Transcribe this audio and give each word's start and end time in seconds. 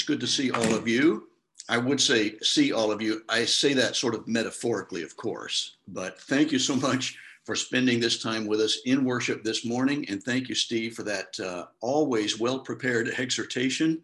It's 0.00 0.08
good 0.08 0.20
to 0.20 0.26
see 0.26 0.50
all 0.50 0.74
of 0.74 0.88
you. 0.88 1.28
I 1.68 1.76
would 1.76 2.00
say 2.00 2.38
see 2.38 2.72
all 2.72 2.90
of 2.90 3.02
you. 3.02 3.20
I 3.28 3.44
say 3.44 3.74
that 3.74 3.96
sort 3.96 4.14
of 4.14 4.26
metaphorically, 4.26 5.02
of 5.02 5.14
course, 5.14 5.76
but 5.88 6.18
thank 6.22 6.52
you 6.52 6.58
so 6.58 6.74
much 6.88 7.18
for 7.44 7.54
spending 7.54 8.00
this 8.00 8.22
time 8.22 8.46
with 8.46 8.62
us 8.62 8.78
in 8.86 9.04
worship 9.04 9.44
this 9.44 9.66
morning. 9.66 10.08
And 10.08 10.22
thank 10.22 10.48
you, 10.48 10.54
Steve, 10.54 10.94
for 10.94 11.02
that 11.02 11.38
uh, 11.38 11.66
always 11.82 12.40
well 12.40 12.60
prepared 12.60 13.08
exhortation. 13.18 14.02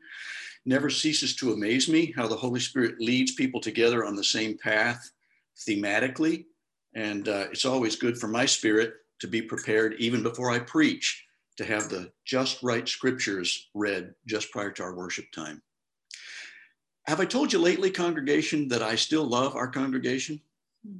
Never 0.66 0.90
ceases 0.90 1.34
to 1.36 1.54
amaze 1.54 1.88
me 1.88 2.12
how 2.14 2.26
the 2.26 2.36
Holy 2.36 2.60
Spirit 2.60 3.00
leads 3.00 3.32
people 3.32 3.62
together 3.62 4.04
on 4.04 4.16
the 4.16 4.24
same 4.24 4.58
path 4.58 5.10
thematically. 5.56 6.44
And 6.94 7.26
uh, 7.26 7.46
it's 7.50 7.64
always 7.64 7.96
good 7.96 8.18
for 8.18 8.28
my 8.28 8.44
spirit 8.44 8.96
to 9.20 9.28
be 9.28 9.40
prepared 9.40 9.94
even 9.94 10.22
before 10.22 10.50
I 10.50 10.58
preach 10.58 11.24
to 11.56 11.64
have 11.64 11.88
the 11.88 12.12
just 12.26 12.62
right 12.62 12.86
scriptures 12.86 13.70
read 13.72 14.14
just 14.26 14.50
prior 14.50 14.70
to 14.72 14.82
our 14.82 14.94
worship 14.94 15.32
time. 15.32 15.62
Have 17.06 17.20
I 17.20 17.24
told 17.24 17.52
you 17.52 17.58
lately, 17.58 17.90
congregation, 17.90 18.68
that 18.68 18.82
I 18.82 18.96
still 18.96 19.24
love 19.24 19.54
our 19.54 19.68
congregation? 19.68 20.40
Hmm. 20.84 20.98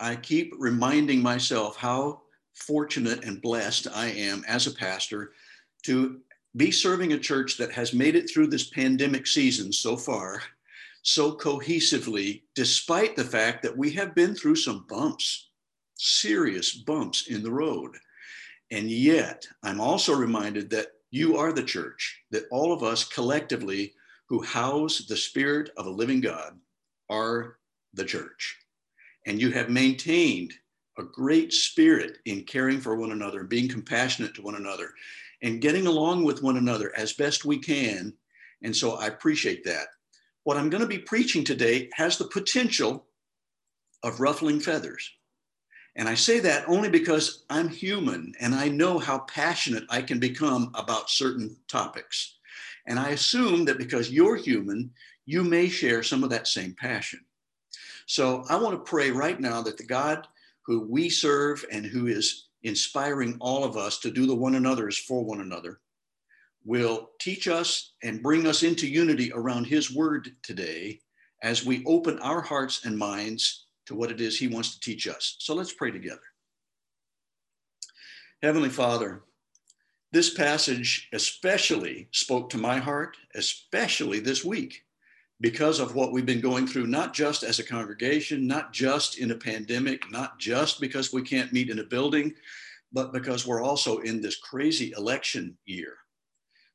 I 0.00 0.16
keep 0.16 0.52
reminding 0.58 1.22
myself 1.22 1.76
how 1.76 2.22
fortunate 2.54 3.24
and 3.24 3.42
blessed 3.42 3.88
I 3.92 4.06
am 4.06 4.44
as 4.46 4.66
a 4.66 4.74
pastor 4.74 5.32
to 5.84 6.20
be 6.56 6.70
serving 6.70 7.12
a 7.12 7.18
church 7.18 7.56
that 7.58 7.72
has 7.72 7.92
made 7.92 8.14
it 8.14 8.30
through 8.30 8.46
this 8.46 8.68
pandemic 8.70 9.26
season 9.26 9.72
so 9.72 9.96
far 9.96 10.40
so 11.04 11.36
cohesively, 11.36 12.42
despite 12.54 13.14
the 13.14 13.24
fact 13.24 13.62
that 13.62 13.76
we 13.76 13.92
have 13.92 14.14
been 14.14 14.34
through 14.34 14.56
some 14.56 14.86
bumps, 14.88 15.50
serious 15.96 16.72
bumps 16.72 17.28
in 17.28 17.42
the 17.42 17.50
road. 17.50 17.94
And 18.70 18.90
yet, 18.90 19.46
I'm 19.62 19.82
also 19.82 20.14
reminded 20.14 20.70
that 20.70 20.88
you 21.10 21.36
are 21.36 21.52
the 21.52 21.62
church, 21.62 22.22
that 22.30 22.46
all 22.50 22.72
of 22.72 22.82
us 22.82 23.04
collectively 23.04 23.92
who 24.34 24.42
house 24.42 25.06
the 25.06 25.16
Spirit 25.16 25.70
of 25.76 25.86
a 25.86 25.90
living 25.90 26.20
God 26.20 26.58
are 27.08 27.58
the 27.92 28.04
church. 28.04 28.56
And 29.26 29.40
you 29.40 29.52
have 29.52 29.70
maintained 29.70 30.52
a 30.98 31.04
great 31.04 31.52
spirit 31.52 32.18
in 32.24 32.42
caring 32.42 32.80
for 32.80 32.96
one 32.96 33.12
another, 33.12 33.44
being 33.44 33.68
compassionate 33.68 34.34
to 34.34 34.42
one 34.42 34.56
another, 34.56 34.90
and 35.42 35.60
getting 35.60 35.86
along 35.86 36.24
with 36.24 36.42
one 36.42 36.56
another 36.56 36.92
as 36.96 37.12
best 37.12 37.44
we 37.44 37.58
can. 37.58 38.12
And 38.62 38.74
so 38.74 38.96
I 38.96 39.06
appreciate 39.06 39.62
that. 39.66 39.86
What 40.42 40.56
I'm 40.56 40.68
going 40.68 40.82
to 40.82 40.88
be 40.88 40.98
preaching 40.98 41.44
today 41.44 41.88
has 41.94 42.18
the 42.18 42.24
potential 42.24 43.06
of 44.02 44.18
ruffling 44.18 44.58
feathers. 44.58 45.08
And 45.94 46.08
I 46.08 46.16
say 46.16 46.40
that 46.40 46.68
only 46.68 46.88
because 46.88 47.44
I'm 47.48 47.68
human 47.68 48.34
and 48.40 48.52
I 48.52 48.66
know 48.66 48.98
how 48.98 49.20
passionate 49.20 49.84
I 49.88 50.02
can 50.02 50.18
become 50.18 50.72
about 50.74 51.08
certain 51.08 51.56
topics. 51.68 52.33
And 52.86 52.98
I 52.98 53.10
assume 53.10 53.64
that 53.64 53.78
because 53.78 54.10
you're 54.10 54.36
human, 54.36 54.90
you 55.26 55.42
may 55.42 55.68
share 55.68 56.02
some 56.02 56.22
of 56.22 56.30
that 56.30 56.46
same 56.46 56.74
passion. 56.78 57.20
So 58.06 58.44
I 58.48 58.56
want 58.56 58.74
to 58.76 58.90
pray 58.90 59.10
right 59.10 59.40
now 59.40 59.62
that 59.62 59.78
the 59.78 59.86
God 59.86 60.26
who 60.66 60.80
we 60.80 61.08
serve 61.08 61.64
and 61.70 61.84
who 61.84 62.06
is 62.06 62.48
inspiring 62.62 63.36
all 63.40 63.64
of 63.64 63.76
us 63.76 63.98
to 64.00 64.10
do 64.10 64.26
the 64.26 64.34
one 64.34 64.54
another's 64.54 64.98
for 64.98 65.24
one 65.24 65.40
another 65.40 65.80
will 66.64 67.10
teach 67.20 67.46
us 67.46 67.92
and 68.02 68.22
bring 68.22 68.46
us 68.46 68.62
into 68.62 68.88
unity 68.88 69.30
around 69.34 69.66
his 69.66 69.94
word 69.94 70.30
today 70.42 70.98
as 71.42 71.64
we 71.64 71.84
open 71.84 72.18
our 72.20 72.40
hearts 72.40 72.86
and 72.86 72.96
minds 72.96 73.66
to 73.86 73.94
what 73.94 74.10
it 74.10 74.20
is 74.20 74.38
he 74.38 74.48
wants 74.48 74.72
to 74.72 74.80
teach 74.80 75.06
us. 75.06 75.36
So 75.40 75.54
let's 75.54 75.74
pray 75.74 75.90
together. 75.90 76.22
Heavenly 78.42 78.70
Father, 78.70 79.22
this 80.14 80.32
passage 80.32 81.08
especially 81.12 82.06
spoke 82.12 82.48
to 82.48 82.56
my 82.56 82.78
heart, 82.78 83.16
especially 83.34 84.20
this 84.20 84.44
week, 84.44 84.84
because 85.40 85.80
of 85.80 85.96
what 85.96 86.12
we've 86.12 86.24
been 86.24 86.40
going 86.40 86.68
through, 86.68 86.86
not 86.86 87.12
just 87.12 87.42
as 87.42 87.58
a 87.58 87.64
congregation, 87.64 88.46
not 88.46 88.72
just 88.72 89.18
in 89.18 89.32
a 89.32 89.36
pandemic, 89.36 90.08
not 90.12 90.38
just 90.38 90.80
because 90.80 91.12
we 91.12 91.20
can't 91.20 91.52
meet 91.52 91.68
in 91.68 91.80
a 91.80 91.84
building, 91.84 92.32
but 92.92 93.12
because 93.12 93.44
we're 93.44 93.60
also 93.60 93.98
in 93.98 94.22
this 94.22 94.36
crazy 94.36 94.92
election 94.96 95.58
year. 95.64 95.94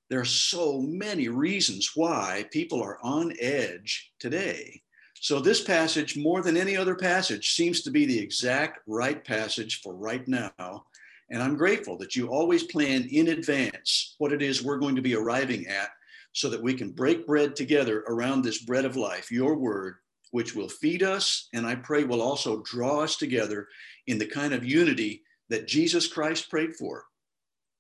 There 0.09 0.19
are 0.19 0.25
so 0.25 0.81
many 0.81 1.30
reasons 1.30 1.91
why 1.96 2.46
people 2.52 2.84
are 2.84 3.00
on 3.02 3.31
edge 3.40 4.12
today. 4.19 4.81
So, 5.22 5.40
this 5.40 5.64
passage, 5.64 6.18
more 6.18 6.41
than 6.41 6.58
any 6.58 6.75
other 6.75 6.96
passage, 6.96 7.53
seems 7.53 7.84
to 7.84 7.91
be 7.91 8.06
the 8.06 8.19
exact 8.19 8.80
right 8.85 9.24
passage 9.24 9.80
for 9.81 9.96
right 9.96 10.28
now 10.28 10.88
and 11.31 11.44
I'm 11.44 11.56
grateful 11.56 11.97
that 11.97 12.16
you 12.16 12.28
always 12.28 12.63
plan 12.63 13.07
in 13.12 13.29
advance 13.29 14.16
what 14.17 14.34
it 14.34 14.41
is 14.41 14.63
we're 14.63 14.79
going 14.79 14.95
to 14.95 15.01
be 15.01 15.16
arriving 15.16 15.67
at 15.67 15.90
so 16.34 16.50
that 16.50 16.62
we 16.62 16.73
can 16.73 16.91
break 16.91 17.28
bread 17.28 17.56
together 17.56 18.03
around 18.07 18.41
this 18.41 18.63
bread 18.63 18.85
of 18.85 18.95
life, 18.95 19.31
your 19.31 19.56
word, 19.56 19.95
which 20.31 20.56
will 20.56 20.69
feed 20.69 21.03
us 21.03 21.50
and 21.53 21.66
I 21.66 21.75
pray 21.75 22.03
will 22.03 22.22
also 22.22 22.62
draw 22.63 23.01
us 23.01 23.16
together 23.16 23.67
in 24.07 24.17
the 24.17 24.28
kind 24.28 24.53
of 24.53 24.66
unity 24.66 25.23
that 25.50 25.67
Jesus 25.67 26.07
Christ 26.07 26.50
prayed 26.50 26.75
for. 26.75 27.06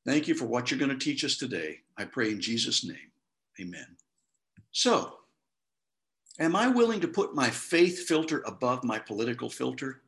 Thank 0.05 0.27
you 0.27 0.33
for 0.33 0.45
what 0.45 0.69
you're 0.71 0.79
going 0.79 0.89
to 0.89 0.97
teach 0.97 1.23
us 1.23 1.37
today. 1.37 1.79
I 1.97 2.05
pray 2.05 2.31
in 2.31 2.41
Jesus' 2.41 2.85
name. 2.85 3.11
Amen. 3.59 3.97
So, 4.71 5.17
am 6.39 6.55
I 6.55 6.67
willing 6.67 7.01
to 7.01 7.07
put 7.07 7.35
my 7.35 7.49
faith 7.49 8.07
filter 8.07 8.41
above 8.45 8.83
my 8.83 8.97
political 8.97 9.49
filter? 9.49 10.01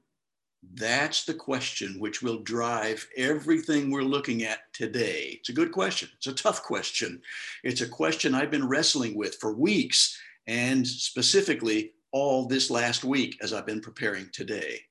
That's 0.64 1.26
the 1.26 1.34
question 1.34 2.00
which 2.00 2.22
will 2.22 2.40
drive 2.40 3.08
everything 3.18 3.90
we're 3.90 4.04
looking 4.04 4.44
at 4.44 4.72
today. 4.74 5.38
It's 5.40 5.50
a 5.50 5.54
good 5.54 5.72
question. 5.72 6.10
It's 6.18 6.28
a 6.28 6.34
tough 6.34 6.62
question. 6.62 7.22
It's 7.64 7.82
a 7.82 7.88
question 7.88 8.36
I've 8.36 8.52
been 8.52 8.68
wrestling 8.68 9.16
with 9.16 9.36
for 9.36 9.54
weeks 9.54 10.20
and 10.48 10.88
specifically 10.88 11.94
all 12.12 12.46
this 12.46 12.70
last 12.70 13.04
week 13.04 13.38
as 13.42 13.54
I've 13.54 13.66
been 13.66 13.82
preparing 13.82 14.30
today. 14.32 14.82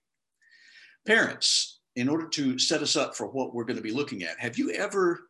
Parents, 1.06 1.80
in 1.96 2.08
order 2.08 2.28
to 2.28 2.58
set 2.58 2.82
us 2.82 2.96
up 2.96 3.16
for 3.16 3.26
what 3.26 3.54
we're 3.54 3.64
going 3.64 3.76
to 3.76 3.82
be 3.82 3.92
looking 3.92 4.24
at, 4.24 4.38
have 4.40 4.58
you 4.58 4.70
ever 4.72 5.28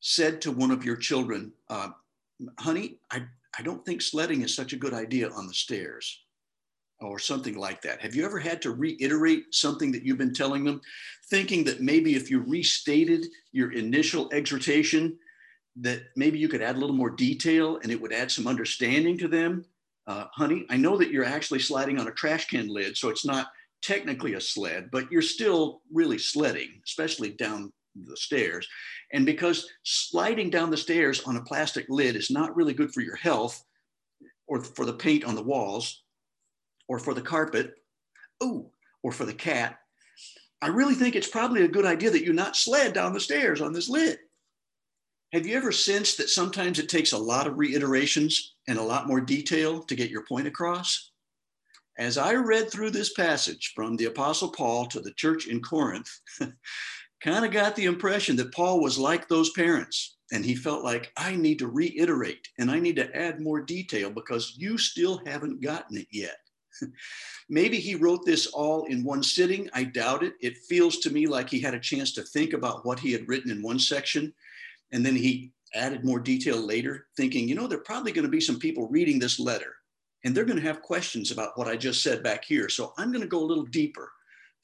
said 0.00 0.40
to 0.40 0.52
one 0.52 0.70
of 0.70 0.84
your 0.84 0.96
children, 0.96 1.52
uh, 1.68 1.88
honey, 2.58 2.98
I, 3.10 3.24
I 3.58 3.62
don't 3.62 3.84
think 3.84 4.00
sledding 4.00 4.42
is 4.42 4.54
such 4.54 4.72
a 4.72 4.78
good 4.78 4.94
idea 4.94 5.30
on 5.30 5.46
the 5.46 5.54
stairs? 5.54 6.25
Or 7.00 7.18
something 7.18 7.56
like 7.56 7.82
that. 7.82 8.00
Have 8.00 8.14
you 8.14 8.24
ever 8.24 8.38
had 8.38 8.62
to 8.62 8.72
reiterate 8.72 9.54
something 9.54 9.92
that 9.92 10.02
you've 10.02 10.18
been 10.18 10.32
telling 10.34 10.64
them, 10.64 10.80
thinking 11.28 11.64
that 11.64 11.80
maybe 11.80 12.14
if 12.14 12.30
you 12.30 12.40
restated 12.40 13.26
your 13.52 13.72
initial 13.72 14.30
exhortation, 14.32 15.18
that 15.76 16.04
maybe 16.16 16.38
you 16.38 16.48
could 16.48 16.62
add 16.62 16.76
a 16.76 16.78
little 16.78 16.96
more 16.96 17.10
detail 17.10 17.78
and 17.82 17.92
it 17.92 18.00
would 18.00 18.12
add 18.12 18.30
some 18.30 18.46
understanding 18.46 19.18
to 19.18 19.28
them? 19.28 19.64
Uh, 20.06 20.26
honey, 20.32 20.64
I 20.70 20.76
know 20.76 20.96
that 20.96 21.10
you're 21.10 21.24
actually 21.24 21.58
sliding 21.58 21.98
on 21.98 22.08
a 22.08 22.12
trash 22.12 22.46
can 22.46 22.68
lid, 22.68 22.96
so 22.96 23.08
it's 23.08 23.26
not 23.26 23.48
technically 23.82 24.34
a 24.34 24.40
sled, 24.40 24.88
but 24.90 25.10
you're 25.10 25.22
still 25.22 25.82
really 25.92 26.18
sledding, 26.18 26.80
especially 26.84 27.30
down 27.30 27.72
the 28.04 28.16
stairs. 28.16 28.66
And 29.12 29.26
because 29.26 29.68
sliding 29.82 30.50
down 30.50 30.70
the 30.70 30.76
stairs 30.76 31.22
on 31.24 31.36
a 31.36 31.42
plastic 31.42 31.86
lid 31.88 32.16
is 32.16 32.30
not 32.30 32.54
really 32.56 32.72
good 32.72 32.92
for 32.92 33.00
your 33.00 33.16
health 33.16 33.62
or 34.46 34.60
for 34.62 34.84
the 34.84 34.92
paint 34.92 35.24
on 35.24 35.34
the 35.34 35.42
walls, 35.42 36.04
or 36.88 36.98
for 36.98 37.14
the 37.14 37.22
carpet, 37.22 37.74
ooh, 38.42 38.70
or 39.02 39.12
for 39.12 39.24
the 39.24 39.34
cat, 39.34 39.78
I 40.62 40.68
really 40.68 40.94
think 40.94 41.14
it's 41.14 41.28
probably 41.28 41.62
a 41.62 41.68
good 41.68 41.84
idea 41.84 42.10
that 42.10 42.24
you 42.24 42.32
not 42.32 42.56
sled 42.56 42.92
down 42.92 43.12
the 43.12 43.20
stairs 43.20 43.60
on 43.60 43.72
this 43.72 43.88
lid. 43.88 44.18
Have 45.32 45.46
you 45.46 45.56
ever 45.56 45.72
sensed 45.72 46.18
that 46.18 46.30
sometimes 46.30 46.78
it 46.78 46.88
takes 46.88 47.12
a 47.12 47.18
lot 47.18 47.46
of 47.46 47.58
reiterations 47.58 48.54
and 48.68 48.78
a 48.78 48.82
lot 48.82 49.08
more 49.08 49.20
detail 49.20 49.82
to 49.82 49.94
get 49.94 50.10
your 50.10 50.24
point 50.24 50.46
across? 50.46 51.10
As 51.98 52.16
I 52.16 52.34
read 52.34 52.70
through 52.70 52.90
this 52.90 53.12
passage 53.12 53.72
from 53.74 53.96
the 53.96 54.04
Apostle 54.06 54.50
Paul 54.50 54.86
to 54.86 55.00
the 55.00 55.12
church 55.14 55.46
in 55.46 55.60
Corinth, 55.60 56.10
kind 57.20 57.44
of 57.44 57.50
got 57.50 57.74
the 57.74 57.86
impression 57.86 58.36
that 58.36 58.52
Paul 58.52 58.80
was 58.80 58.98
like 58.98 59.28
those 59.28 59.50
parents. 59.50 60.16
And 60.32 60.44
he 60.44 60.54
felt 60.54 60.84
like, 60.84 61.12
I 61.16 61.36
need 61.36 61.58
to 61.60 61.68
reiterate 61.68 62.48
and 62.58 62.70
I 62.70 62.78
need 62.78 62.96
to 62.96 63.16
add 63.16 63.40
more 63.40 63.60
detail 63.60 64.10
because 64.10 64.54
you 64.56 64.76
still 64.78 65.20
haven't 65.24 65.62
gotten 65.62 65.96
it 65.96 66.08
yet. 66.10 66.36
Maybe 67.48 67.78
he 67.78 67.94
wrote 67.94 68.24
this 68.24 68.46
all 68.46 68.84
in 68.84 69.04
one 69.04 69.22
sitting. 69.22 69.68
I 69.72 69.84
doubt 69.84 70.22
it. 70.22 70.34
It 70.40 70.58
feels 70.68 70.98
to 70.98 71.10
me 71.10 71.26
like 71.26 71.48
he 71.48 71.60
had 71.60 71.74
a 71.74 71.80
chance 71.80 72.12
to 72.14 72.22
think 72.22 72.52
about 72.52 72.84
what 72.84 72.98
he 72.98 73.12
had 73.12 73.28
written 73.28 73.50
in 73.50 73.62
one 73.62 73.78
section. 73.78 74.32
And 74.92 75.04
then 75.04 75.16
he 75.16 75.52
added 75.74 76.04
more 76.04 76.20
detail 76.20 76.56
later, 76.56 77.06
thinking, 77.16 77.48
you 77.48 77.54
know, 77.54 77.66
there 77.66 77.78
are 77.78 77.82
probably 77.82 78.12
going 78.12 78.24
to 78.24 78.30
be 78.30 78.40
some 78.40 78.58
people 78.58 78.88
reading 78.88 79.18
this 79.18 79.38
letter 79.38 79.74
and 80.26 80.34
they're 80.34 80.44
going 80.44 80.58
to 80.58 80.66
have 80.66 80.82
questions 80.82 81.30
about 81.30 81.56
what 81.56 81.68
I 81.68 81.76
just 81.76 82.02
said 82.02 82.20
back 82.22 82.44
here. 82.44 82.68
So 82.68 82.92
I'm 82.98 83.12
going 83.12 83.22
to 83.22 83.28
go 83.28 83.38
a 83.38 83.46
little 83.46 83.64
deeper. 83.64 84.10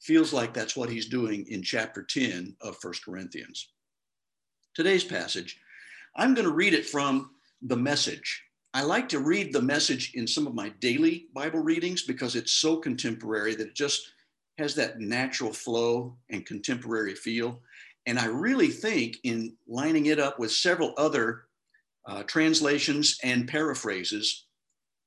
Feels 0.01 0.33
like 0.33 0.53
that's 0.53 0.75
what 0.75 0.89
he's 0.89 1.07
doing 1.07 1.45
in 1.49 1.63
chapter 1.63 2.03
10 2.03 2.57
of 2.59 2.75
First 2.81 3.05
Corinthians. 3.05 3.69
Today's 4.73 5.05
passage, 5.05 5.57
I'm 6.17 6.33
going 6.33 6.47
to 6.47 6.53
read 6.53 6.73
it 6.73 6.85
from 6.85 7.31
the 7.61 7.77
message 7.77 8.43
I 8.75 8.81
like 8.81 9.07
to 9.09 9.19
read 9.19 9.53
the 9.53 9.61
message 9.61 10.13
in 10.15 10.25
some 10.25 10.47
of 10.47 10.55
my 10.55 10.69
daily 10.79 11.27
Bible 11.35 11.59
readings 11.59 12.01
because 12.01 12.35
it's 12.35 12.53
so 12.53 12.77
contemporary 12.77 13.53
that 13.53 13.67
it 13.67 13.75
just 13.75 14.11
has 14.57 14.73
that 14.75 14.99
natural 14.99 15.53
flow 15.53 16.17
and 16.31 16.43
contemporary 16.43 17.13
feel. 17.13 17.61
And 18.07 18.17
I 18.17 18.25
really 18.25 18.69
think 18.69 19.17
in 19.23 19.55
lining 19.67 20.07
it 20.07 20.19
up 20.19 20.39
with 20.39 20.51
several 20.51 20.93
other 20.97 21.43
uh, 22.07 22.23
translations 22.23 23.19
and 23.23 23.47
paraphrases, 23.47 24.47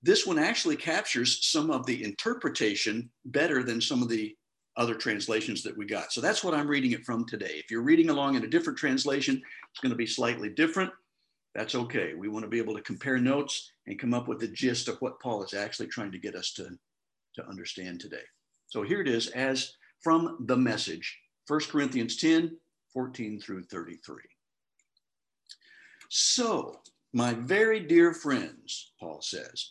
this 0.01 0.25
one 0.25 0.39
actually 0.39 0.77
captures 0.77 1.45
some 1.45 1.73
of 1.73 1.87
the 1.87 2.05
interpretation 2.05 3.11
better 3.25 3.65
than 3.65 3.81
some 3.81 4.01
of 4.01 4.09
the 4.09 4.37
other 4.77 4.95
translations 4.95 5.65
that 5.65 5.77
we 5.77 5.87
got. 5.87 6.13
So 6.13 6.21
that's 6.21 6.45
what 6.45 6.55
I'm 6.55 6.69
reading 6.69 6.93
it 6.93 7.05
from 7.05 7.27
today. 7.27 7.55
If 7.57 7.71
you're 7.73 7.83
reading 7.83 8.11
along 8.11 8.37
in 8.37 8.45
a 8.45 8.49
different 8.49 8.79
translation, 8.79 9.43
it's 9.71 9.81
going 9.81 9.91
to 9.91 9.97
be 9.97 10.07
slightly 10.07 10.51
different. 10.51 10.93
That's 11.57 11.75
okay. 11.75 12.13
We 12.13 12.29
want 12.29 12.45
to 12.45 12.51
be 12.51 12.59
able 12.59 12.75
to 12.75 12.83
compare 12.83 13.17
notes 13.17 13.73
and 13.87 13.99
come 13.99 14.13
up 14.13 14.29
with 14.29 14.41
the 14.41 14.49
gist 14.49 14.89
of 14.89 14.99
what 15.01 15.19
Paul 15.21 15.43
is 15.43 15.55
actually 15.55 15.87
trying 15.87 16.13
to 16.13 16.19
get 16.19 16.35
us 16.35 16.53
to, 16.53 16.69
to 17.35 17.49
understand 17.49 17.99
today. 17.99 18.25
So 18.67 18.83
here 18.83 19.01
it 19.01 19.09
is 19.09 19.29
as 19.29 19.73
from 20.03 20.45
the 20.45 20.57
message 20.57 21.19
1 21.49 21.61
Corinthians 21.71 22.19
10 22.19 22.59
14 22.93 23.41
through 23.41 23.63
33. 23.65 24.17
So, 26.11 26.81
my 27.15 27.33
very 27.33 27.81
dear 27.81 28.13
friends, 28.13 28.93
Paul 29.01 29.23
says, 29.23 29.71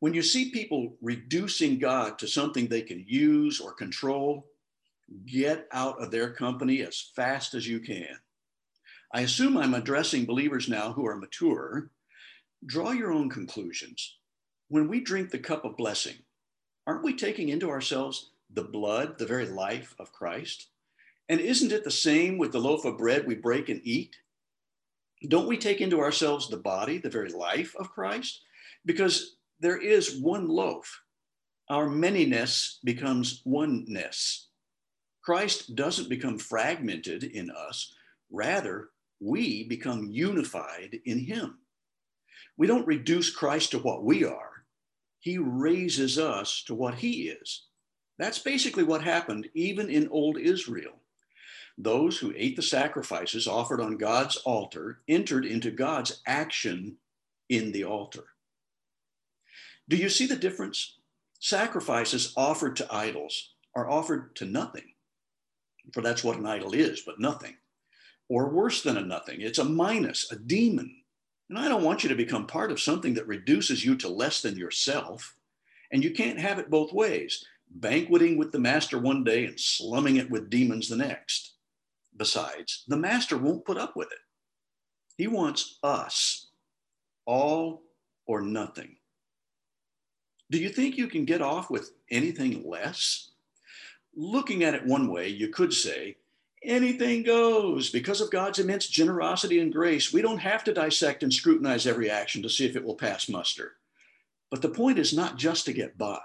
when 0.00 0.12
you 0.12 0.20
see 0.20 0.50
people 0.50 0.96
reducing 1.00 1.78
God 1.78 2.18
to 2.18 2.26
something 2.26 2.66
they 2.66 2.82
can 2.82 3.04
use 3.08 3.58
or 3.58 3.72
control, 3.72 4.48
get 5.26 5.66
out 5.72 6.02
of 6.02 6.10
their 6.10 6.30
company 6.30 6.82
as 6.82 7.10
fast 7.16 7.54
as 7.54 7.66
you 7.66 7.80
can. 7.80 8.18
I 9.14 9.20
assume 9.20 9.58
I'm 9.58 9.74
addressing 9.74 10.24
believers 10.24 10.68
now 10.68 10.92
who 10.92 11.06
are 11.06 11.16
mature. 11.16 11.90
Draw 12.64 12.92
your 12.92 13.12
own 13.12 13.28
conclusions. 13.28 14.16
When 14.68 14.88
we 14.88 15.00
drink 15.00 15.30
the 15.30 15.38
cup 15.38 15.66
of 15.66 15.76
blessing, 15.76 16.14
aren't 16.86 17.04
we 17.04 17.14
taking 17.14 17.50
into 17.50 17.68
ourselves 17.68 18.30
the 18.48 18.64
blood, 18.64 19.18
the 19.18 19.26
very 19.26 19.46
life 19.46 19.94
of 19.98 20.12
Christ? 20.12 20.68
And 21.28 21.40
isn't 21.40 21.72
it 21.72 21.84
the 21.84 21.90
same 21.90 22.38
with 22.38 22.52
the 22.52 22.58
loaf 22.58 22.86
of 22.86 22.96
bread 22.96 23.26
we 23.26 23.34
break 23.34 23.68
and 23.68 23.82
eat? 23.84 24.16
Don't 25.28 25.46
we 25.46 25.58
take 25.58 25.82
into 25.82 26.00
ourselves 26.00 26.48
the 26.48 26.56
body, 26.56 26.96
the 26.96 27.10
very 27.10 27.30
life 27.30 27.76
of 27.76 27.92
Christ? 27.92 28.40
Because 28.86 29.36
there 29.60 29.78
is 29.78 30.18
one 30.18 30.48
loaf. 30.48 31.02
Our 31.68 31.86
manyness 31.86 32.78
becomes 32.82 33.42
oneness. 33.44 34.48
Christ 35.22 35.76
doesn't 35.76 36.08
become 36.08 36.38
fragmented 36.38 37.24
in 37.24 37.50
us, 37.50 37.94
rather, 38.30 38.88
we 39.22 39.64
become 39.64 40.08
unified 40.10 41.00
in 41.04 41.20
him. 41.20 41.58
We 42.56 42.66
don't 42.66 42.86
reduce 42.86 43.30
Christ 43.30 43.70
to 43.70 43.78
what 43.78 44.04
we 44.04 44.24
are, 44.24 44.64
he 45.20 45.38
raises 45.38 46.18
us 46.18 46.64
to 46.66 46.74
what 46.74 46.96
he 46.96 47.28
is. 47.28 47.66
That's 48.18 48.40
basically 48.40 48.82
what 48.82 49.02
happened 49.02 49.48
even 49.54 49.88
in 49.88 50.08
old 50.08 50.38
Israel. 50.38 50.94
Those 51.78 52.18
who 52.18 52.34
ate 52.36 52.56
the 52.56 52.62
sacrifices 52.62 53.46
offered 53.46 53.80
on 53.80 53.96
God's 53.96 54.36
altar 54.38 55.00
entered 55.08 55.46
into 55.46 55.70
God's 55.70 56.20
action 56.26 56.96
in 57.48 57.72
the 57.72 57.84
altar. 57.84 58.24
Do 59.88 59.96
you 59.96 60.08
see 60.08 60.26
the 60.26 60.36
difference? 60.36 60.98
Sacrifices 61.38 62.32
offered 62.36 62.76
to 62.76 62.94
idols 62.94 63.54
are 63.74 63.88
offered 63.88 64.36
to 64.36 64.44
nothing, 64.44 64.92
for 65.92 66.02
that's 66.02 66.22
what 66.22 66.36
an 66.36 66.46
idol 66.46 66.74
is, 66.74 67.02
but 67.06 67.18
nothing. 67.18 67.56
Or 68.28 68.48
worse 68.48 68.82
than 68.82 68.96
a 68.96 69.02
nothing, 69.02 69.40
it's 69.40 69.58
a 69.58 69.64
minus, 69.64 70.30
a 70.32 70.36
demon. 70.36 71.02
And 71.50 71.58
I 71.58 71.68
don't 71.68 71.84
want 71.84 72.02
you 72.02 72.08
to 72.08 72.14
become 72.14 72.46
part 72.46 72.72
of 72.72 72.80
something 72.80 73.14
that 73.14 73.26
reduces 73.26 73.84
you 73.84 73.94
to 73.96 74.08
less 74.08 74.40
than 74.40 74.56
yourself. 74.56 75.36
And 75.92 76.02
you 76.02 76.12
can't 76.12 76.40
have 76.40 76.58
it 76.58 76.70
both 76.70 76.92
ways 76.92 77.44
banqueting 77.74 78.36
with 78.36 78.52
the 78.52 78.58
master 78.58 78.98
one 78.98 79.24
day 79.24 79.46
and 79.46 79.58
slumming 79.58 80.16
it 80.16 80.30
with 80.30 80.50
demons 80.50 80.88
the 80.88 80.96
next. 80.96 81.54
Besides, 82.16 82.84
the 82.88 82.96
master 82.96 83.38
won't 83.38 83.64
put 83.64 83.78
up 83.78 83.96
with 83.96 84.12
it. 84.12 84.18
He 85.16 85.26
wants 85.26 85.78
us, 85.82 86.48
all 87.26 87.82
or 88.26 88.40
nothing. 88.40 88.96
Do 90.50 90.58
you 90.58 90.68
think 90.68 90.96
you 90.96 91.06
can 91.06 91.24
get 91.24 91.40
off 91.40 91.70
with 91.70 91.92
anything 92.10 92.68
less? 92.68 93.30
Looking 94.14 94.64
at 94.64 94.74
it 94.74 94.86
one 94.86 95.10
way, 95.10 95.28
you 95.28 95.48
could 95.48 95.72
say, 95.72 96.16
anything 96.64 97.22
goes. 97.22 97.90
Because 97.90 98.20
of 98.20 98.30
God's 98.30 98.58
immense 98.58 98.86
generosity 98.86 99.60
and 99.60 99.72
grace, 99.72 100.12
we 100.12 100.22
don't 100.22 100.38
have 100.38 100.64
to 100.64 100.72
dissect 100.72 101.22
and 101.22 101.32
scrutinize 101.32 101.86
every 101.86 102.10
action 102.10 102.42
to 102.42 102.50
see 102.50 102.66
if 102.66 102.76
it 102.76 102.84
will 102.84 102.94
pass 102.94 103.28
muster. 103.28 103.72
But 104.50 104.62
the 104.62 104.68
point 104.68 104.98
is 104.98 105.12
not 105.12 105.36
just 105.36 105.64
to 105.66 105.72
get 105.72 105.98
by. 105.98 106.20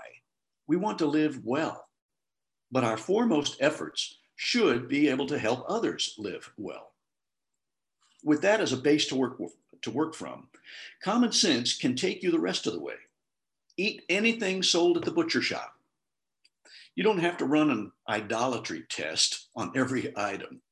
We 0.68 0.78
want 0.78 1.00
to 1.00 1.06
live 1.06 1.46
well. 1.46 1.88
But 2.72 2.84
our 2.84 2.98
foremost 2.98 3.58
efforts 3.60 4.18
should 4.36 4.88
be 4.88 5.10
able 5.10 5.28
to 5.28 5.40
help 5.40 5.66
others 5.68 6.16
live 6.18 6.52
well. 6.58 6.92
With 8.24 8.42
that 8.42 8.60
as 8.60 8.74
a 8.74 8.78
base 8.78 9.08
to 9.08 9.16
work, 9.16 9.38
to 9.82 9.92
work 9.92 10.16
from, 10.16 10.48
common 11.02 11.32
sense 11.32 11.78
can 11.78 11.96
take 11.96 12.22
you 12.22 12.32
the 12.32 12.40
rest 12.40 12.68
of 12.68 12.74
the 12.74 12.80
way 12.80 12.96
eat 13.78 14.04
anything 14.10 14.64
sold 14.64 14.98
at 14.98 15.04
the 15.04 15.12
butcher 15.12 15.42
shop. 15.42 15.77
You 16.98 17.04
don't 17.04 17.20
have 17.20 17.38
to 17.38 17.46
run 17.46 17.70
an 17.70 17.92
idolatry 18.10 18.84
test 18.90 19.50
on 19.56 19.72
every 19.76 20.12
item. 20.18 20.64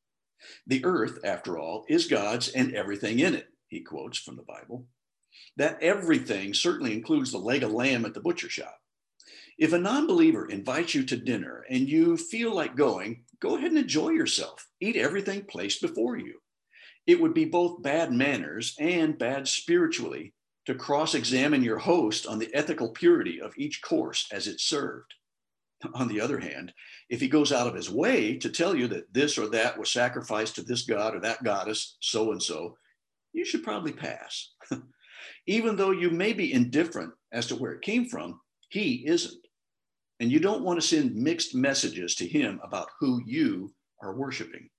The 0.65 0.83
earth, 0.83 1.19
after 1.23 1.59
all, 1.59 1.85
is 1.87 2.07
God's 2.07 2.49
and 2.49 2.73
everything 2.73 3.19
in 3.19 3.35
it, 3.35 3.47
he 3.67 3.81
quotes 3.81 4.17
from 4.17 4.35
the 4.35 4.41
Bible. 4.41 4.87
That 5.57 5.77
everything 5.83 6.55
certainly 6.55 6.93
includes 6.93 7.31
the 7.31 7.37
leg 7.37 7.61
of 7.61 7.71
lamb 7.73 8.05
at 8.05 8.15
the 8.15 8.21
butcher 8.21 8.49
shop. 8.49 8.75
If 9.59 9.71
a 9.71 9.77
non 9.77 10.07
believer 10.07 10.49
invites 10.49 10.95
you 10.95 11.03
to 11.03 11.15
dinner 11.15 11.63
and 11.69 11.87
you 11.87 12.17
feel 12.17 12.55
like 12.55 12.75
going, 12.75 13.23
go 13.39 13.57
ahead 13.57 13.69
and 13.69 13.77
enjoy 13.77 14.09
yourself. 14.09 14.67
Eat 14.81 14.95
everything 14.95 15.45
placed 15.45 15.79
before 15.79 16.17
you. 16.17 16.39
It 17.05 17.21
would 17.21 17.35
be 17.35 17.45
both 17.45 17.83
bad 17.83 18.11
manners 18.11 18.75
and 18.79 19.15
bad 19.15 19.47
spiritually 19.47 20.33
to 20.65 20.73
cross 20.73 21.13
examine 21.13 21.61
your 21.61 21.77
host 21.77 22.25
on 22.25 22.39
the 22.39 22.49
ethical 22.55 22.89
purity 22.89 23.39
of 23.39 23.53
each 23.57 23.83
course 23.83 24.27
as 24.31 24.47
it's 24.47 24.63
served. 24.63 25.13
On 25.93 26.07
the 26.07 26.21
other 26.21 26.39
hand, 26.39 26.73
if 27.09 27.19
he 27.19 27.27
goes 27.27 27.51
out 27.51 27.67
of 27.67 27.75
his 27.75 27.89
way 27.89 28.37
to 28.37 28.49
tell 28.49 28.75
you 28.75 28.87
that 28.87 29.13
this 29.13 29.37
or 29.37 29.47
that 29.49 29.77
was 29.77 29.91
sacrificed 29.91 30.55
to 30.55 30.63
this 30.63 30.83
god 30.83 31.15
or 31.15 31.19
that 31.21 31.43
goddess, 31.43 31.97
so 31.99 32.31
and 32.31 32.41
so, 32.41 32.77
you 33.33 33.45
should 33.45 33.63
probably 33.63 33.91
pass. 33.91 34.53
Even 35.47 35.75
though 35.75 35.91
you 35.91 36.09
may 36.09 36.33
be 36.33 36.53
indifferent 36.53 37.13
as 37.31 37.47
to 37.47 37.55
where 37.55 37.73
it 37.73 37.81
came 37.81 38.05
from, 38.05 38.39
he 38.69 39.03
isn't. 39.05 39.45
And 40.19 40.31
you 40.31 40.39
don't 40.39 40.63
want 40.63 40.79
to 40.79 40.87
send 40.87 41.15
mixed 41.15 41.53
messages 41.53 42.15
to 42.15 42.27
him 42.27 42.59
about 42.63 42.89
who 42.99 43.21
you 43.25 43.73
are 44.01 44.15
worshiping. 44.15 44.69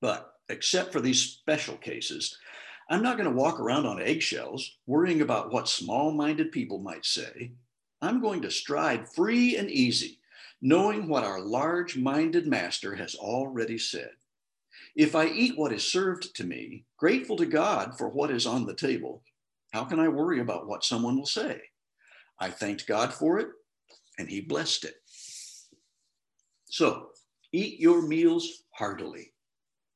But 0.00 0.30
except 0.48 0.92
for 0.92 1.00
these 1.00 1.20
special 1.20 1.76
cases, 1.76 2.36
I'm 2.88 3.02
not 3.02 3.18
going 3.18 3.28
to 3.28 3.36
walk 3.36 3.60
around 3.60 3.86
on 3.86 4.00
eggshells 4.00 4.78
worrying 4.86 5.20
about 5.20 5.52
what 5.52 5.68
small 5.68 6.12
minded 6.12 6.52
people 6.52 6.78
might 6.78 7.04
say. 7.04 7.52
I'm 8.00 8.20
going 8.20 8.42
to 8.42 8.50
stride 8.50 9.08
free 9.08 9.56
and 9.56 9.70
easy, 9.70 10.18
knowing 10.60 11.08
what 11.08 11.24
our 11.24 11.40
large 11.40 11.96
minded 11.96 12.46
master 12.46 12.94
has 12.94 13.14
already 13.14 13.78
said. 13.78 14.10
If 14.94 15.14
I 15.14 15.26
eat 15.26 15.58
what 15.58 15.72
is 15.72 15.90
served 15.90 16.34
to 16.36 16.44
me, 16.44 16.84
grateful 16.96 17.36
to 17.36 17.46
God 17.46 17.96
for 17.98 18.08
what 18.08 18.30
is 18.30 18.46
on 18.46 18.66
the 18.66 18.74
table, 18.74 19.22
how 19.72 19.84
can 19.84 20.00
I 20.00 20.08
worry 20.08 20.40
about 20.40 20.66
what 20.66 20.84
someone 20.84 21.16
will 21.16 21.26
say? 21.26 21.60
I 22.38 22.50
thanked 22.50 22.86
God 22.86 23.12
for 23.12 23.38
it, 23.38 23.48
and 24.18 24.28
He 24.28 24.40
blessed 24.40 24.84
it. 24.84 24.96
So 26.66 27.10
eat 27.52 27.80
your 27.80 28.02
meals 28.02 28.62
heartily, 28.70 29.32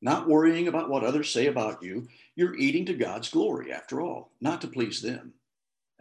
not 0.01 0.29
worrying 0.29 0.69
about 0.69 0.91
what 0.91 1.05
others 1.05 1.31
say 1.31 1.47
about 1.47 1.83
you, 1.83 2.09
you're 2.35 2.57
eating 2.57 2.87
to 2.87 2.95
God's 2.95 3.29
glory, 3.31 3.73
after 3.73 4.01
all, 4.01 4.33
not 4.41 4.61
to 4.63 4.69
please 4.69 5.01
them. 5.01 5.35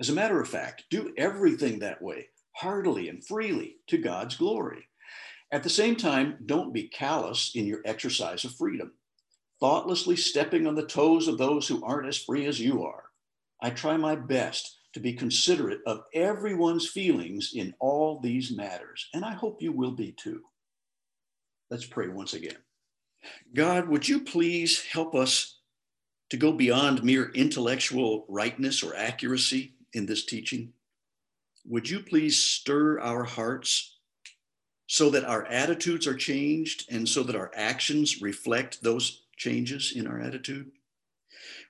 As 0.02 0.10
a 0.10 0.14
matter 0.14 0.42
of 0.42 0.50
fact, 0.50 0.86
do 0.90 1.14
everything 1.16 1.78
that 1.78 2.02
way, 2.02 2.30
heartily 2.54 3.08
and 3.08 3.24
freely, 3.24 3.76
to 3.86 4.00
God's 4.00 4.36
glory. 4.36 4.90
At 5.52 5.62
the 5.62 5.70
same 5.70 5.96
time, 5.96 6.40
don't 6.48 6.74
be 6.74 6.88
callous 6.88 7.52
in 7.54 7.68
your 7.68 7.82
exercise 7.86 8.44
of 8.44 8.56
freedom, 8.56 8.94
thoughtlessly 9.60 10.16
stepping 10.16 10.66
on 10.66 10.74
the 10.74 10.88
toes 10.88 11.28
of 11.28 11.38
those 11.38 11.68
who 11.68 11.86
aren't 11.86 12.08
as 12.08 12.18
free 12.18 12.48
as 12.48 12.60
you 12.60 12.84
are. 12.84 13.04
I 13.62 13.70
try 13.70 13.96
my 13.96 14.16
best 14.16 14.76
to 14.94 15.00
be 15.00 15.14
considerate 15.14 15.82
of 15.86 16.02
everyone's 16.16 16.90
feelings 16.90 17.52
in 17.54 17.72
all 17.80 18.20
these 18.20 18.58
matters, 18.58 19.08
and 19.14 19.24
I 19.24 19.34
hope 19.34 19.62
you 19.62 19.72
will 19.72 19.92
be 19.92 20.14
too. 20.14 20.42
Let's 21.70 21.86
pray 21.86 22.08
once 22.08 22.34
again. 22.34 22.58
God, 23.54 23.88
would 23.88 24.10
you 24.10 24.22
please 24.22 24.84
help 24.84 25.14
us 25.14 25.60
to 26.32 26.38
go 26.38 26.52
beyond 26.52 27.04
mere 27.04 27.30
intellectual 27.36 28.26
rightness 28.28 28.82
or 28.82 28.96
accuracy 28.96 29.76
in 29.94 30.06
this 30.06 30.26
teaching? 30.26 30.74
Would 31.66 31.90
you 31.90 32.00
please 32.00 32.38
stir 32.38 33.00
our 33.00 33.24
hearts 33.24 33.98
so 34.88 35.10
that 35.12 35.26
our 35.26 35.46
attitudes 35.46 36.08
are 36.08 36.16
changed 36.16 36.92
and 36.92 37.08
so 37.08 37.24
that 37.24 37.36
our 37.36 37.52
actions 37.56 38.22
reflect 38.22 38.82
those 38.82 39.24
changes 39.38 39.94
in 39.96 40.08
our 40.08 40.20
attitude? 40.20 40.72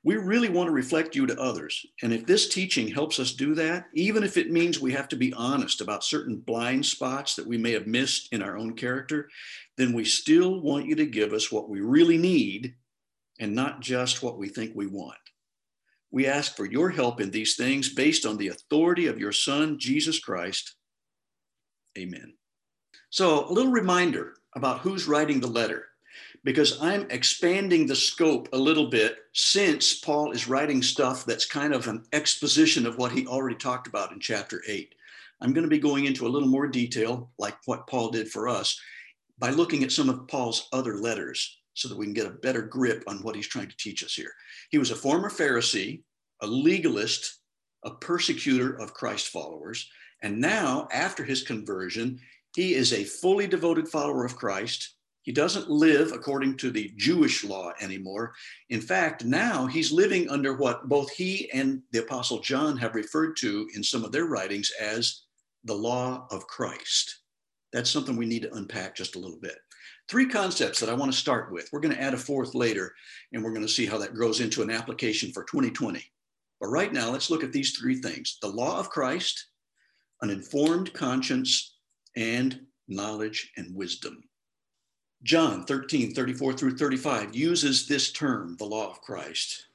We 0.04 0.16
really 0.16 0.50
want 0.50 0.68
to 0.68 0.72
reflect 0.72 1.16
you 1.16 1.28
to 1.28 1.40
others. 1.40 1.86
And 2.02 2.12
if 2.12 2.26
this 2.26 2.50
teaching 2.50 2.88
helps 2.88 3.20
us 3.20 3.34
do 3.34 3.54
that, 3.56 3.86
even 3.94 4.24
if 4.24 4.36
it 4.36 4.50
means 4.50 4.80
we 4.80 4.92
have 4.94 5.08
to 5.10 5.16
be 5.16 5.34
honest 5.34 5.82
about 5.82 6.04
certain 6.04 6.38
blind 6.38 6.86
spots 6.86 7.36
that 7.36 7.46
we 7.46 7.58
may 7.58 7.72
have 7.74 7.86
missed 7.86 8.34
in 8.34 8.42
our 8.42 8.58
own 8.58 8.76
character, 8.76 9.30
then 9.78 9.94
we 9.94 10.04
still 10.04 10.60
want 10.62 10.88
you 10.88 10.96
to 10.96 11.06
give 11.06 11.34
us 11.34 11.52
what 11.52 11.70
we 11.70 11.82
really 11.82 12.18
need 12.18 12.74
and 13.40 13.54
not 13.54 13.82
just 13.82 14.24
what 14.24 14.40
we 14.40 14.50
think 14.50 14.72
we 14.76 14.88
want. 14.88 15.18
We 16.12 16.28
ask 16.28 16.56
for 16.56 16.66
your 16.66 16.90
help 16.90 17.22
in 17.22 17.32
these 17.32 17.56
things 17.56 17.94
based 17.94 18.26
on 18.26 18.38
the 18.38 18.50
authority 18.50 19.08
of 19.08 19.20
your 19.20 19.32
Son, 19.32 19.80
Jesus 19.80 20.20
Christ. 20.20 20.76
Amen. 21.98 22.34
So, 23.10 23.50
a 23.50 23.52
little 23.52 23.72
reminder 23.72 24.36
about 24.56 24.80
who's 24.80 25.08
writing 25.08 25.40
the 25.40 25.48
letter, 25.48 25.88
because 26.44 26.82
I'm 26.82 27.10
expanding 27.10 27.86
the 27.86 27.96
scope 27.96 28.50
a 28.52 28.58
little 28.58 28.90
bit 28.90 29.20
since 29.34 30.00
Paul 30.00 30.32
is 30.32 30.50
writing 30.50 30.82
stuff 30.82 31.26
that's 31.26 31.46
kind 31.46 31.74
of 31.74 31.88
an 31.88 32.04
exposition 32.12 32.86
of 32.86 32.98
what 32.98 33.12
he 33.12 33.26
already 33.26 33.56
talked 33.56 33.88
about 33.88 34.12
in 34.12 34.20
chapter 34.20 34.62
8. 34.68 34.94
I'm 35.42 35.54
going 35.54 35.64
to 35.64 35.70
be 35.70 35.80
going 35.80 36.06
into 36.06 36.28
a 36.28 36.30
little 36.30 36.48
more 36.48 36.68
detail, 36.68 37.32
like 37.38 37.58
what 37.66 37.88
Paul 37.88 38.10
did 38.12 38.30
for 38.30 38.48
us, 38.48 38.80
by 39.40 39.50
looking 39.50 39.84
at 39.84 39.92
some 39.92 40.10
of 40.10 40.28
Paul's 40.28 40.68
other 40.74 40.98
letters 40.98 41.61
so 41.74 41.88
that 41.88 41.98
we 41.98 42.06
can 42.06 42.14
get 42.14 42.28
a 42.28 42.32
better 42.32 42.62
grip 42.62 43.04
on 43.08 43.18
what 43.24 43.36
he's 43.36 43.48
trying 43.48 43.70
to 43.70 43.78
teach 43.78 44.04
us 44.04 44.14
here. 44.14 44.32
He 44.70 44.78
was 44.78 44.92
a 44.92 44.96
former 44.96 45.30
Pharisee, 45.30 46.04
a 46.42 46.48
legalist, 46.48 47.40
a 47.84 47.92
persecutor 47.92 48.80
of 48.80 48.94
Christ 48.94 49.30
followers. 49.30 49.90
And 50.22 50.40
now, 50.40 50.88
after 50.92 51.24
his 51.24 51.44
conversion, 51.44 52.20
he 52.56 52.74
is 52.74 52.94
a 52.94 53.04
fully 53.04 53.48
devoted 53.48 53.88
follower 53.88 54.26
of 54.26 54.36
Christ. 54.36 54.96
He 55.24 55.32
doesn't 55.32 55.70
live 55.70 56.12
according 56.12 56.58
to 56.58 56.72
the 56.72 56.92
Jewish 56.98 57.44
law 57.44 57.72
anymore. 57.80 58.34
In 58.70 58.82
fact, 58.82 59.24
now 59.24 59.68
he's 59.68 59.92
living 59.92 60.30
under 60.30 60.56
what 60.56 60.90
both 60.90 61.12
he 61.12 61.50
and 61.52 61.82
the 61.92 62.00
Apostle 62.00 62.40
John 62.40 62.76
have 62.78 62.96
referred 62.96 63.38
to 63.38 63.68
in 63.76 63.84
some 63.84 64.04
of 64.04 64.12
their 64.12 64.26
writings 64.26 64.72
as 64.80 65.24
the 65.64 65.76
law 65.76 66.28
of 66.32 66.48
Christ. 66.48 67.20
That's 67.72 67.90
something 67.90 68.18
we 68.18 68.26
need 68.26 68.42
to 68.42 68.54
unpack 68.54 68.96
just 68.96 69.16
a 69.16 69.20
little 69.20 69.40
bit. 69.40 69.58
Three 70.12 70.26
concepts 70.26 70.82
that 70.82 70.90
I 70.90 70.94
want 70.94 71.10
to 71.10 71.18
start 71.18 71.54
with. 71.54 71.70
We're 71.72 71.80
going 71.80 71.96
to 71.96 72.02
add 72.02 72.14
a 72.14 72.18
fourth 72.18 72.54
later, 72.54 72.94
and 73.32 73.42
we're 73.42 73.54
going 73.54 73.66
to 73.66 73.72
see 73.72 73.86
how 73.86 73.98
that 74.00 74.14
grows 74.14 74.42
into 74.42 74.62
an 74.62 74.70
application 74.70 75.32
for 75.32 75.46
2020. 75.46 76.04
But 76.60 76.68
right 76.68 76.92
now, 76.92 77.10
let's 77.12 77.30
look 77.30 77.46
at 77.46 77.54
these 77.54 77.78
three 77.78 77.96
things 77.96 78.38
the 78.42 78.50
law 78.50 78.78
of 78.78 78.90
Christ, 78.90 79.46
an 80.22 80.30
informed 80.30 80.92
conscience, 80.92 81.78
and 82.18 82.60
knowledge 82.90 83.54
and 83.56 83.74
wisdom. 83.74 84.22
John 85.24 85.64
13, 85.64 86.14
34 86.14 86.54
through 86.56 86.78
35 86.78 87.34
uses 87.34 87.88
this 87.88 88.12
term, 88.12 88.58
the 88.60 88.66
law 88.66 88.92
of 88.92 89.00
Christ. 89.00 89.68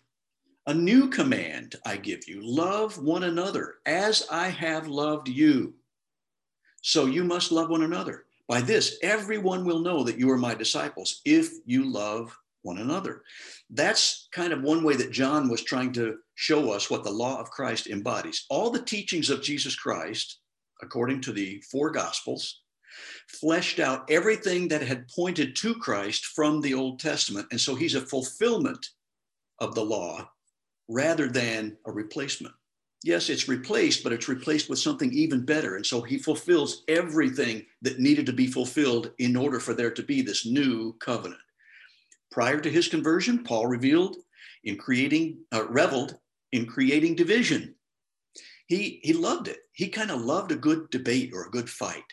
A 0.66 0.74
new 0.74 1.08
command 1.08 1.76
I 1.86 1.96
give 1.96 2.28
you 2.28 2.42
love 2.42 3.02
one 3.02 3.22
another 3.22 3.76
as 3.86 4.26
I 4.30 4.48
have 4.48 4.86
loved 4.86 5.28
you. 5.28 5.72
So 6.82 7.06
you 7.06 7.24
must 7.24 7.52
love 7.52 7.70
one 7.70 7.84
another. 7.84 8.25
By 8.48 8.60
this, 8.60 8.98
everyone 9.02 9.64
will 9.64 9.80
know 9.80 10.04
that 10.04 10.18
you 10.18 10.30
are 10.30 10.38
my 10.38 10.54
disciples 10.54 11.20
if 11.24 11.50
you 11.64 11.84
love 11.84 12.36
one 12.62 12.78
another. 12.78 13.22
That's 13.70 14.28
kind 14.32 14.52
of 14.52 14.62
one 14.62 14.84
way 14.84 14.94
that 14.96 15.12
John 15.12 15.48
was 15.48 15.62
trying 15.62 15.92
to 15.94 16.18
show 16.34 16.70
us 16.72 16.90
what 16.90 17.04
the 17.04 17.10
law 17.10 17.40
of 17.40 17.50
Christ 17.50 17.86
embodies. 17.86 18.44
All 18.50 18.70
the 18.70 18.82
teachings 18.82 19.30
of 19.30 19.42
Jesus 19.42 19.74
Christ, 19.74 20.40
according 20.82 21.22
to 21.22 21.32
the 21.32 21.62
four 21.70 21.90
gospels, 21.90 22.62
fleshed 23.28 23.80
out 23.80 24.10
everything 24.10 24.68
that 24.68 24.82
had 24.82 25.08
pointed 25.08 25.56
to 25.56 25.74
Christ 25.74 26.26
from 26.26 26.60
the 26.60 26.74
Old 26.74 27.00
Testament. 27.00 27.46
And 27.50 27.60
so 27.60 27.74
he's 27.74 27.94
a 27.94 28.00
fulfillment 28.00 28.84
of 29.60 29.74
the 29.74 29.84
law 29.84 30.28
rather 30.88 31.28
than 31.28 31.76
a 31.86 31.92
replacement 31.92 32.54
yes, 33.02 33.28
it's 33.28 33.48
replaced, 33.48 34.02
but 34.02 34.12
it's 34.12 34.28
replaced 34.28 34.68
with 34.68 34.78
something 34.78 35.12
even 35.12 35.44
better. 35.44 35.76
And 35.76 35.86
so 35.86 36.00
he 36.00 36.18
fulfills 36.18 36.82
everything 36.88 37.64
that 37.82 38.00
needed 38.00 38.26
to 38.26 38.32
be 38.32 38.46
fulfilled 38.46 39.12
in 39.18 39.36
order 39.36 39.60
for 39.60 39.74
there 39.74 39.90
to 39.92 40.02
be 40.02 40.22
this 40.22 40.46
new 40.46 40.94
covenant. 40.94 41.40
Prior 42.30 42.60
to 42.60 42.70
his 42.70 42.88
conversion, 42.88 43.44
Paul 43.44 43.66
revealed 43.66 44.16
in 44.64 44.76
creating, 44.76 45.38
uh, 45.54 45.66
reveled 45.68 46.18
in 46.52 46.66
creating 46.66 47.14
division. 47.14 47.74
He, 48.66 49.00
he 49.02 49.12
loved 49.12 49.48
it. 49.48 49.58
He 49.72 49.88
kind 49.88 50.10
of 50.10 50.22
loved 50.22 50.50
a 50.50 50.56
good 50.56 50.90
debate 50.90 51.30
or 51.32 51.44
a 51.44 51.50
good 51.50 51.70
fight. 51.70 52.04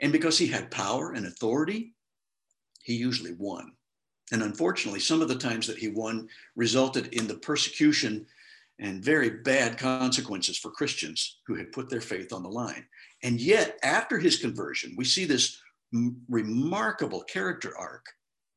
And 0.00 0.12
because 0.12 0.36
he 0.36 0.46
had 0.46 0.70
power 0.70 1.12
and 1.12 1.26
authority, 1.26 1.94
he 2.82 2.94
usually 2.94 3.34
won. 3.38 3.72
And 4.32 4.42
unfortunately, 4.42 5.00
some 5.00 5.22
of 5.22 5.28
the 5.28 5.34
times 5.38 5.66
that 5.66 5.78
he 5.78 5.88
won 5.88 6.28
resulted 6.56 7.14
in 7.14 7.26
the 7.26 7.36
persecution 7.36 8.26
and 8.80 9.04
very 9.04 9.30
bad 9.30 9.78
consequences 9.78 10.58
for 10.58 10.70
Christians 10.70 11.38
who 11.46 11.54
had 11.54 11.72
put 11.72 11.88
their 11.88 12.00
faith 12.00 12.32
on 12.32 12.42
the 12.42 12.48
line. 12.48 12.86
And 13.22 13.40
yet, 13.40 13.78
after 13.82 14.18
his 14.18 14.36
conversion, 14.36 14.94
we 14.96 15.04
see 15.04 15.24
this 15.24 15.60
remarkable 16.28 17.22
character 17.22 17.76
arc. 17.78 18.06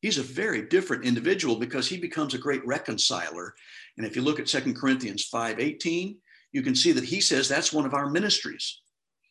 He's 0.01 0.17
a 0.17 0.23
very 0.23 0.63
different 0.63 1.05
individual 1.05 1.55
because 1.55 1.87
he 1.87 1.97
becomes 1.97 2.33
a 2.33 2.39
great 2.39 2.65
reconciler. 2.65 3.55
And 3.97 4.05
if 4.05 4.15
you 4.15 4.21
look 4.21 4.39
at 4.39 4.49
Second 4.49 4.75
Corinthians 4.75 5.27
5:18, 5.29 6.17
you 6.51 6.61
can 6.61 6.75
see 6.75 6.91
that 6.91 7.03
he 7.03 7.21
says 7.21 7.47
that's 7.47 7.73
one 7.73 7.85
of 7.85 7.93
our 7.93 8.09
ministries. 8.09 8.81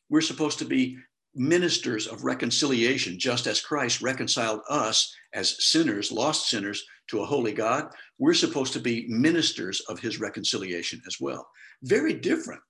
We're 0.09 0.21
supposed 0.21 0.59
to 0.61 0.65
be 0.65 0.99
ministers 1.37 2.07
of 2.07 2.25
reconciliation, 2.25 3.19
just 3.19 3.47
as 3.47 3.61
Christ 3.61 4.03
reconciled 4.03 4.61
us 4.69 5.15
as 5.35 5.65
sinners, 5.65 6.11
lost 6.11 6.49
sinners, 6.49 6.85
to 7.09 7.21
a 7.21 7.27
holy 7.27 7.53
God. 7.53 7.89
We're 8.19 8.35
supposed 8.35 8.73
to 8.73 8.81
be 8.81 9.07
ministers 9.09 9.81
of 9.89 10.01
his 10.01 10.19
reconciliation 10.19 11.01
as 11.07 11.21
well. 11.21 11.47
Very 11.83 12.15
different 12.15 12.63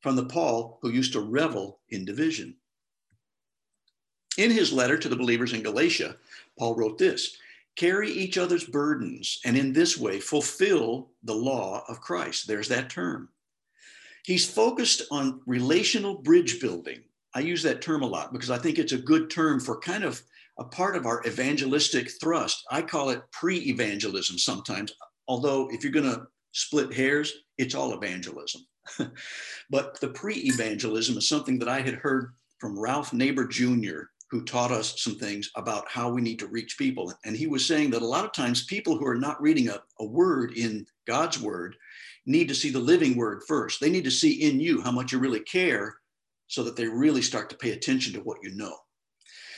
from 0.00 0.16
the 0.16 0.24
Paul 0.24 0.78
who 0.82 0.90
used 0.90 1.12
to 1.12 1.20
revel 1.20 1.80
in 1.90 2.04
division. 2.04 2.56
In 4.38 4.50
his 4.50 4.72
letter 4.72 4.96
to 4.96 5.08
the 5.08 5.16
believers 5.16 5.52
in 5.52 5.62
Galatia, 5.62 6.16
Paul 6.58 6.74
wrote 6.74 6.98
this 6.98 7.36
carry 7.74 8.10
each 8.10 8.36
other's 8.36 8.64
burdens, 8.64 9.40
and 9.44 9.56
in 9.56 9.72
this 9.72 9.96
way 9.96 10.20
fulfill 10.20 11.10
the 11.22 11.34
law 11.34 11.84
of 11.88 12.00
Christ. 12.00 12.46
There's 12.46 12.68
that 12.68 12.90
term. 12.90 13.30
He's 14.24 14.48
focused 14.48 15.02
on 15.10 15.40
relational 15.46 16.14
bridge 16.14 16.60
building 16.60 17.02
I 17.34 17.40
use 17.40 17.62
that 17.62 17.80
term 17.80 18.02
a 18.02 18.06
lot 18.06 18.32
because 18.32 18.50
I 18.50 18.58
think 18.58 18.78
it's 18.78 18.92
a 18.92 18.98
good 18.98 19.30
term 19.30 19.60
for 19.60 19.78
kind 19.80 20.04
of 20.04 20.22
a 20.58 20.64
part 20.64 20.96
of 20.96 21.06
our 21.06 21.22
evangelistic 21.26 22.10
thrust. 22.20 22.64
I 22.70 22.82
call 22.82 23.10
it 23.10 23.22
pre 23.32 23.58
evangelism 23.58 24.38
sometimes, 24.38 24.92
although 25.28 25.68
if 25.72 25.82
you're 25.82 25.92
going 25.92 26.12
to 26.12 26.26
split 26.52 26.92
hairs, 26.92 27.32
it's 27.58 27.74
all 27.74 27.94
evangelism. 27.94 28.62
but 29.70 29.98
the 30.00 30.08
pre 30.08 30.34
evangelism 30.34 31.16
is 31.16 31.28
something 31.28 31.58
that 31.58 31.68
I 31.68 31.80
had 31.80 31.94
heard 31.94 32.34
from 32.58 32.78
Ralph 32.78 33.12
Neighbour 33.12 33.46
Jr., 33.46 34.02
who 34.30 34.44
taught 34.44 34.70
us 34.70 35.00
some 35.02 35.16
things 35.18 35.50
about 35.56 35.90
how 35.90 36.10
we 36.10 36.22
need 36.22 36.38
to 36.38 36.46
reach 36.46 36.78
people. 36.78 37.12
And 37.24 37.36
he 37.36 37.46
was 37.46 37.66
saying 37.66 37.90
that 37.90 38.02
a 38.02 38.06
lot 38.06 38.24
of 38.24 38.32
times 38.32 38.64
people 38.64 38.96
who 38.96 39.06
are 39.06 39.16
not 39.16 39.40
reading 39.42 39.68
a, 39.68 39.80
a 40.00 40.06
word 40.06 40.56
in 40.56 40.86
God's 41.06 41.40
word 41.40 41.76
need 42.24 42.48
to 42.48 42.54
see 42.54 42.70
the 42.70 42.78
living 42.78 43.16
word 43.16 43.42
first. 43.46 43.80
They 43.80 43.90
need 43.90 44.04
to 44.04 44.10
see 44.10 44.42
in 44.42 44.60
you 44.60 44.80
how 44.80 44.92
much 44.92 45.12
you 45.12 45.18
really 45.18 45.40
care 45.40 45.96
so 46.52 46.62
that 46.62 46.76
they 46.76 46.86
really 46.86 47.22
start 47.22 47.48
to 47.48 47.56
pay 47.56 47.70
attention 47.70 48.12
to 48.12 48.20
what 48.20 48.36
you 48.42 48.54
know. 48.54 48.76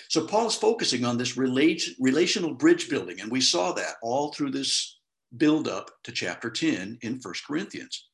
So 0.09 0.29
Paul 0.29 0.47
is 0.47 0.55
focusing 0.55 1.05
on 1.05 1.19
this 1.19 1.37
relational 1.37 2.55
bridge 2.55 2.89
building, 2.89 3.21
and 3.21 3.33
we 3.33 3.41
saw 3.41 3.73
that 3.73 3.97
all 4.01 4.33
through 4.33 4.53
this 4.53 5.01
build 5.37 5.67
up 5.67 5.91
to 6.05 6.13
chapter 6.13 6.51
10 6.51 6.99
in 7.03 7.21
First 7.21 7.45
Corinthians. 7.45 8.11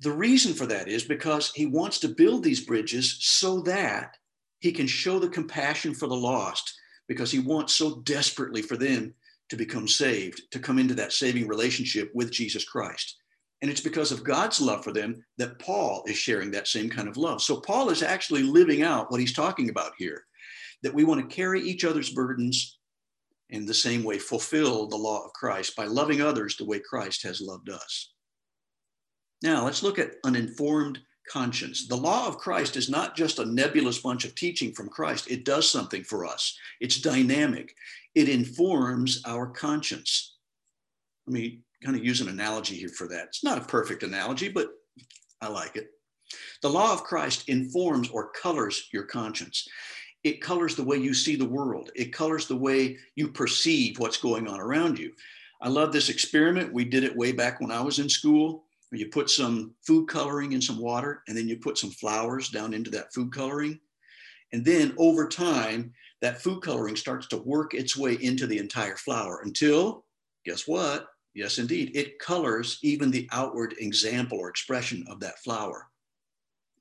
The 0.00 0.10
reason 0.10 0.54
for 0.54 0.66
that 0.66 0.88
is 0.88 1.04
because 1.04 1.52
he 1.52 1.66
wants 1.66 2.00
to 2.00 2.08
build 2.08 2.42
these 2.42 2.66
bridges 2.66 3.16
so 3.20 3.60
that 3.60 4.16
he 4.58 4.72
can 4.72 4.88
show 4.88 5.20
the 5.20 5.28
compassion 5.28 5.94
for 5.94 6.08
the 6.08 6.16
lost, 6.16 6.74
because 7.06 7.30
he 7.30 7.38
wants 7.38 7.74
so 7.74 8.00
desperately 8.00 8.60
for 8.60 8.76
them 8.76 9.14
to 9.50 9.56
become 9.56 9.86
saved, 9.86 10.42
to 10.50 10.58
come 10.58 10.80
into 10.80 10.94
that 10.94 11.12
saving 11.12 11.46
relationship 11.46 12.10
with 12.12 12.32
Jesus 12.32 12.64
Christ. 12.64 13.17
And 13.60 13.70
it's 13.70 13.80
because 13.80 14.12
of 14.12 14.22
God's 14.24 14.60
love 14.60 14.84
for 14.84 14.92
them 14.92 15.24
that 15.36 15.58
Paul 15.58 16.04
is 16.06 16.16
sharing 16.16 16.50
that 16.52 16.68
same 16.68 16.88
kind 16.88 17.08
of 17.08 17.16
love. 17.16 17.42
So 17.42 17.60
Paul 17.60 17.90
is 17.90 18.02
actually 18.02 18.42
living 18.42 18.82
out 18.82 19.10
what 19.10 19.20
he's 19.20 19.32
talking 19.32 19.68
about 19.68 19.92
here 19.98 20.24
that 20.82 20.94
we 20.94 21.04
want 21.04 21.20
to 21.20 21.34
carry 21.34 21.60
each 21.60 21.84
other's 21.84 22.10
burdens 22.10 22.78
in 23.50 23.66
the 23.66 23.74
same 23.74 24.04
way, 24.04 24.18
fulfill 24.18 24.86
the 24.86 24.96
law 24.96 25.24
of 25.24 25.32
Christ 25.32 25.74
by 25.74 25.86
loving 25.86 26.20
others 26.20 26.56
the 26.56 26.64
way 26.64 26.78
Christ 26.78 27.22
has 27.24 27.40
loved 27.40 27.70
us. 27.70 28.12
Now, 29.42 29.64
let's 29.64 29.82
look 29.82 29.98
at 29.98 30.12
an 30.24 30.36
informed 30.36 30.98
conscience. 31.28 31.86
The 31.86 31.96
law 31.96 32.26
of 32.26 32.38
Christ 32.38 32.76
is 32.76 32.88
not 32.88 33.16
just 33.16 33.38
a 33.38 33.44
nebulous 33.44 33.98
bunch 34.00 34.24
of 34.24 34.34
teaching 34.34 34.72
from 34.72 34.88
Christ, 34.88 35.30
it 35.30 35.44
does 35.44 35.70
something 35.70 36.04
for 36.04 36.26
us. 36.26 36.56
It's 36.80 37.00
dynamic, 37.00 37.74
it 38.14 38.28
informs 38.28 39.22
our 39.26 39.46
conscience. 39.46 40.36
Let 41.26 41.34
me 41.34 41.60
kind 41.82 41.96
of 41.96 42.04
use 42.04 42.20
an 42.20 42.28
analogy 42.28 42.76
here 42.76 42.88
for 42.88 43.08
that. 43.08 43.26
It's 43.26 43.44
not 43.44 43.58
a 43.58 43.64
perfect 43.64 44.02
analogy, 44.02 44.48
but 44.48 44.68
I 45.40 45.48
like 45.48 45.76
it. 45.76 45.90
The 46.62 46.68
law 46.68 46.92
of 46.92 47.04
Christ 47.04 47.48
informs 47.48 48.10
or 48.10 48.30
colors 48.30 48.88
your 48.92 49.04
conscience. 49.04 49.66
It 50.24 50.42
colors 50.42 50.74
the 50.74 50.84
way 50.84 50.96
you 50.96 51.14
see 51.14 51.36
the 51.36 51.48
world. 51.48 51.90
It 51.94 52.12
colors 52.12 52.46
the 52.46 52.56
way 52.56 52.96
you 53.14 53.28
perceive 53.28 53.98
what's 53.98 54.16
going 54.16 54.48
on 54.48 54.60
around 54.60 54.98
you. 54.98 55.12
I 55.62 55.68
love 55.68 55.92
this 55.92 56.08
experiment. 56.08 56.72
We 56.72 56.84
did 56.84 57.04
it 57.04 57.16
way 57.16 57.32
back 57.32 57.60
when 57.60 57.70
I 57.70 57.80
was 57.80 57.98
in 57.98 58.08
school. 58.08 58.64
You 58.90 59.08
put 59.08 59.30
some 59.30 59.74
food 59.86 60.08
coloring 60.08 60.52
in 60.52 60.62
some 60.62 60.78
water, 60.78 61.22
and 61.28 61.36
then 61.36 61.46
you 61.46 61.58
put 61.58 61.78
some 61.78 61.90
flowers 61.90 62.48
down 62.48 62.74
into 62.74 62.90
that 62.90 63.12
food 63.12 63.32
coloring. 63.32 63.78
And 64.52 64.64
then 64.64 64.94
over 64.96 65.28
time, 65.28 65.92
that 66.22 66.40
food 66.40 66.62
coloring 66.62 66.96
starts 66.96 67.26
to 67.28 67.36
work 67.36 67.74
its 67.74 67.96
way 67.96 68.14
into 68.14 68.46
the 68.46 68.58
entire 68.58 68.96
flower 68.96 69.42
until, 69.44 70.04
guess 70.44 70.66
what? 70.66 71.06
Yes, 71.38 71.58
indeed. 71.58 71.92
It 71.94 72.18
colors 72.18 72.80
even 72.82 73.12
the 73.12 73.28
outward 73.30 73.76
example 73.78 74.40
or 74.40 74.48
expression 74.48 75.04
of 75.08 75.20
that 75.20 75.38
flower. 75.38 75.86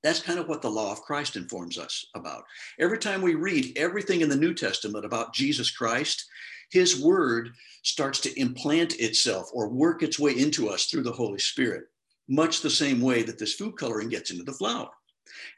That's 0.01 0.19
kind 0.19 0.39
of 0.39 0.47
what 0.47 0.63
the 0.63 0.71
law 0.71 0.91
of 0.91 1.03
Christ 1.03 1.35
informs 1.35 1.77
us 1.77 2.07
about. 2.15 2.43
Every 2.79 2.97
time 2.97 3.21
we 3.21 3.35
read 3.35 3.77
everything 3.77 4.21
in 4.21 4.29
the 4.29 4.35
New 4.35 4.55
Testament 4.55 5.05
about 5.05 5.35
Jesus 5.35 5.69
Christ, 5.69 6.25
his 6.71 6.99
word 6.99 7.51
starts 7.83 8.19
to 8.21 8.39
implant 8.39 8.99
itself 8.99 9.51
or 9.53 9.69
work 9.69 10.01
its 10.01 10.17
way 10.17 10.31
into 10.31 10.69
us 10.69 10.87
through 10.87 11.03
the 11.03 11.11
Holy 11.11 11.37
Spirit, 11.37 11.83
much 12.27 12.61
the 12.61 12.69
same 12.71 12.99
way 12.99 13.21
that 13.21 13.37
this 13.37 13.53
food 13.53 13.77
coloring 13.77 14.09
gets 14.09 14.31
into 14.31 14.43
the 14.43 14.53
flower. 14.53 14.89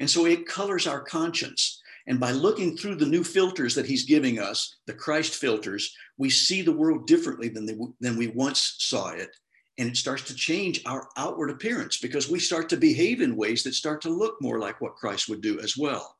And 0.01 0.09
so 0.09 0.25
it 0.25 0.45
colors 0.45 0.87
our 0.87 0.99
conscience. 0.99 1.78
And 2.09 2.19
by 2.19 2.31
looking 2.31 2.75
through 2.75 2.95
the 2.95 3.05
new 3.05 3.23
filters 3.23 3.75
that 3.75 3.85
he's 3.85 4.03
giving 4.03 4.39
us, 4.39 4.77
the 4.87 4.93
Christ 4.93 5.35
filters, 5.35 5.95
we 6.17 6.31
see 6.31 6.63
the 6.63 6.71
world 6.71 7.05
differently 7.05 7.49
than, 7.49 7.93
than 8.01 8.17
we 8.17 8.27
once 8.27 8.75
saw 8.79 9.11
it. 9.11 9.29
And 9.77 9.87
it 9.87 9.95
starts 9.95 10.23
to 10.23 10.35
change 10.35 10.81
our 10.87 11.07
outward 11.17 11.51
appearance 11.51 11.97
because 11.97 12.27
we 12.27 12.39
start 12.39 12.67
to 12.69 12.77
behave 12.77 13.21
in 13.21 13.35
ways 13.35 13.61
that 13.63 13.75
start 13.75 14.01
to 14.01 14.09
look 14.09 14.41
more 14.41 14.59
like 14.59 14.81
what 14.81 14.95
Christ 14.95 15.29
would 15.29 15.41
do 15.41 15.59
as 15.59 15.77
well. 15.77 16.17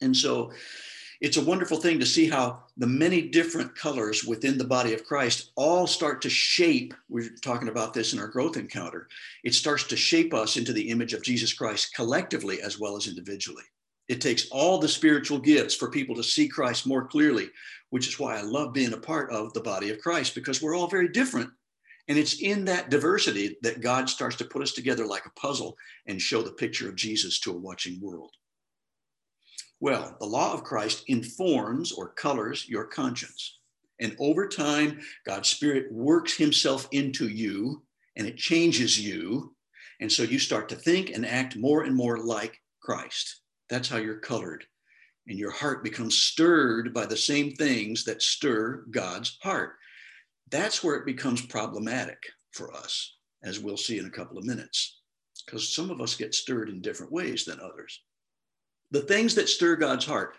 And 0.00 0.14
so 0.14 0.50
it's 1.20 1.36
a 1.36 1.44
wonderful 1.44 1.76
thing 1.76 2.00
to 2.00 2.06
see 2.06 2.28
how 2.28 2.64
the 2.76 2.86
many 2.88 3.22
different 3.22 3.76
colors 3.76 4.24
within 4.24 4.58
the 4.58 4.64
body 4.64 4.92
of 4.92 5.04
Christ 5.04 5.52
all 5.54 5.86
start 5.86 6.20
to 6.22 6.28
shape. 6.28 6.94
We're 7.08 7.30
talking 7.42 7.68
about 7.68 7.94
this 7.94 8.12
in 8.12 8.18
our 8.18 8.26
growth 8.26 8.56
encounter. 8.56 9.06
It 9.44 9.54
starts 9.54 9.84
to 9.84 9.96
shape 9.96 10.34
us 10.34 10.56
into 10.56 10.72
the 10.72 10.90
image 10.90 11.12
of 11.12 11.22
Jesus 11.22 11.54
Christ 11.54 11.94
collectively 11.94 12.60
as 12.60 12.80
well 12.80 12.96
as 12.96 13.06
individually. 13.06 13.62
It 14.12 14.20
takes 14.20 14.46
all 14.50 14.76
the 14.76 14.88
spiritual 14.88 15.38
gifts 15.38 15.74
for 15.74 15.90
people 15.90 16.14
to 16.16 16.22
see 16.22 16.46
Christ 16.46 16.86
more 16.86 17.06
clearly, 17.06 17.48
which 17.88 18.06
is 18.06 18.20
why 18.20 18.36
I 18.36 18.42
love 18.42 18.74
being 18.74 18.92
a 18.92 18.98
part 18.98 19.32
of 19.32 19.54
the 19.54 19.62
body 19.62 19.88
of 19.88 20.00
Christ 20.00 20.34
because 20.34 20.60
we're 20.60 20.76
all 20.76 20.86
very 20.86 21.08
different. 21.08 21.48
And 22.08 22.18
it's 22.18 22.42
in 22.42 22.66
that 22.66 22.90
diversity 22.90 23.56
that 23.62 23.80
God 23.80 24.10
starts 24.10 24.36
to 24.36 24.44
put 24.44 24.60
us 24.60 24.72
together 24.72 25.06
like 25.06 25.24
a 25.24 25.40
puzzle 25.40 25.78
and 26.06 26.20
show 26.20 26.42
the 26.42 26.52
picture 26.52 26.90
of 26.90 26.94
Jesus 26.94 27.40
to 27.40 27.52
a 27.52 27.56
watching 27.56 28.02
world. 28.02 28.32
Well, 29.80 30.14
the 30.20 30.26
law 30.26 30.52
of 30.52 30.62
Christ 30.62 31.04
informs 31.06 31.90
or 31.90 32.12
colors 32.12 32.68
your 32.68 32.84
conscience. 32.84 33.60
And 33.98 34.14
over 34.18 34.46
time, 34.46 35.00
God's 35.24 35.48
Spirit 35.48 35.90
works 35.90 36.36
Himself 36.36 36.86
into 36.92 37.28
you 37.28 37.82
and 38.16 38.26
it 38.26 38.36
changes 38.36 39.00
you. 39.00 39.56
And 40.02 40.12
so 40.12 40.22
you 40.22 40.38
start 40.38 40.68
to 40.68 40.76
think 40.76 41.08
and 41.08 41.24
act 41.24 41.56
more 41.56 41.84
and 41.84 41.96
more 41.96 42.18
like 42.18 42.60
Christ. 42.82 43.41
That's 43.72 43.88
how 43.88 43.96
you're 43.96 44.16
colored. 44.16 44.66
And 45.26 45.38
your 45.38 45.50
heart 45.50 45.82
becomes 45.82 46.18
stirred 46.18 46.92
by 46.92 47.06
the 47.06 47.16
same 47.16 47.52
things 47.52 48.04
that 48.04 48.20
stir 48.20 48.84
God's 48.90 49.38
heart. 49.40 49.76
That's 50.50 50.84
where 50.84 50.96
it 50.96 51.06
becomes 51.06 51.40
problematic 51.46 52.18
for 52.50 52.74
us, 52.74 53.16
as 53.42 53.60
we'll 53.60 53.78
see 53.78 53.96
in 53.96 54.04
a 54.04 54.10
couple 54.10 54.36
of 54.36 54.44
minutes, 54.44 55.00
because 55.46 55.74
some 55.74 55.90
of 55.90 56.02
us 56.02 56.16
get 56.16 56.34
stirred 56.34 56.68
in 56.68 56.82
different 56.82 57.12
ways 57.12 57.46
than 57.46 57.60
others. 57.60 57.98
The 58.90 59.00
things 59.00 59.34
that 59.36 59.48
stir 59.48 59.76
God's 59.76 60.04
heart, 60.04 60.36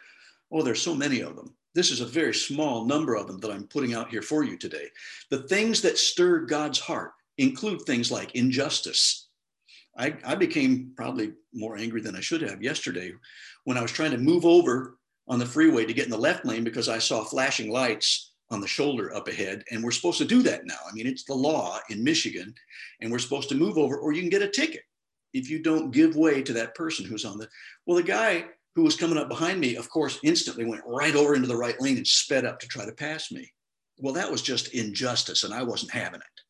oh, 0.52 0.62
there's 0.62 0.84
so 0.84 0.94
many 0.94 1.22
of 1.22 1.36
them. 1.36 1.56
This 1.74 1.90
is 1.90 2.02
a 2.02 2.06
very 2.06 2.36
small 2.36 2.86
number 2.86 3.16
of 3.16 3.26
them 3.26 3.40
that 3.40 3.50
I'm 3.50 3.66
putting 3.66 3.96
out 3.96 4.12
here 4.12 4.22
for 4.22 4.44
you 4.44 4.58
today. 4.58 4.90
The 5.32 5.42
things 5.48 5.82
that 5.82 5.98
stir 5.98 6.42
God's 6.42 6.78
heart 6.78 7.14
include 7.40 7.82
things 7.82 8.12
like 8.12 8.36
injustice. 8.36 9.23
I, 9.98 10.16
I 10.26 10.36
became 10.36 10.92
probably 10.96 11.34
more 11.54 11.78
angry 11.78 12.02
than 12.02 12.16
I 12.16 12.22
should 12.22 12.42
have 12.42 12.64
yesterday 12.64 13.14
when 13.66 13.78
I 13.78 13.82
was 13.82 13.92
trying 13.92 14.12
to 14.12 14.18
move 14.18 14.46
over 14.46 14.98
on 15.28 15.40
the 15.40 15.46
freeway 15.46 15.86
to 15.86 15.94
get 15.94 16.06
in 16.06 16.12
the 16.12 16.18
left 16.18 16.46
lane 16.46 16.64
because 16.64 16.90
I 16.90 16.98
saw 16.98 17.24
flashing 17.24 17.72
lights 17.72 18.32
on 18.50 18.60
the 18.60 18.68
shoulder 18.68 19.16
up 19.16 19.28
ahead. 19.28 19.64
And 19.72 19.84
we're 19.84 19.92
supposed 19.92 20.18
to 20.18 20.26
do 20.26 20.42
that 20.44 20.66
now. 20.66 20.76
I 20.90 20.94
mean, 20.94 21.08
it's 21.08 21.24
the 21.24 21.34
law 21.34 21.80
in 21.90 22.04
Michigan, 22.04 22.54
and 23.02 23.12
we're 23.12 23.20
supposed 23.20 23.50
to 23.50 23.56
move 23.56 23.78
over 23.78 23.98
or 23.98 24.12
you 24.12 24.22
can 24.22 24.30
get 24.30 24.42
a 24.42 24.50
ticket 24.50 24.84
if 25.34 25.50
you 25.50 25.60
don't 25.60 25.92
give 25.92 26.16
way 26.16 26.42
to 26.42 26.54
that 26.54 26.76
person 26.76 27.06
who's 27.06 27.26
on 27.26 27.38
the 27.38 27.48
well 27.86 27.98
the 27.98 28.04
guy 28.04 28.46
who 28.76 28.84
was 28.84 28.96
coming 28.96 29.18
up 29.18 29.30
behind 29.30 29.60
me 29.60 29.76
of 29.76 29.90
course 29.90 30.20
instantly 30.24 30.66
went 30.66 30.84
right 30.86 31.16
over 31.16 31.36
into 31.36 31.48
the 31.48 31.56
right 31.56 31.80
lane 31.82 31.98
and 31.98 32.08
sped 32.08 32.46
up 32.46 32.60
to 32.60 32.68
try 32.68 32.86
to 32.86 32.92
pass 32.94 33.32
me 33.32 33.52
well 34.00 34.14
that 34.14 34.32
was 34.32 34.42
just 34.42 34.74
injustice 34.74 35.44
and 35.44 35.54
i 35.54 35.64
wasn't 35.64 35.92
having 35.92 36.20
it 36.20 36.42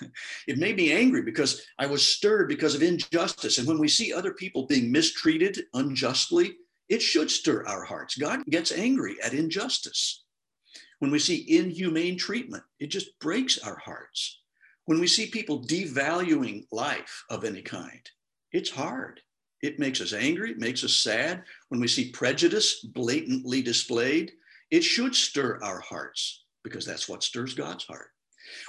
it 0.48 0.58
made 0.58 0.76
me 0.76 0.92
angry 0.92 1.22
because 1.22 1.62
i 1.78 1.86
was 1.86 2.06
stirred 2.06 2.48
because 2.48 2.74
of 2.74 2.82
injustice 2.82 3.58
and 3.58 3.66
when 3.66 3.78
we 3.78 3.88
see 3.88 4.12
other 4.12 4.32
people 4.32 4.66
being 4.66 4.90
mistreated 4.90 5.58
unjustly 5.74 6.56
it 6.88 7.02
should 7.02 7.30
stir 7.30 7.64
our 7.66 7.84
hearts 7.84 8.16
god 8.16 8.44
gets 8.46 8.72
angry 8.72 9.16
at 9.22 9.34
injustice 9.34 10.24
when 10.98 11.10
we 11.10 11.18
see 11.18 11.44
inhumane 11.48 12.16
treatment 12.16 12.62
it 12.80 12.88
just 12.88 13.18
breaks 13.20 13.58
our 13.58 13.76
hearts 13.76 14.40
when 14.86 15.00
we 15.00 15.06
see 15.06 15.26
people 15.26 15.64
devaluing 15.64 16.64
life 16.70 17.24
of 17.30 17.44
any 17.44 17.62
kind 17.62 18.10
it's 18.56 18.70
hard. 18.70 19.20
It 19.62 19.78
makes 19.78 20.00
us 20.00 20.14
angry, 20.14 20.52
it 20.52 20.58
makes 20.58 20.82
us 20.82 20.96
sad. 20.96 21.44
When 21.68 21.78
we 21.78 21.88
see 21.88 22.10
prejudice 22.10 22.80
blatantly 22.80 23.60
displayed, 23.60 24.32
it 24.70 24.82
should 24.82 25.14
stir 25.14 25.58
our 25.62 25.80
hearts 25.80 26.44
because 26.64 26.86
that's 26.86 27.06
what 27.06 27.22
stirs 27.22 27.52
God's 27.52 27.84
heart. 27.84 28.08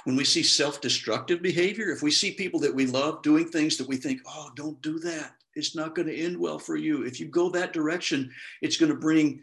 When 0.04 0.16
we 0.16 0.24
see 0.24 0.42
self 0.42 0.80
destructive 0.80 1.42
behavior, 1.42 1.90
if 1.90 2.02
we 2.02 2.10
see 2.10 2.32
people 2.32 2.60
that 2.60 2.74
we 2.74 2.86
love 2.86 3.22
doing 3.22 3.48
things 3.48 3.76
that 3.76 3.88
we 3.88 3.96
think, 3.96 4.20
oh, 4.26 4.50
don't 4.54 4.80
do 4.82 4.98
that, 5.00 5.32
it's 5.54 5.74
not 5.74 5.94
going 5.94 6.08
to 6.08 6.16
end 6.16 6.38
well 6.38 6.58
for 6.58 6.76
you. 6.76 7.04
If 7.04 7.20
you 7.20 7.26
go 7.26 7.50
that 7.50 7.72
direction, 7.72 8.30
it's 8.62 8.76
going 8.76 8.92
to 8.92 8.98
bring 8.98 9.40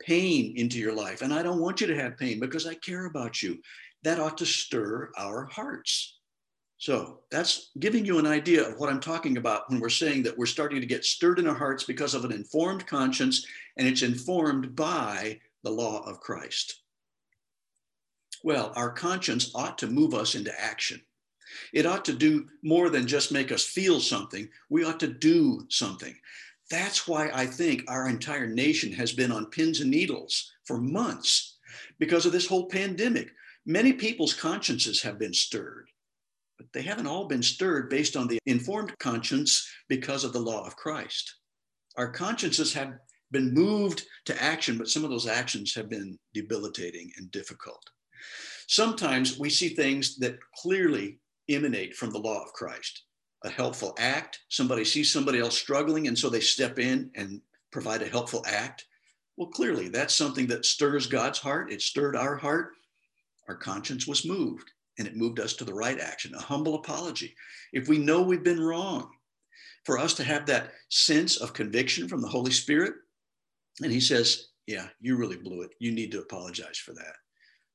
pain 0.00 0.54
into 0.56 0.78
your 0.78 0.92
life. 0.92 1.22
And 1.22 1.32
I 1.32 1.42
don't 1.42 1.60
want 1.60 1.80
you 1.80 1.86
to 1.86 1.96
have 1.96 2.18
pain 2.18 2.38
because 2.38 2.66
I 2.66 2.74
care 2.74 3.06
about 3.06 3.42
you. 3.42 3.58
That 4.04 4.20
ought 4.20 4.38
to 4.38 4.46
stir 4.46 5.10
our 5.16 5.46
hearts. 5.46 6.16
So 6.78 7.20
that's 7.30 7.70
giving 7.78 8.04
you 8.04 8.18
an 8.18 8.26
idea 8.26 8.68
of 8.68 8.78
what 8.78 8.90
I'm 8.90 9.00
talking 9.00 9.38
about 9.38 9.68
when 9.70 9.80
we're 9.80 9.88
saying 9.88 10.22
that 10.24 10.36
we're 10.36 10.46
starting 10.46 10.80
to 10.80 10.86
get 10.86 11.04
stirred 11.04 11.38
in 11.38 11.48
our 11.48 11.54
hearts 11.54 11.84
because 11.84 12.14
of 12.14 12.24
an 12.24 12.32
informed 12.32 12.86
conscience, 12.86 13.46
and 13.78 13.88
it's 13.88 14.02
informed 14.02 14.76
by 14.76 15.40
the 15.64 15.70
law 15.70 16.02
of 16.06 16.20
Christ. 16.20 16.82
Well, 18.42 18.72
our 18.76 18.90
conscience 18.90 19.50
ought 19.54 19.78
to 19.78 19.86
move 19.86 20.14
us 20.14 20.34
into 20.34 20.52
action. 20.60 21.00
It 21.72 21.86
ought 21.86 22.04
to 22.06 22.12
do 22.12 22.48
more 22.62 22.90
than 22.90 23.06
just 23.06 23.32
make 23.32 23.52
us 23.52 23.64
feel 23.64 24.00
something. 24.00 24.48
We 24.68 24.84
ought 24.84 25.00
to 25.00 25.08
do 25.08 25.66
something. 25.68 26.14
That's 26.70 27.06
why 27.06 27.30
I 27.32 27.46
think 27.46 27.84
our 27.88 28.08
entire 28.08 28.46
nation 28.46 28.92
has 28.92 29.12
been 29.12 29.30
on 29.30 29.46
pins 29.46 29.80
and 29.80 29.90
needles 29.90 30.52
for 30.64 30.78
months 30.78 31.58
because 31.98 32.26
of 32.26 32.32
this 32.32 32.46
whole 32.46 32.66
pandemic. 32.66 33.30
Many 33.64 33.92
people's 33.92 34.34
consciences 34.34 35.02
have 35.02 35.18
been 35.18 35.34
stirred 35.34 35.88
but 36.58 36.66
they 36.72 36.82
haven't 36.82 37.06
all 37.06 37.26
been 37.26 37.42
stirred 37.42 37.90
based 37.90 38.16
on 38.16 38.26
the 38.26 38.38
informed 38.46 38.98
conscience 38.98 39.68
because 39.88 40.24
of 40.24 40.32
the 40.32 40.40
law 40.40 40.66
of 40.66 40.76
Christ. 40.76 41.36
Our 41.96 42.10
consciences 42.10 42.72
have 42.74 42.94
been 43.30 43.52
moved 43.52 44.04
to 44.26 44.42
action, 44.42 44.78
but 44.78 44.88
some 44.88 45.04
of 45.04 45.10
those 45.10 45.26
actions 45.26 45.74
have 45.74 45.88
been 45.88 46.18
debilitating 46.32 47.10
and 47.16 47.30
difficult. 47.30 47.82
Sometimes 48.66 49.38
we 49.38 49.50
see 49.50 49.70
things 49.70 50.16
that 50.18 50.38
clearly 50.56 51.20
emanate 51.48 51.94
from 51.94 52.10
the 52.10 52.18
law 52.18 52.42
of 52.42 52.52
Christ. 52.52 53.02
A 53.44 53.48
helpful 53.48 53.94
act, 53.98 54.40
somebody 54.48 54.84
sees 54.84 55.12
somebody 55.12 55.38
else 55.38 55.56
struggling, 55.56 56.08
and 56.08 56.18
so 56.18 56.28
they 56.28 56.40
step 56.40 56.78
in 56.78 57.10
and 57.14 57.40
provide 57.70 58.02
a 58.02 58.08
helpful 58.08 58.44
act. 58.46 58.86
Well, 59.36 59.48
clearly, 59.48 59.88
that's 59.88 60.14
something 60.14 60.46
that 60.48 60.64
stirs 60.64 61.06
God's 61.06 61.38
heart. 61.38 61.70
It 61.70 61.82
stirred 61.82 62.16
our 62.16 62.36
heart. 62.36 62.72
Our 63.48 63.56
conscience 63.56 64.06
was 64.06 64.26
moved 64.26 64.70
and 64.98 65.06
it 65.06 65.16
moved 65.16 65.40
us 65.40 65.54
to 65.54 65.64
the 65.64 65.74
right 65.74 66.00
action, 66.00 66.34
a 66.34 66.40
humble 66.40 66.76
apology. 66.76 67.34
If 67.72 67.88
we 67.88 67.98
know 67.98 68.22
we've 68.22 68.42
been 68.42 68.60
wrong, 68.60 69.10
for 69.84 69.98
us 69.98 70.14
to 70.14 70.24
have 70.24 70.46
that 70.46 70.72
sense 70.88 71.36
of 71.36 71.52
conviction 71.52 72.08
from 72.08 72.20
the 72.20 72.28
Holy 72.28 72.50
Spirit, 72.50 72.94
and 73.82 73.92
He 73.92 74.00
says, 74.00 74.48
Yeah, 74.66 74.88
you 75.00 75.16
really 75.16 75.36
blew 75.36 75.62
it. 75.62 75.70
You 75.78 75.92
need 75.92 76.10
to 76.12 76.20
apologize 76.20 76.78
for 76.78 76.92
that. 76.94 77.14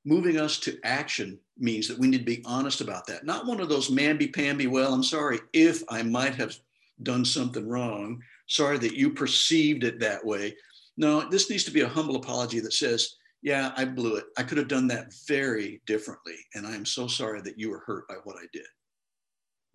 Moving 0.04 0.38
us 0.38 0.58
to 0.60 0.78
action 0.82 1.38
means 1.58 1.86
that 1.86 1.98
we 1.98 2.08
need 2.08 2.18
to 2.18 2.24
be 2.24 2.42
honest 2.44 2.80
about 2.80 3.06
that. 3.06 3.24
Not 3.24 3.46
one 3.46 3.60
of 3.60 3.68
those 3.68 3.88
mamby 3.88 4.34
pamby, 4.34 4.66
well, 4.66 4.92
I'm 4.92 5.04
sorry 5.04 5.38
if 5.52 5.82
I 5.88 6.02
might 6.02 6.34
have 6.34 6.56
done 7.02 7.24
something 7.24 7.68
wrong. 7.68 8.20
Sorry 8.48 8.78
that 8.78 8.96
you 8.96 9.10
perceived 9.10 9.84
it 9.84 10.00
that 10.00 10.24
way. 10.24 10.56
No, 10.96 11.28
this 11.28 11.48
needs 11.48 11.64
to 11.64 11.70
be 11.70 11.82
a 11.82 11.88
humble 11.88 12.16
apology 12.16 12.60
that 12.60 12.72
says, 12.72 13.16
yeah, 13.42 13.72
I 13.76 13.84
blew 13.84 14.16
it. 14.16 14.24
I 14.36 14.42
could 14.42 14.58
have 14.58 14.68
done 14.68 14.86
that 14.88 15.12
very 15.26 15.80
differently. 15.86 16.36
And 16.54 16.66
I 16.66 16.74
am 16.74 16.84
so 16.84 17.06
sorry 17.06 17.40
that 17.42 17.58
you 17.58 17.70
were 17.70 17.82
hurt 17.86 18.08
by 18.08 18.16
what 18.24 18.36
I 18.36 18.46
did. 18.52 18.66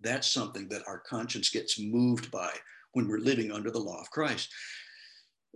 That's 0.00 0.30
something 0.30 0.68
that 0.68 0.86
our 0.86 1.00
conscience 1.00 1.50
gets 1.50 1.80
moved 1.80 2.30
by 2.30 2.50
when 2.92 3.08
we're 3.08 3.18
living 3.18 3.50
under 3.50 3.70
the 3.70 3.78
law 3.78 4.00
of 4.00 4.10
Christ. 4.10 4.48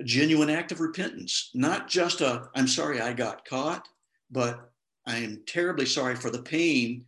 A 0.00 0.04
genuine 0.04 0.50
act 0.50 0.72
of 0.72 0.80
repentance, 0.80 1.50
not 1.54 1.88
just 1.88 2.20
a, 2.22 2.48
I'm 2.54 2.66
sorry 2.66 3.00
I 3.00 3.12
got 3.12 3.44
caught, 3.44 3.86
but 4.32 4.70
I 5.06 5.18
am 5.18 5.42
terribly 5.46 5.86
sorry 5.86 6.16
for 6.16 6.30
the 6.30 6.42
pain 6.42 7.04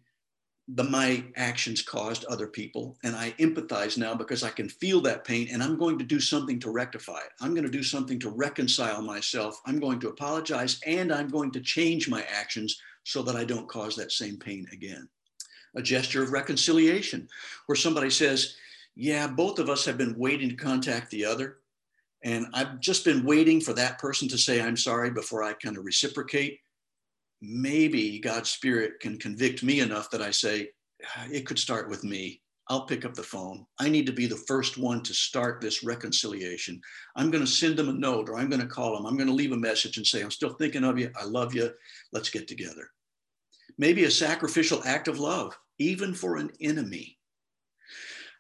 that 0.68 0.90
my 0.90 1.24
actions 1.36 1.82
caused 1.82 2.24
other 2.24 2.46
people 2.46 2.96
and 3.04 3.14
i 3.14 3.32
empathize 3.32 3.98
now 3.98 4.14
because 4.14 4.42
i 4.42 4.48
can 4.48 4.66
feel 4.66 4.98
that 4.98 5.22
pain 5.22 5.46
and 5.52 5.62
i'm 5.62 5.76
going 5.76 5.98
to 5.98 6.04
do 6.06 6.18
something 6.18 6.58
to 6.58 6.70
rectify 6.70 7.18
it 7.18 7.32
i'm 7.42 7.52
going 7.52 7.66
to 7.66 7.70
do 7.70 7.82
something 7.82 8.18
to 8.18 8.30
reconcile 8.30 9.02
myself 9.02 9.60
i'm 9.66 9.78
going 9.78 10.00
to 10.00 10.08
apologize 10.08 10.80
and 10.86 11.12
i'm 11.12 11.28
going 11.28 11.50
to 11.50 11.60
change 11.60 12.08
my 12.08 12.22
actions 12.34 12.80
so 13.04 13.22
that 13.22 13.36
I 13.36 13.44
don't 13.44 13.68
cause 13.68 13.94
that 13.96 14.12
same 14.12 14.38
pain 14.38 14.66
again. 14.72 15.08
A 15.76 15.82
gesture 15.82 16.22
of 16.22 16.32
reconciliation, 16.32 17.28
where 17.66 17.76
somebody 17.76 18.10
says, 18.10 18.56
Yeah, 18.96 19.26
both 19.26 19.58
of 19.58 19.68
us 19.68 19.84
have 19.84 19.98
been 19.98 20.18
waiting 20.18 20.48
to 20.48 20.56
contact 20.56 21.10
the 21.10 21.24
other. 21.24 21.58
And 22.22 22.46
I've 22.54 22.80
just 22.80 23.04
been 23.04 23.24
waiting 23.24 23.60
for 23.60 23.74
that 23.74 23.98
person 23.98 24.28
to 24.28 24.38
say, 24.38 24.60
I'm 24.60 24.78
sorry 24.78 25.10
before 25.10 25.42
I 25.42 25.52
kind 25.52 25.76
of 25.76 25.84
reciprocate. 25.84 26.60
Maybe 27.46 28.18
God's 28.18 28.50
Spirit 28.50 29.00
can 29.00 29.18
convict 29.18 29.62
me 29.62 29.80
enough 29.80 30.10
that 30.10 30.22
I 30.22 30.30
say, 30.30 30.70
ah, 31.16 31.26
It 31.30 31.46
could 31.46 31.58
start 31.58 31.88
with 31.88 32.04
me. 32.04 32.40
I'll 32.68 32.86
pick 32.86 33.04
up 33.04 33.14
the 33.14 33.22
phone. 33.22 33.66
I 33.78 33.90
need 33.90 34.06
to 34.06 34.12
be 34.12 34.26
the 34.26 34.36
first 34.36 34.78
one 34.78 35.02
to 35.02 35.12
start 35.12 35.60
this 35.60 35.84
reconciliation. 35.84 36.80
I'm 37.14 37.30
going 37.30 37.44
to 37.44 37.50
send 37.50 37.76
them 37.76 37.90
a 37.90 37.92
note 37.92 38.30
or 38.30 38.38
I'm 38.38 38.48
going 38.48 38.62
to 38.62 38.66
call 38.66 38.94
them. 38.94 39.04
I'm 39.04 39.16
going 39.16 39.28
to 39.28 39.34
leave 39.34 39.52
a 39.52 39.56
message 39.56 39.98
and 39.98 40.06
say, 40.06 40.22
I'm 40.22 40.30
still 40.30 40.54
thinking 40.54 40.82
of 40.82 40.98
you. 40.98 41.10
I 41.20 41.24
love 41.24 41.54
you. 41.54 41.70
Let's 42.12 42.30
get 42.30 42.48
together. 42.48 42.88
Maybe 43.76 44.04
a 44.04 44.10
sacrificial 44.10 44.82
act 44.86 45.08
of 45.08 45.18
love, 45.18 45.58
even 45.78 46.14
for 46.14 46.36
an 46.36 46.50
enemy. 46.62 47.18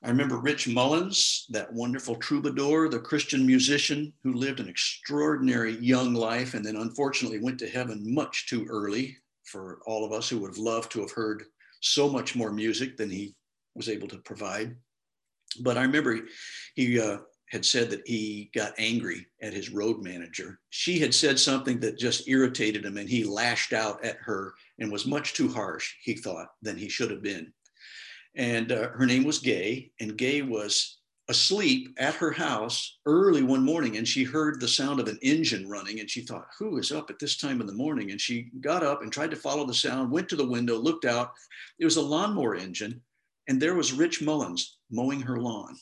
I 0.04 0.08
remember 0.08 0.36
Rich 0.36 0.68
Mullins, 0.68 1.46
that 1.48 1.72
wonderful 1.72 2.16
troubadour, 2.16 2.90
the 2.90 2.98
Christian 2.98 3.46
musician 3.46 4.12
who 4.22 4.34
lived 4.34 4.60
an 4.60 4.68
extraordinary 4.68 5.78
young 5.78 6.12
life 6.12 6.52
and 6.52 6.62
then 6.62 6.76
unfortunately 6.76 7.38
went 7.38 7.58
to 7.60 7.66
heaven 7.66 8.12
much 8.12 8.46
too 8.46 8.66
early 8.68 9.16
for 9.44 9.80
all 9.86 10.04
of 10.04 10.12
us 10.12 10.28
who 10.28 10.40
would 10.40 10.50
have 10.50 10.58
loved 10.58 10.92
to 10.92 11.00
have 11.00 11.10
heard 11.12 11.44
so 11.80 12.06
much 12.06 12.36
more 12.36 12.52
music 12.52 12.98
than 12.98 13.08
he 13.08 13.34
was 13.74 13.88
able 13.88 14.06
to 14.08 14.18
provide. 14.18 14.76
But 15.60 15.78
I 15.78 15.82
remember 15.82 16.20
he 16.74 17.00
uh, 17.00 17.18
had 17.48 17.64
said 17.64 17.88
that 17.88 18.06
he 18.06 18.50
got 18.54 18.74
angry 18.76 19.26
at 19.40 19.54
his 19.54 19.70
road 19.70 20.02
manager. 20.02 20.60
She 20.68 20.98
had 20.98 21.14
said 21.14 21.38
something 21.38 21.80
that 21.80 21.98
just 21.98 22.28
irritated 22.28 22.84
him, 22.84 22.98
and 22.98 23.08
he 23.08 23.24
lashed 23.24 23.72
out 23.72 24.04
at 24.04 24.16
her 24.16 24.52
and 24.78 24.92
was 24.92 25.06
much 25.06 25.32
too 25.32 25.48
harsh, 25.48 25.94
he 26.02 26.14
thought, 26.14 26.48
than 26.60 26.76
he 26.76 26.90
should 26.90 27.10
have 27.10 27.22
been. 27.22 27.54
And 28.36 28.72
uh, 28.72 28.88
her 28.90 29.06
name 29.06 29.24
was 29.24 29.38
Gay, 29.38 29.92
and 30.00 30.16
Gay 30.16 30.42
was 30.42 30.98
asleep 31.28 31.94
at 31.98 32.14
her 32.14 32.30
house 32.30 32.98
early 33.06 33.42
one 33.42 33.64
morning 33.64 33.96
and 33.96 34.06
she 34.06 34.24
heard 34.24 34.60
the 34.60 34.68
sound 34.68 35.00
of 35.00 35.08
an 35.08 35.18
engine 35.22 35.66
running 35.66 36.00
and 36.00 36.10
she 36.10 36.20
thought 36.20 36.48
who 36.58 36.76
is 36.76 36.92
up 36.92 37.08
at 37.08 37.18
this 37.18 37.38
time 37.38 37.60
in 37.60 37.66
the 37.66 37.72
morning? 37.72 38.10
And 38.10 38.20
she 38.20 38.50
got 38.60 38.82
up 38.82 39.02
and 39.02 39.10
tried 39.10 39.30
to 39.30 39.36
follow 39.36 39.64
the 39.64 39.72
sound 39.72 40.10
went 40.10 40.28
to 40.28 40.36
the 40.36 40.46
window 40.46 40.76
looked 40.76 41.06
out. 41.06 41.32
It 41.78 41.84
was 41.84 41.96
a 41.96 42.02
lawnmower 42.02 42.54
engine 42.54 43.00
and 43.48 43.60
there 43.60 43.74
was 43.74 43.92
Rich 43.92 44.22
Mullins 44.22 44.76
mowing 44.90 45.20
her 45.22 45.40
lawn. 45.40 45.76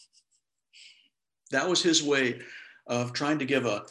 That 1.51 1.69
was 1.69 1.83
his 1.83 2.03
way 2.03 2.41
of 2.87 3.13
trying 3.13 3.39
to 3.41 3.45
give 3.45 3.67
a 3.67 3.85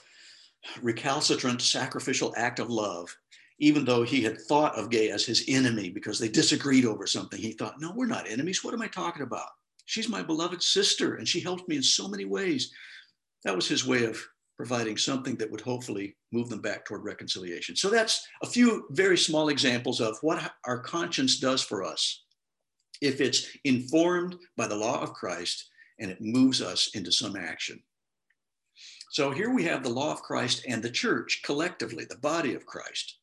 recalcitrant 0.82 1.62
sacrificial 1.62 2.34
act 2.38 2.60
of 2.60 2.70
love, 2.70 3.16
even 3.62 3.86
though 3.86 4.02
he 4.02 4.24
had 4.24 4.42
thought 4.42 4.76
of 4.76 4.90
Gay 4.90 5.12
as 5.12 5.24
his 5.24 5.46
enemy 5.48 5.92
because 5.92 6.18
they 6.18 6.28
disagreed 6.28 6.84
over 6.84 7.06
something. 7.06 7.40
He 7.40 7.52
thought, 7.52 7.80
no, 7.80 7.94
we're 7.96 8.08
not 8.08 8.28
enemies. 8.28 8.64
What 8.64 8.74
am 8.74 8.82
I 8.82 8.88
talking 8.88 9.22
about? 9.22 9.48
She's 9.86 10.10
my 10.10 10.24
beloved 10.24 10.64
sister, 10.64 11.16
and 11.16 11.28
she 11.28 11.40
helped 11.40 11.70
me 11.70 11.76
in 11.76 11.84
so 11.84 12.08
many 12.08 12.26
ways. 12.26 12.74
That 13.44 13.56
was 13.56 13.68
his 13.68 13.86
way 13.86 14.06
of 14.06 14.20
providing 14.58 14.98
something 14.98 15.36
that 15.36 15.50
would 15.50 15.62
hopefully 15.62 16.18
move 16.32 16.50
them 16.50 16.62
back 16.62 16.86
toward 16.86 17.04
reconciliation. 17.04 17.76
So 17.76 17.92
that's 17.92 18.28
a 18.42 18.48
few 18.48 18.88
very 18.92 19.18
small 19.18 19.50
examples 19.50 20.02
of 20.02 20.18
what 20.22 20.54
our 20.66 20.80
conscience 20.80 21.40
does 21.40 21.62
for 21.62 21.84
us 21.84 22.24
if 23.00 23.22
it's 23.22 23.48
informed 23.64 24.38
by 24.58 24.68
the 24.68 24.76
law 24.76 25.02
of 25.02 25.14
Christ 25.14 25.70
and 26.00 26.10
it 26.10 26.20
moves 26.20 26.64
us 26.64 26.90
into 26.96 27.12
some 27.12 27.36
action. 27.36 27.82
So 29.12 29.30
here 29.30 29.54
we 29.54 29.64
have 29.66 29.84
the 29.84 29.90
law 29.90 30.12
of 30.12 30.22
Christ 30.24 30.66
and 30.68 30.82
the 30.82 30.90
church 30.90 31.42
collectively, 31.44 32.06
the 32.06 32.18
body 32.18 32.56
of 32.56 32.66
Christ. 32.66 33.20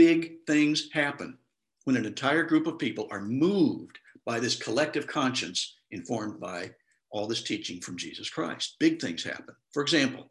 Big 0.00 0.46
things 0.46 0.88
happen 0.94 1.36
when 1.84 1.94
an 1.94 2.06
entire 2.06 2.42
group 2.42 2.66
of 2.66 2.78
people 2.78 3.06
are 3.10 3.20
moved 3.20 3.98
by 4.24 4.40
this 4.40 4.56
collective 4.56 5.06
conscience 5.06 5.74
informed 5.90 6.40
by 6.40 6.70
all 7.10 7.26
this 7.26 7.42
teaching 7.42 7.82
from 7.82 7.98
Jesus 7.98 8.30
Christ. 8.30 8.76
Big 8.80 8.98
things 8.98 9.22
happen. 9.22 9.54
For 9.74 9.82
example, 9.82 10.30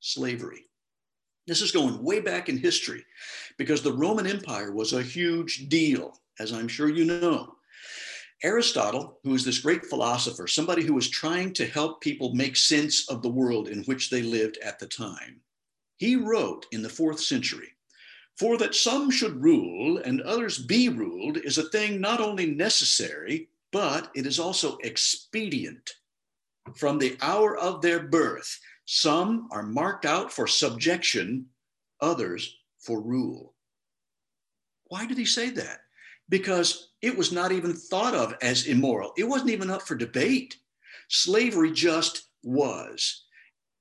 slavery. 0.00 0.64
This 1.46 1.60
is 1.60 1.72
going 1.72 2.02
way 2.02 2.20
back 2.20 2.48
in 2.48 2.56
history 2.56 3.04
because 3.58 3.82
the 3.82 3.92
Roman 3.92 4.26
Empire 4.26 4.72
was 4.72 4.94
a 4.94 5.02
huge 5.02 5.68
deal, 5.68 6.18
as 6.40 6.50
I'm 6.50 6.66
sure 6.66 6.88
you 6.88 7.04
know. 7.04 7.56
Aristotle, 8.42 9.18
who 9.24 9.32
was 9.32 9.44
this 9.44 9.58
great 9.58 9.84
philosopher, 9.84 10.46
somebody 10.46 10.84
who 10.84 10.94
was 10.94 11.10
trying 11.10 11.52
to 11.52 11.66
help 11.66 12.00
people 12.00 12.34
make 12.34 12.56
sense 12.56 13.06
of 13.10 13.20
the 13.20 13.28
world 13.28 13.68
in 13.68 13.84
which 13.84 14.08
they 14.08 14.22
lived 14.22 14.56
at 14.64 14.78
the 14.78 14.86
time, 14.86 15.42
he 15.98 16.16
wrote 16.16 16.64
in 16.72 16.80
the 16.80 16.88
fourth 16.88 17.20
century 17.20 17.72
For 18.38 18.56
that 18.58 18.74
some 18.74 19.10
should 19.10 19.42
rule 19.42 19.98
and 19.98 20.20
others 20.22 20.58
be 20.58 20.88
ruled 20.88 21.36
is 21.38 21.58
a 21.58 21.68
thing 21.68 22.00
not 22.00 22.20
only 22.20 22.46
necessary, 22.46 23.48
but 23.70 24.10
it 24.14 24.26
is 24.26 24.38
also 24.38 24.78
expedient. 24.78 25.90
From 26.76 26.98
the 26.98 27.16
hour 27.20 27.56
of 27.56 27.82
their 27.82 28.00
birth, 28.00 28.58
some 28.84 29.48
are 29.50 29.62
marked 29.62 30.04
out 30.04 30.32
for 30.32 30.46
subjection, 30.46 31.46
others 32.00 32.58
for 32.78 33.00
rule. 33.00 33.54
Why 34.86 35.06
did 35.06 35.18
he 35.18 35.24
say 35.24 35.50
that? 35.50 35.80
Because 36.28 36.90
it 37.00 37.16
was 37.16 37.32
not 37.32 37.52
even 37.52 37.74
thought 37.74 38.14
of 38.14 38.34
as 38.42 38.66
immoral. 38.66 39.12
It 39.16 39.24
wasn't 39.24 39.50
even 39.50 39.70
up 39.70 39.82
for 39.82 39.94
debate. 39.94 40.56
Slavery 41.08 41.72
just 41.72 42.28
was, 42.42 43.24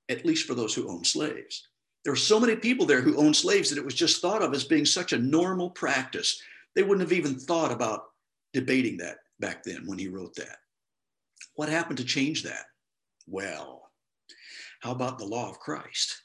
at 0.09 0.25
least 0.25 0.45
for 0.45 0.55
those 0.55 0.73
who 0.73 0.89
owned 0.89 1.07
slaves. 1.07 1.67
There 2.03 2.13
were 2.13 2.17
so 2.17 2.39
many 2.39 2.55
people 2.55 2.85
there 2.85 3.01
who 3.01 3.17
owned 3.17 3.35
slaves 3.35 3.69
that 3.69 3.77
it 3.77 3.85
was 3.85 3.93
just 3.93 4.21
thought 4.21 4.41
of 4.41 4.53
as 4.53 4.63
being 4.63 4.85
such 4.85 5.13
a 5.13 5.19
normal 5.19 5.69
practice. 5.69 6.41
They 6.75 6.83
wouldn't 6.83 7.07
have 7.07 7.17
even 7.17 7.37
thought 7.37 7.71
about 7.71 8.05
debating 8.53 8.97
that 8.97 9.19
back 9.39 9.63
then 9.63 9.85
when 9.85 9.99
he 9.99 10.07
wrote 10.07 10.35
that. 10.35 10.57
What 11.55 11.69
happened 11.69 11.97
to 11.97 12.05
change 12.05 12.43
that? 12.43 12.65
Well, 13.27 13.91
how 14.79 14.91
about 14.91 15.19
the 15.19 15.25
law 15.25 15.49
of 15.49 15.59
Christ? 15.59 16.23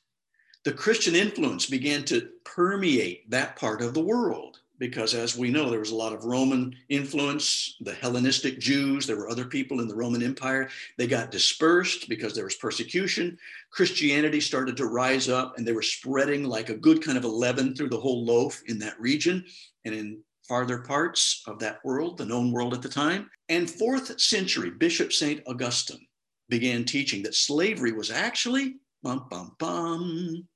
The 0.65 0.73
Christian 0.73 1.15
influence 1.15 1.67
began 1.67 2.05
to 2.07 2.29
permeate 2.45 3.31
that 3.31 3.57
part 3.57 3.83
of 3.83 3.95
the 3.95 4.01
world 4.01 4.61
because 4.79 5.15
as 5.15 5.37
we 5.37 5.51
know, 5.51 5.71
there 5.71 5.81
was 5.81 5.91
a 5.91 5.97
lot 5.97 6.13
of 6.13 6.25
Roman 6.25 6.75
influence, 6.89 7.77
the 7.81 7.95
Hellenistic 7.95 8.59
Jews, 8.59 9.07
there 9.07 9.17
were 9.17 9.31
other 9.31 9.47
people 9.47 9.81
in 9.81 9.89
the 9.89 9.95
Roman 9.95 10.23
Empire. 10.23 10.69
They 10.99 11.07
got 11.07 11.31
dispersed 11.31 12.09
because 12.09 12.35
there 12.35 12.45
was 12.45 12.57
persecution. 12.57 13.39
Christianity 13.71 14.41
started 14.41 14.77
to 14.77 14.87
rise 14.87 15.29
up 15.29 15.57
and 15.57 15.67
they 15.67 15.73
were 15.73 15.83
spreading 15.83 16.45
like 16.45 16.69
a 16.69 16.77
good 16.77 17.03
kind 17.03 17.17
of 17.17 17.25
a 17.25 17.29
leaven 17.29 17.75
through 17.75 17.89
the 17.89 18.01
whole 18.01 18.25
loaf 18.25 18.63
in 18.67 18.79
that 18.81 19.01
region 19.01 19.45
and 19.85 19.95
in 19.95 20.21
farther 20.47 20.79
parts 20.79 21.43
of 21.47 21.59
that 21.59 21.79
world, 21.85 22.19
the 22.19 22.27
known 22.27 22.53
world 22.53 22.75
at 22.75 22.83
the 22.83 22.89
time. 22.89 23.31
And 23.49 23.71
fourth 23.71 24.21
century, 24.21 24.71
Bishop 24.71 25.13
St. 25.13 25.43
Augustine 25.47 26.07
began 26.49 26.85
teaching 26.85 27.23
that 27.23 27.35
slavery 27.35 27.93
was 27.93 28.11
actually, 28.11 28.77
bum, 29.03 29.27
bum, 29.31 29.57
bum, 29.59 30.47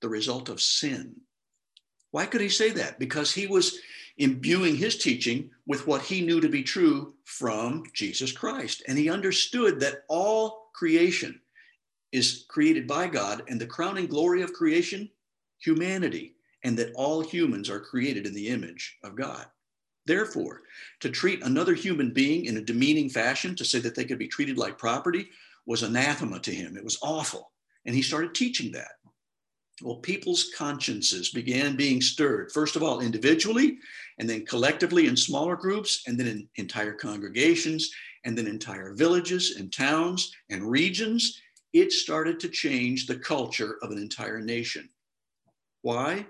the 0.00 0.08
result 0.08 0.48
of 0.48 0.60
sin 0.60 1.16
why 2.10 2.26
could 2.26 2.40
he 2.40 2.48
say 2.48 2.70
that? 2.70 2.98
Because 2.98 3.32
he 3.32 3.46
was 3.46 3.78
imbuing 4.18 4.76
his 4.76 4.96
teaching 4.96 5.50
with 5.66 5.86
what 5.86 6.02
he 6.02 6.20
knew 6.22 6.40
to 6.40 6.48
be 6.48 6.62
true 6.62 7.14
from 7.24 7.84
Jesus 7.92 8.32
Christ. 8.32 8.82
And 8.88 8.96
he 8.96 9.10
understood 9.10 9.80
that 9.80 10.04
all 10.08 10.70
creation 10.74 11.40
is 12.12 12.46
created 12.48 12.86
by 12.86 13.08
God, 13.08 13.42
and 13.48 13.60
the 13.60 13.66
crowning 13.66 14.06
glory 14.06 14.42
of 14.42 14.52
creation, 14.52 15.10
humanity, 15.58 16.34
and 16.64 16.78
that 16.78 16.92
all 16.94 17.20
humans 17.20 17.68
are 17.68 17.80
created 17.80 18.26
in 18.26 18.34
the 18.34 18.48
image 18.48 18.96
of 19.02 19.16
God. 19.16 19.46
Therefore, 20.06 20.62
to 21.00 21.10
treat 21.10 21.42
another 21.42 21.74
human 21.74 22.12
being 22.12 22.44
in 22.44 22.56
a 22.56 22.62
demeaning 22.62 23.10
fashion, 23.10 23.54
to 23.56 23.64
say 23.64 23.80
that 23.80 23.94
they 23.94 24.04
could 24.04 24.18
be 24.18 24.28
treated 24.28 24.56
like 24.56 24.78
property, 24.78 25.28
was 25.66 25.82
anathema 25.82 26.38
to 26.40 26.54
him. 26.54 26.76
It 26.76 26.84
was 26.84 26.98
awful. 27.02 27.50
And 27.84 27.94
he 27.94 28.02
started 28.02 28.34
teaching 28.34 28.72
that. 28.72 28.92
Well, 29.82 29.96
people's 29.96 30.52
consciences 30.56 31.30
began 31.30 31.76
being 31.76 32.00
stirred, 32.00 32.50
first 32.50 32.76
of 32.76 32.82
all, 32.82 33.00
individually, 33.00 33.78
and 34.18 34.28
then 34.28 34.46
collectively 34.46 35.06
in 35.06 35.16
smaller 35.16 35.54
groups, 35.54 36.02
and 36.06 36.18
then 36.18 36.26
in 36.26 36.48
entire 36.56 36.94
congregations, 36.94 37.90
and 38.24 38.36
then 38.36 38.46
entire 38.46 38.94
villages 38.94 39.56
and 39.58 39.70
towns 39.70 40.34
and 40.48 40.62
regions. 40.62 41.40
It 41.74 41.92
started 41.92 42.40
to 42.40 42.48
change 42.48 43.06
the 43.06 43.18
culture 43.18 43.76
of 43.82 43.90
an 43.90 43.98
entire 43.98 44.40
nation. 44.40 44.88
Why? 45.82 46.26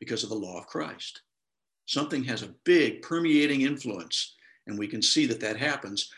Because 0.00 0.22
of 0.22 0.30
the 0.30 0.36
law 0.36 0.58
of 0.58 0.66
Christ. 0.66 1.20
Something 1.84 2.24
has 2.24 2.42
a 2.42 2.54
big 2.64 3.02
permeating 3.02 3.60
influence, 3.60 4.36
and 4.66 4.78
we 4.78 4.88
can 4.88 5.02
see 5.02 5.26
that 5.26 5.40
that 5.40 5.58
happens 5.58 6.10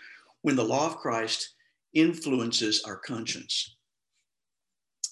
when 0.43 0.55
the 0.55 0.64
law 0.64 0.87
of 0.87 0.99
Christ 0.99 1.55
influences 1.93 2.85
our 2.85 2.97
conscience. 2.97 3.78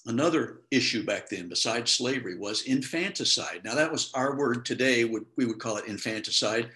Another 0.05 0.61
issue 0.71 1.03
back 1.03 1.29
then, 1.29 1.49
besides 1.49 1.91
slavery, 1.91 2.37
was 2.37 2.63
infanticide. 2.63 3.61
Now, 3.63 3.75
that 3.75 3.91
was 3.91 4.11
our 4.13 4.37
word 4.37 4.65
today, 4.65 5.03
would, 5.03 5.25
we 5.35 5.45
would 5.45 5.59
call 5.59 5.77
it 5.77 5.87
infanticide. 5.87 6.69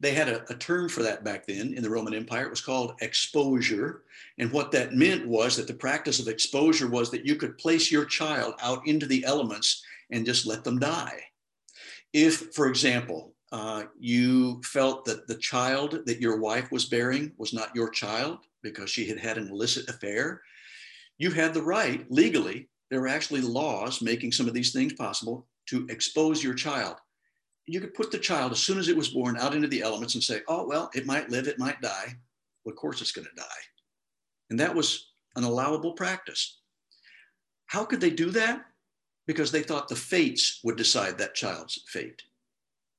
They 0.00 0.12
had 0.12 0.28
a, 0.28 0.42
a, 0.52 0.56
term 0.56 0.88
for 0.88 1.04
that 1.04 1.22
back 1.22 1.46
then 1.46 1.74
in 1.74 1.82
the 1.82 1.90
Roman 1.90 2.14
Empire. 2.14 2.46
It 2.46 2.50
was 2.50 2.60
called 2.60 2.96
exposure. 3.00 4.02
And 4.38 4.50
what 4.50 4.72
that 4.72 4.94
meant 4.94 5.28
was 5.28 5.56
that 5.56 5.68
the 5.68 5.74
practice 5.74 6.18
of 6.18 6.26
exposure 6.26 6.88
was 6.88 7.10
that 7.12 7.24
you 7.24 7.36
could 7.36 7.58
place 7.58 7.92
your 7.92 8.04
child 8.04 8.54
out 8.60 8.84
into 8.86 9.06
the 9.06 9.24
elements 9.24 9.84
and 10.10 10.26
just 10.26 10.44
let 10.44 10.64
them 10.64 10.80
die. 10.80 11.20
If, 12.12 12.52
for 12.54 12.66
example, 12.66 13.34
uh, 13.52 13.84
you 14.00 14.60
felt 14.64 15.04
that 15.04 15.28
the 15.28 15.36
child 15.36 16.00
that 16.06 16.20
your 16.20 16.38
wife 16.38 16.72
was 16.72 16.86
bearing 16.86 17.32
was 17.36 17.52
not 17.52 17.74
your 17.76 17.90
child 17.90 18.38
because 18.62 18.90
she 18.90 19.06
had 19.06 19.18
had 19.18 19.38
an 19.38 19.48
illicit 19.48 19.88
affair, 19.88 20.42
you 21.22 21.30
had 21.30 21.54
the 21.54 21.62
right 21.62 22.04
legally, 22.10 22.68
there 22.90 23.00
were 23.00 23.08
actually 23.08 23.42
laws 23.42 24.02
making 24.02 24.32
some 24.32 24.48
of 24.48 24.54
these 24.54 24.72
things 24.72 24.92
possible 24.94 25.46
to 25.66 25.86
expose 25.88 26.42
your 26.42 26.54
child. 26.54 26.96
You 27.66 27.80
could 27.80 27.94
put 27.94 28.10
the 28.10 28.18
child 28.18 28.50
as 28.50 28.58
soon 28.58 28.78
as 28.78 28.88
it 28.88 28.96
was 28.96 29.10
born 29.10 29.36
out 29.38 29.54
into 29.54 29.68
the 29.68 29.82
elements 29.82 30.14
and 30.14 30.22
say, 30.22 30.40
oh, 30.48 30.66
well, 30.66 30.90
it 30.94 31.06
might 31.06 31.30
live, 31.30 31.46
it 31.46 31.60
might 31.60 31.80
die. 31.80 32.16
Well, 32.64 32.72
of 32.72 32.76
course 32.76 33.00
it's 33.00 33.12
going 33.12 33.28
to 33.28 33.40
die. 33.40 33.62
And 34.50 34.58
that 34.58 34.74
was 34.74 35.12
an 35.36 35.44
allowable 35.44 35.92
practice. 35.92 36.58
How 37.66 37.84
could 37.84 38.00
they 38.00 38.10
do 38.10 38.30
that? 38.32 38.64
Because 39.26 39.52
they 39.52 39.62
thought 39.62 39.88
the 39.88 39.94
fates 39.94 40.58
would 40.64 40.76
decide 40.76 41.18
that 41.18 41.36
child's 41.36 41.84
fate. 41.86 42.20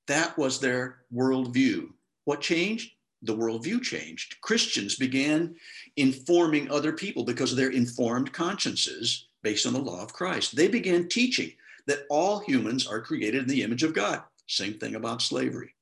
That 0.08 0.38
was 0.38 0.60
their 0.60 1.00
worldview. 1.14 1.90
What 2.24 2.40
changed? 2.40 2.92
The 3.24 3.36
worldview 3.36 3.82
changed. 3.82 4.40
Christians 4.42 4.96
began 4.96 5.56
informing 5.96 6.70
other 6.70 6.92
people 6.92 7.24
because 7.24 7.52
of 7.52 7.58
their 7.58 7.72
informed 7.72 8.34
consciences 8.34 9.28
based 9.44 9.66
on 9.66 9.74
the 9.74 9.80
law 9.80 10.04
of 10.04 10.14
Christ. 10.14 10.56
They 10.56 10.68
began 10.68 11.08
teaching 11.08 11.52
that 11.88 12.06
all 12.10 12.40
humans 12.40 12.86
are 12.86 13.02
created 13.02 13.44
in 13.44 13.48
the 13.48 13.64
image 13.64 13.84
of 13.84 13.94
God. 13.94 14.24
Same 14.48 14.74
thing 14.74 14.96
about 14.96 15.22
slavery. 15.22 15.74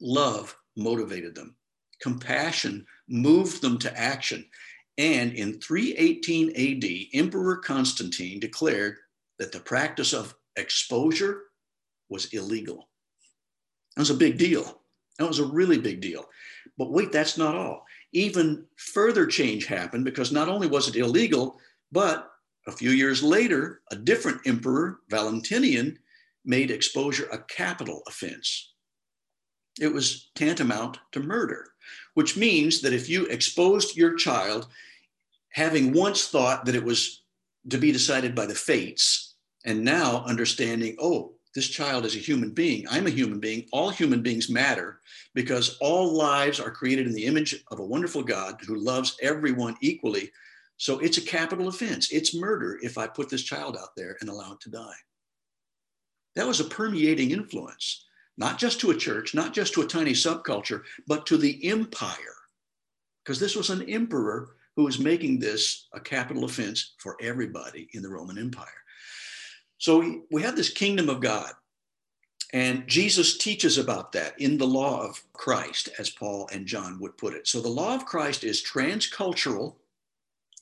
Love 0.00 0.56
motivated 0.76 1.34
them, 1.34 1.56
compassion 2.00 2.86
moved 3.08 3.60
them 3.60 3.78
to 3.78 3.98
action. 3.98 4.44
And 4.98 5.32
in 5.32 5.60
318 5.60 6.50
AD, 6.50 7.18
Emperor 7.18 7.56
Constantine 7.56 8.40
declared 8.40 8.96
that 9.38 9.52
the 9.52 9.60
practice 9.60 10.12
of 10.12 10.34
exposure 10.56 11.42
was 12.08 12.26
illegal. 12.26 12.88
That 13.96 14.02
was 14.02 14.10
a 14.10 14.14
big 14.14 14.38
deal. 14.38 14.80
That 15.18 15.28
was 15.28 15.38
a 15.38 15.44
really 15.44 15.78
big 15.78 16.00
deal. 16.00 16.26
But 16.78 16.90
wait, 16.90 17.12
that's 17.12 17.38
not 17.38 17.54
all. 17.54 17.84
Even 18.12 18.64
further 18.76 19.26
change 19.26 19.66
happened 19.66 20.04
because 20.04 20.32
not 20.32 20.48
only 20.48 20.66
was 20.66 20.88
it 20.88 20.96
illegal, 20.96 21.58
but 21.90 22.30
a 22.66 22.72
few 22.72 22.90
years 22.90 23.22
later, 23.22 23.82
a 23.90 23.96
different 23.96 24.40
emperor, 24.46 25.00
Valentinian, 25.08 25.98
made 26.44 26.70
exposure 26.70 27.26
a 27.32 27.38
capital 27.44 28.02
offense. 28.06 28.72
It 29.80 29.92
was 29.92 30.30
tantamount 30.34 30.98
to 31.12 31.20
murder, 31.20 31.72
which 32.14 32.36
means 32.36 32.80
that 32.82 32.92
if 32.92 33.08
you 33.08 33.26
exposed 33.26 33.96
your 33.96 34.14
child, 34.14 34.68
having 35.50 35.92
once 35.92 36.28
thought 36.28 36.64
that 36.66 36.74
it 36.74 36.84
was 36.84 37.22
to 37.70 37.78
be 37.78 37.92
decided 37.92 38.34
by 38.34 38.46
the 38.46 38.54
fates, 38.54 39.34
and 39.64 39.84
now 39.84 40.24
understanding, 40.24 40.96
oh, 41.00 41.34
this 41.54 41.68
child 41.68 42.06
is 42.06 42.16
a 42.16 42.20
human 42.20 42.50
being. 42.50 42.86
I'm 42.90 43.06
a 43.06 43.10
human 43.10 43.38
being. 43.38 43.66
All 43.72 43.90
human 43.90 44.22
beings 44.22 44.48
matter 44.48 45.00
because 45.34 45.76
all 45.80 46.16
lives 46.16 46.58
are 46.58 46.70
created 46.70 47.06
in 47.06 47.12
the 47.12 47.26
image 47.26 47.62
of 47.70 47.78
a 47.78 47.84
wonderful 47.84 48.22
God 48.22 48.58
who 48.66 48.76
loves 48.76 49.16
everyone 49.20 49.76
equally. 49.82 50.30
So 50.78 50.98
it's 51.00 51.18
a 51.18 51.22
capital 51.22 51.68
offense. 51.68 52.10
It's 52.10 52.34
murder 52.34 52.78
if 52.82 52.96
I 52.96 53.06
put 53.06 53.28
this 53.28 53.42
child 53.42 53.76
out 53.76 53.94
there 53.96 54.16
and 54.20 54.30
allow 54.30 54.52
it 54.52 54.60
to 54.60 54.70
die. 54.70 54.94
That 56.34 56.46
was 56.46 56.60
a 56.60 56.64
permeating 56.64 57.32
influence, 57.32 58.06
not 58.38 58.58
just 58.58 58.80
to 58.80 58.90
a 58.90 58.96
church, 58.96 59.34
not 59.34 59.52
just 59.52 59.74
to 59.74 59.82
a 59.82 59.86
tiny 59.86 60.12
subculture, 60.12 60.82
but 61.06 61.26
to 61.26 61.36
the 61.36 61.68
empire. 61.68 62.16
Because 63.22 63.38
this 63.38 63.54
was 63.54 63.68
an 63.68 63.88
emperor 63.90 64.56
who 64.76 64.84
was 64.84 64.98
making 64.98 65.38
this 65.38 65.88
a 65.92 66.00
capital 66.00 66.44
offense 66.44 66.94
for 66.98 67.16
everybody 67.20 67.88
in 67.92 68.02
the 68.02 68.08
Roman 68.08 68.38
Empire. 68.38 68.81
So 69.82 70.20
we, 70.30 70.42
have 70.42 70.54
this 70.54 70.70
kingdom 70.70 71.08
of 71.08 71.18
God. 71.18 71.50
And 72.52 72.86
Jesus 72.86 73.36
teaches 73.36 73.78
about 73.78 74.12
that 74.12 74.40
in 74.40 74.56
the 74.56 74.64
law 74.64 75.04
of 75.04 75.20
Christ, 75.32 75.88
as 75.98 76.08
Paul 76.08 76.48
and 76.52 76.68
John 76.68 77.00
would 77.00 77.18
put 77.18 77.34
it. 77.34 77.48
So 77.48 77.60
the 77.60 77.68
law 77.68 77.92
of 77.96 78.06
Christ 78.06 78.44
is 78.44 78.62
transcultural, 78.62 79.74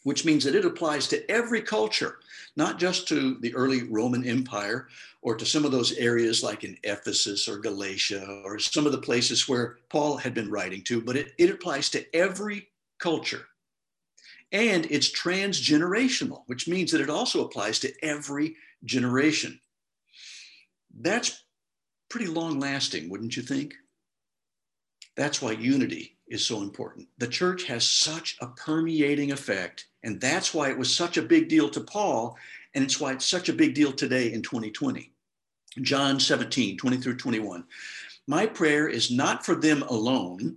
which 0.05 0.25
means 0.25 0.43
that 0.45 0.55
it 0.55 0.65
applies 0.65 1.07
to 1.09 1.31
every 1.31 1.61
culture, 1.61 2.21
not 2.57 2.79
just 2.79 3.09
to 3.09 3.37
the 3.41 3.55
early 3.55 3.83
Roman 3.83 4.27
Empire 4.27 4.89
or 5.21 5.37
to 5.37 5.45
some 5.45 5.67
of 5.67 5.71
those 5.71 5.93
areas 5.99 6.43
like 6.43 6.65
in 6.65 6.79
Ephesus 6.83 7.47
or 7.47 7.59
Galatia 7.59 8.41
or 8.43 8.59
some 8.59 8.87
of 8.87 8.93
the 8.93 9.03
places 9.03 9.47
where 9.47 9.77
Paul 9.91 10.17
had 10.17 10.33
been 10.33 10.51
writing 10.51 10.81
to, 10.85 11.03
but 11.03 11.17
it, 11.17 11.33
it 11.37 11.51
applies 11.51 11.91
to 11.91 12.17
every 12.17 12.69
culture. 12.99 13.45
And 14.51 14.87
it's 14.91 15.13
transgenerational, 15.13 16.45
which 16.47 16.67
means 16.67 16.91
that 16.93 17.03
it 17.03 17.11
also 17.11 17.45
applies 17.45 17.79
to 17.81 17.93
every 18.03 18.57
generation. 18.85 19.61
That's 20.99 21.45
pretty 22.09 22.27
long 22.27 22.59
lasting, 22.59 23.09
wouldn't 23.09 23.37
you 23.37 23.43
think? 23.43 23.75
That's 25.17 25.43
why 25.43 25.53
unity 25.53 26.17
is 26.29 26.47
so 26.47 26.63
important. 26.63 27.09
The 27.19 27.29
church 27.29 27.65
has 27.65 27.87
such 27.87 28.37
a 28.41 28.47
permeating 28.47 29.33
effect, 29.33 29.87
and 30.03 30.21
that's 30.21 30.55
why 30.55 30.71
it 30.71 30.79
was 30.79 30.95
such 30.95 31.17
a 31.17 31.23
big 31.23 31.49
deal 31.49 31.69
to 31.71 31.81
Paul, 31.81 32.37
and 32.75 32.85
it's 32.85 33.01
why 33.01 33.13
it's 33.13 33.27
such 33.27 33.49
a 33.49 33.55
big 33.55 33.75
deal 33.75 33.93
today 33.93 34.33
in 34.33 34.43
2020. 34.43 35.13
John 35.83 36.19
17, 36.19 36.77
20 36.77 36.97
through 36.97 37.17
21. 37.17 37.65
My 38.27 38.47
prayer 38.47 38.89
is 38.89 39.11
not 39.11 39.45
for 39.45 39.55
them 39.55 39.83
alone, 39.83 40.57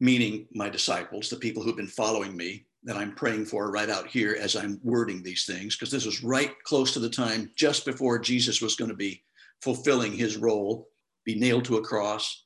meaning 0.00 0.46
my 0.52 0.68
disciples, 0.68 1.28
the 1.28 1.36
people 1.36 1.62
who've 1.62 1.76
been 1.76 1.86
following 1.86 2.36
me, 2.36 2.64
that 2.84 2.96
I'm 2.96 3.14
praying 3.14 3.46
for 3.46 3.70
right 3.70 3.88
out 3.88 4.08
here 4.08 4.36
as 4.40 4.56
I'm 4.56 4.80
wording 4.82 5.22
these 5.22 5.44
things, 5.44 5.76
because 5.76 5.90
this 5.90 6.04
was 6.04 6.24
right 6.24 6.52
close 6.64 6.92
to 6.94 6.98
the 6.98 7.08
time 7.08 7.50
just 7.54 7.84
before 7.84 8.18
Jesus 8.18 8.60
was 8.60 8.74
going 8.74 8.90
to 8.90 8.96
be 8.96 9.22
fulfilling 9.60 10.12
his 10.12 10.36
role, 10.36 10.88
be 11.24 11.36
nailed 11.36 11.64
to 11.66 11.76
a 11.76 11.82
cross, 11.82 12.44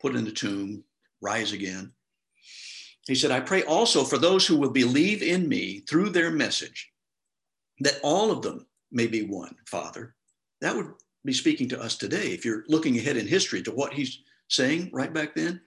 put 0.00 0.14
in 0.14 0.24
the 0.24 0.30
tomb, 0.30 0.84
rise 1.20 1.52
again. 1.52 1.92
He 3.08 3.16
said, 3.16 3.32
I 3.32 3.40
pray 3.40 3.64
also 3.64 4.04
for 4.04 4.18
those 4.18 4.46
who 4.46 4.56
will 4.56 4.70
believe 4.70 5.22
in 5.22 5.48
me 5.48 5.80
through 5.88 6.10
their 6.10 6.30
message, 6.30 6.90
that 7.80 7.98
all 8.04 8.30
of 8.30 8.42
them 8.42 8.66
may 8.92 9.08
be 9.08 9.24
one, 9.24 9.56
Father. 9.66 10.14
That 10.60 10.76
would 10.76 10.92
be 11.24 11.32
speaking 11.32 11.68
to 11.70 11.80
us 11.80 11.96
today. 11.96 12.28
If 12.28 12.44
you're 12.44 12.64
looking 12.68 12.96
ahead 12.96 13.16
in 13.16 13.26
history 13.26 13.62
to 13.62 13.72
what 13.72 13.92
he's 13.92 14.20
saying 14.48 14.90
right 14.92 15.12
back 15.12 15.34
then, 15.34 15.60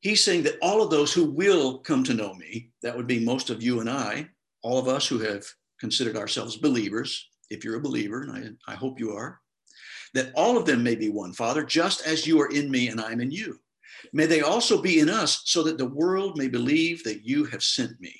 he's 0.00 0.24
saying 0.24 0.42
that 0.44 0.58
all 0.60 0.82
of 0.82 0.90
those 0.90 1.12
who 1.12 1.24
will 1.24 1.78
come 1.78 2.02
to 2.04 2.14
know 2.14 2.34
me, 2.34 2.70
that 2.82 2.96
would 2.96 3.06
be 3.06 3.24
most 3.24 3.50
of 3.50 3.62
you 3.62 3.80
and 3.80 3.88
I, 3.88 4.28
all 4.62 4.78
of 4.78 4.88
us 4.88 5.06
who 5.06 5.18
have 5.18 5.44
considered 5.78 6.16
ourselves 6.16 6.56
believers, 6.56 7.28
if 7.50 7.64
you're 7.64 7.76
a 7.76 7.80
believer, 7.80 8.22
and 8.22 8.58
I, 8.66 8.72
I 8.72 8.74
hope 8.74 8.98
you 8.98 9.12
are, 9.12 9.40
that 10.14 10.32
all 10.34 10.56
of 10.56 10.66
them 10.66 10.82
may 10.82 10.94
be 10.94 11.08
one, 11.08 11.32
Father, 11.32 11.62
just 11.62 12.06
as 12.06 12.26
you 12.26 12.40
are 12.40 12.50
in 12.50 12.70
me 12.70 12.88
and 12.88 13.00
I'm 13.00 13.20
in 13.20 13.30
you. 13.30 13.58
May 14.12 14.26
they 14.26 14.40
also 14.40 14.80
be 14.80 15.00
in 15.00 15.08
us 15.08 15.42
so 15.44 15.62
that 15.64 15.78
the 15.78 15.86
world 15.86 16.36
may 16.36 16.48
believe 16.48 17.04
that 17.04 17.24
you 17.24 17.44
have 17.44 17.62
sent 17.62 18.00
me. 18.00 18.14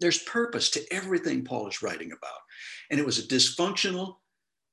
There's 0.00 0.22
purpose 0.24 0.70
to 0.70 0.92
everything 0.92 1.44
Paul 1.44 1.68
is 1.68 1.82
writing 1.82 2.12
about. 2.12 2.40
And 2.90 3.00
it 3.00 3.06
was 3.06 3.18
a 3.18 3.26
dysfunctional, 3.26 4.16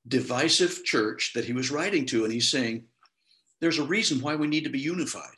divisive 0.08 0.84
church 0.84 1.32
that 1.34 1.44
he 1.44 1.52
was 1.52 1.70
writing 1.70 2.04
to. 2.06 2.24
And 2.24 2.32
he's 2.32 2.50
saying, 2.50 2.84
there's 3.60 3.78
a 3.78 3.84
reason 3.84 4.20
why 4.20 4.36
we 4.36 4.46
need 4.46 4.64
to 4.64 4.70
be 4.70 4.80
unified. 4.80 5.36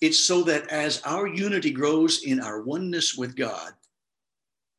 It's 0.00 0.24
so 0.24 0.42
that 0.44 0.68
as 0.68 1.02
our 1.04 1.26
unity 1.26 1.70
grows 1.70 2.22
in 2.22 2.40
our 2.40 2.62
oneness 2.62 3.16
with 3.16 3.36
God, 3.36 3.72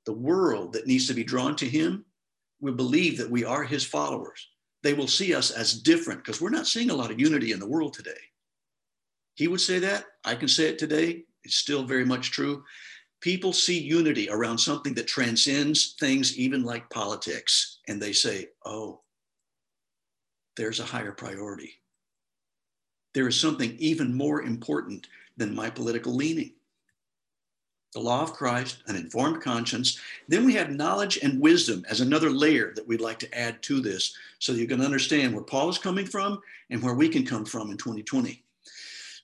the 0.05 0.13
world 0.13 0.73
that 0.73 0.87
needs 0.87 1.07
to 1.07 1.13
be 1.13 1.23
drawn 1.23 1.55
to 1.57 1.69
Him 1.69 2.05
will 2.59 2.73
believe 2.73 3.17
that 3.17 3.29
we 3.29 3.45
are 3.45 3.63
His 3.63 3.83
followers. 3.83 4.47
They 4.81 4.93
will 4.93 5.07
see 5.07 5.35
us 5.35 5.51
as 5.51 5.79
different 5.79 6.23
because 6.23 6.41
we're 6.41 6.49
not 6.49 6.65
seeing 6.65 6.89
a 6.89 6.95
lot 6.95 7.11
of 7.11 7.19
unity 7.19 7.51
in 7.51 7.59
the 7.59 7.67
world 7.67 7.93
today. 7.93 8.11
He 9.35 9.47
would 9.47 9.61
say 9.61 9.77
that. 9.79 10.05
I 10.25 10.33
can 10.33 10.47
say 10.47 10.69
it 10.69 10.79
today. 10.79 11.23
It's 11.43 11.55
still 11.55 11.83
very 11.83 12.05
much 12.05 12.31
true. 12.31 12.63
People 13.21 13.53
see 13.53 13.79
unity 13.79 14.27
around 14.29 14.57
something 14.57 14.95
that 14.95 15.07
transcends 15.07 15.95
things, 15.99 16.35
even 16.35 16.63
like 16.63 16.89
politics, 16.89 17.79
and 17.87 18.01
they 18.01 18.13
say, 18.13 18.47
oh, 18.65 19.01
there's 20.57 20.79
a 20.79 20.85
higher 20.85 21.11
priority 21.11 21.80
there 23.13 23.27
is 23.27 23.39
something 23.39 23.75
even 23.79 24.13
more 24.13 24.41
important 24.43 25.07
than 25.37 25.55
my 25.55 25.69
political 25.69 26.15
leaning. 26.15 26.53
The 27.93 27.99
law 27.99 28.21
of 28.21 28.33
Christ, 28.33 28.83
an 28.87 28.95
informed 28.95 29.41
conscience. 29.41 29.99
Then 30.29 30.45
we 30.45 30.53
have 30.53 30.71
knowledge 30.71 31.19
and 31.21 31.41
wisdom 31.41 31.85
as 31.89 31.99
another 31.99 32.29
layer 32.29 32.71
that 32.75 32.87
we'd 32.87 33.01
like 33.01 33.19
to 33.19 33.37
add 33.37 33.61
to 33.63 33.81
this 33.81 34.15
so 34.39 34.53
you 34.53 34.65
can 34.65 34.79
understand 34.79 35.33
where 35.33 35.43
Paul 35.43 35.69
is 35.69 35.77
coming 35.77 36.05
from 36.05 36.39
and 36.69 36.81
where 36.81 36.93
we 36.93 37.09
can 37.09 37.25
come 37.25 37.43
from 37.43 37.69
in 37.69 37.77
2020. 37.77 38.43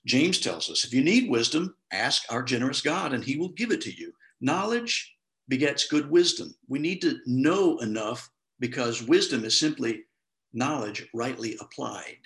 James 0.04 0.38
tells 0.38 0.70
us 0.70 0.84
if 0.84 0.92
you 0.92 1.02
need 1.02 1.30
wisdom, 1.30 1.74
ask 1.92 2.30
our 2.30 2.42
generous 2.42 2.82
God 2.82 3.14
and 3.14 3.24
he 3.24 3.36
will 3.36 3.50
give 3.50 3.70
it 3.70 3.80
to 3.82 3.94
you. 3.94 4.12
Knowledge 4.40 5.16
begets 5.48 5.88
good 5.88 6.10
wisdom. 6.10 6.54
We 6.68 6.78
need 6.78 7.00
to 7.02 7.20
know 7.26 7.78
enough 7.78 8.30
because 8.60 9.02
wisdom 9.02 9.44
is 9.44 9.58
simply 9.58 10.04
knowledge 10.52 11.08
rightly 11.14 11.56
applied. 11.60 12.18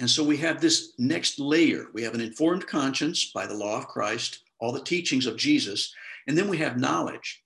And 0.00 0.08
so 0.08 0.24
we 0.24 0.38
have 0.38 0.60
this 0.60 0.94
next 0.98 1.38
layer. 1.38 1.88
We 1.92 2.02
have 2.04 2.14
an 2.14 2.22
informed 2.22 2.66
conscience 2.66 3.30
by 3.32 3.46
the 3.46 3.54
law 3.54 3.76
of 3.76 3.86
Christ, 3.86 4.40
all 4.58 4.72
the 4.72 4.82
teachings 4.82 5.26
of 5.26 5.36
Jesus, 5.36 5.94
and 6.26 6.36
then 6.36 6.48
we 6.48 6.56
have 6.56 6.80
knowledge. 6.80 7.44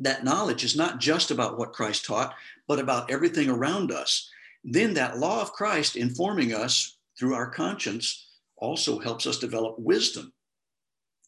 That 0.00 0.24
knowledge 0.24 0.64
is 0.64 0.76
not 0.76 0.98
just 0.98 1.30
about 1.30 1.56
what 1.56 1.72
Christ 1.72 2.04
taught, 2.04 2.34
but 2.66 2.80
about 2.80 3.12
everything 3.12 3.48
around 3.48 3.92
us. 3.92 4.28
Then 4.64 4.94
that 4.94 5.18
law 5.18 5.40
of 5.40 5.52
Christ 5.52 5.94
informing 5.94 6.52
us 6.52 6.98
through 7.16 7.34
our 7.34 7.48
conscience 7.48 8.26
also 8.56 8.98
helps 8.98 9.24
us 9.24 9.38
develop 9.38 9.78
wisdom, 9.78 10.32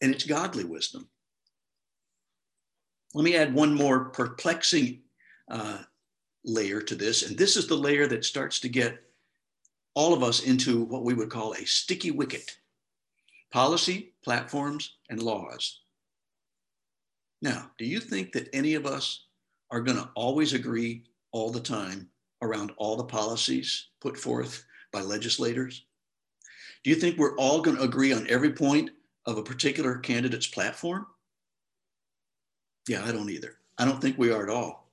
and 0.02 0.12
it's 0.12 0.24
godly 0.24 0.64
wisdom. 0.64 1.08
Let 3.14 3.22
me 3.22 3.36
add 3.36 3.54
one 3.54 3.72
more 3.72 4.06
perplexing 4.06 5.02
uh, 5.48 5.78
layer 6.44 6.80
to 6.82 6.96
this, 6.96 7.22
and 7.22 7.38
this 7.38 7.56
is 7.56 7.68
the 7.68 7.76
layer 7.76 8.08
that 8.08 8.24
starts 8.24 8.58
to 8.60 8.68
get 8.68 9.00
all 9.94 10.12
of 10.12 10.22
us 10.22 10.42
into 10.42 10.82
what 10.84 11.04
we 11.04 11.14
would 11.14 11.30
call 11.30 11.52
a 11.52 11.66
sticky 11.66 12.10
wicket 12.10 12.56
policy, 13.52 14.12
platforms, 14.22 14.96
and 15.08 15.22
laws. 15.22 15.80
Now, 17.42 17.70
do 17.78 17.84
you 17.84 17.98
think 18.00 18.32
that 18.32 18.48
any 18.52 18.74
of 18.74 18.86
us 18.86 19.24
are 19.70 19.80
going 19.80 19.96
to 19.96 20.08
always 20.14 20.52
agree 20.52 21.04
all 21.32 21.50
the 21.50 21.60
time 21.60 22.08
around 22.42 22.72
all 22.76 22.96
the 22.96 23.04
policies 23.04 23.88
put 24.00 24.16
forth 24.16 24.64
by 24.92 25.00
legislators? 25.00 25.84
Do 26.84 26.90
you 26.90 26.96
think 26.96 27.18
we're 27.18 27.36
all 27.36 27.60
going 27.60 27.76
to 27.76 27.82
agree 27.82 28.12
on 28.12 28.26
every 28.28 28.52
point 28.52 28.90
of 29.26 29.36
a 29.36 29.42
particular 29.42 29.98
candidate's 29.98 30.46
platform? 30.46 31.06
Yeah, 32.88 33.04
I 33.04 33.12
don't 33.12 33.30
either. 33.30 33.56
I 33.78 33.84
don't 33.84 34.00
think 34.00 34.18
we 34.18 34.32
are 34.32 34.42
at 34.42 34.48
all. 34.48 34.88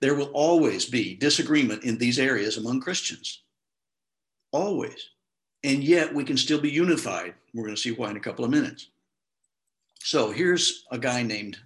There 0.00 0.14
will 0.14 0.30
always 0.32 0.86
be 0.86 1.14
disagreement 1.14 1.84
in 1.84 1.98
these 1.98 2.18
areas 2.18 2.58
among 2.58 2.80
Christians. 2.80 3.42
Always. 4.56 5.10
And 5.64 5.84
yet 5.84 6.14
we 6.14 6.24
can 6.24 6.38
still 6.38 6.58
be 6.58 6.70
unified. 6.70 7.34
We're 7.52 7.64
going 7.64 7.76
to 7.76 7.80
see 7.80 7.90
why 7.90 8.10
in 8.10 8.16
a 8.16 8.20
couple 8.20 8.42
of 8.42 8.50
minutes. 8.50 8.88
So 9.98 10.30
here's 10.30 10.86
a 10.90 10.98
guy 10.98 11.22
named 11.22 11.58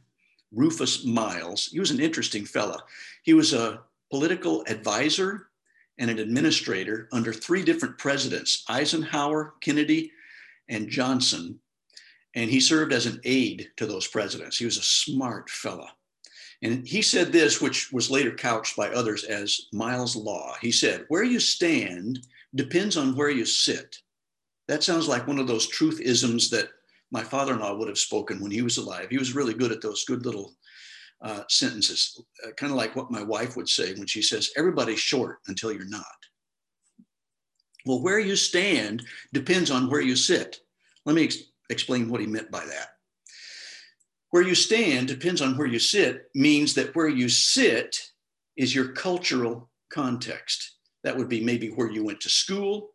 Rufus 0.52 1.04
Miles. 1.04 1.68
He 1.68 1.78
was 1.78 1.92
an 1.92 2.00
interesting 2.00 2.44
fella. 2.44 2.82
He 3.22 3.32
was 3.32 3.52
a 3.52 3.82
political 4.10 4.64
advisor 4.66 5.50
and 5.98 6.10
an 6.10 6.18
administrator 6.18 7.08
under 7.12 7.32
three 7.32 7.62
different 7.62 7.96
presidents 7.96 8.64
Eisenhower, 8.68 9.54
Kennedy, 9.60 10.10
and 10.68 10.88
Johnson. 10.88 11.60
And 12.34 12.50
he 12.50 12.58
served 12.58 12.92
as 12.92 13.06
an 13.06 13.20
aide 13.22 13.68
to 13.76 13.86
those 13.86 14.08
presidents. 14.08 14.58
He 14.58 14.64
was 14.64 14.78
a 14.78 14.82
smart 14.82 15.48
fella. 15.48 15.92
And 16.62 16.86
he 16.88 17.02
said 17.02 17.30
this, 17.30 17.60
which 17.60 17.92
was 17.92 18.10
later 18.10 18.32
couched 18.32 18.76
by 18.76 18.88
others 18.88 19.22
as 19.22 19.68
Miles' 19.72 20.16
Law. 20.16 20.56
He 20.60 20.72
said, 20.72 21.04
Where 21.06 21.22
you 21.22 21.38
stand 21.38 22.18
depends 22.54 22.96
on 22.96 23.16
where 23.16 23.30
you 23.30 23.44
sit. 23.44 23.96
That 24.68 24.82
sounds 24.82 25.08
like 25.08 25.26
one 25.26 25.38
of 25.38 25.46
those 25.46 25.66
truth 25.66 26.00
isms 26.00 26.50
that 26.50 26.68
my 27.10 27.22
father 27.22 27.54
in 27.54 27.60
law 27.60 27.74
would 27.76 27.88
have 27.88 27.98
spoken 27.98 28.40
when 28.40 28.50
he 28.50 28.62
was 28.62 28.78
alive. 28.78 29.08
He 29.10 29.18
was 29.18 29.34
really 29.34 29.54
good 29.54 29.72
at 29.72 29.82
those 29.82 30.04
good 30.04 30.24
little 30.24 30.52
uh, 31.22 31.42
sentences, 31.48 32.22
uh, 32.46 32.52
kind 32.52 32.70
of 32.70 32.76
like 32.76 32.96
what 32.96 33.10
my 33.10 33.22
wife 33.22 33.56
would 33.56 33.68
say 33.68 33.92
when 33.94 34.06
she 34.06 34.22
says, 34.22 34.50
Everybody's 34.56 35.00
short 35.00 35.38
until 35.48 35.72
you're 35.72 35.88
not. 35.88 36.04
Well, 37.84 38.02
where 38.02 38.18
you 38.18 38.36
stand 38.36 39.04
depends 39.32 39.70
on 39.70 39.90
where 39.90 40.00
you 40.00 40.16
sit. 40.16 40.60
Let 41.04 41.16
me 41.16 41.24
ex- 41.24 41.38
explain 41.68 42.08
what 42.08 42.20
he 42.20 42.26
meant 42.26 42.50
by 42.50 42.64
that. 42.64 42.88
Where 44.30 44.42
you 44.42 44.54
stand 44.54 45.08
depends 45.08 45.42
on 45.42 45.56
where 45.56 45.66
you 45.66 45.78
sit, 45.78 46.30
means 46.34 46.74
that 46.74 46.94
where 46.94 47.08
you 47.08 47.28
sit 47.28 47.98
is 48.56 48.74
your 48.74 48.92
cultural 48.92 49.68
context. 49.92 50.76
That 51.04 51.16
would 51.16 51.28
be 51.28 51.42
maybe 51.42 51.68
where 51.68 51.90
you 51.90 52.04
went 52.04 52.20
to 52.22 52.28
school, 52.28 52.90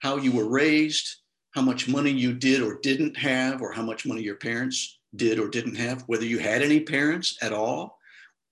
how 0.00 0.16
you 0.16 0.32
were 0.32 0.48
raised, 0.48 1.16
how 1.52 1.62
much 1.62 1.88
money 1.88 2.10
you 2.10 2.32
did 2.32 2.62
or 2.62 2.78
didn't 2.80 3.16
have, 3.16 3.60
or 3.60 3.72
how 3.72 3.82
much 3.82 4.06
money 4.06 4.22
your 4.22 4.36
parents 4.36 4.98
did 5.16 5.38
or 5.38 5.48
didn't 5.48 5.76
have, 5.76 6.02
whether 6.02 6.24
you 6.24 6.38
had 6.38 6.62
any 6.62 6.80
parents 6.80 7.36
at 7.42 7.52
all, 7.52 7.98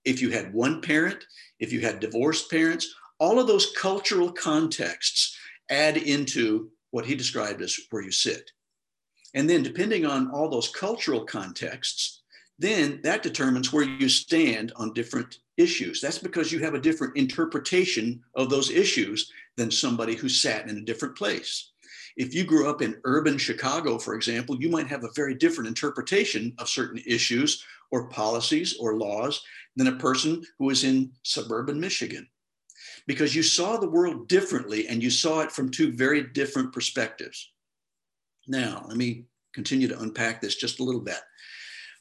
if 0.05 0.21
you 0.21 0.31
had 0.31 0.53
one 0.53 0.81
parent, 0.81 1.25
if 1.61 1.73
you 1.73 1.81
had 1.81 2.01
divorced 2.01 2.51
parents, 2.51 2.94
all 3.18 3.38
of 3.38 3.47
those 3.47 3.73
cultural 3.77 4.33
contexts 4.33 5.37
add 5.71 5.97
into 5.97 6.71
what 6.90 7.05
he 7.05 7.14
described 7.14 7.62
as 7.62 7.79
where 7.90 8.03
you 8.03 8.11
sit. 8.11 8.51
And 9.35 9.49
then, 9.49 9.62
depending 9.62 10.07
on 10.07 10.31
all 10.31 10.49
those 10.49 10.68
cultural 10.68 11.25
contexts, 11.25 12.23
then 12.59 13.01
that 13.03 13.23
determines 13.23 13.73
where 13.73 13.85
you 13.85 14.09
stand 14.09 14.73
on 14.77 14.94
different 14.94 15.38
issues. 15.59 16.01
That's 16.01 16.18
because 16.18 16.51
you 16.51 16.61
have 16.61 16.75
a 16.75 16.81
different 16.81 17.16
interpretation 17.16 18.23
of 18.35 18.49
those 18.49 18.71
issues 18.71 19.31
than 19.57 19.71
somebody 19.71 20.14
who 20.14 20.29
sat 20.29 20.68
in 20.68 20.79
a 20.79 20.83
different 20.83 21.16
place. 21.16 21.73
If 22.16 22.35
you 22.35 22.44
grew 22.44 22.68
up 22.68 22.81
in 22.81 23.01
urban 23.05 23.38
Chicago, 23.38 23.99
for 23.99 24.14
example, 24.14 24.61
you 24.61 24.68
might 24.68 24.87
have 24.88 25.05
a 25.05 25.12
very 25.14 25.35
different 25.35 25.68
interpretation 25.68 26.55
of 26.59 26.68
certain 26.68 27.03
issues 27.07 27.64
or 27.90 28.09
policies 28.09 28.77
or 28.81 28.97
laws 28.97 29.42
than 29.77 29.88
a 29.88 29.97
person 29.97 30.42
who 30.59 30.71
is 30.71 30.85
in 30.85 31.12
suburban 31.23 31.79
Michigan 31.79 32.29
because 33.07 33.35
you 33.35 33.42
saw 33.42 33.77
the 33.77 33.88
world 33.88 34.29
differently 34.29 34.88
and 34.88 35.03
you 35.03 35.11
saw 35.11 35.40
it 35.40 35.53
from 35.53 35.71
two 35.71 35.92
very 35.92 36.23
different 36.23 36.73
perspectives. 36.73 37.51
Now, 38.47 38.85
let 38.87 38.97
me 38.97 39.25
continue 39.55 39.88
to 39.88 39.99
unpack 40.01 40.40
this 40.40 40.57
just 40.57 40.81
a 40.81 40.85
little 40.85 41.01
bit. 41.01 41.18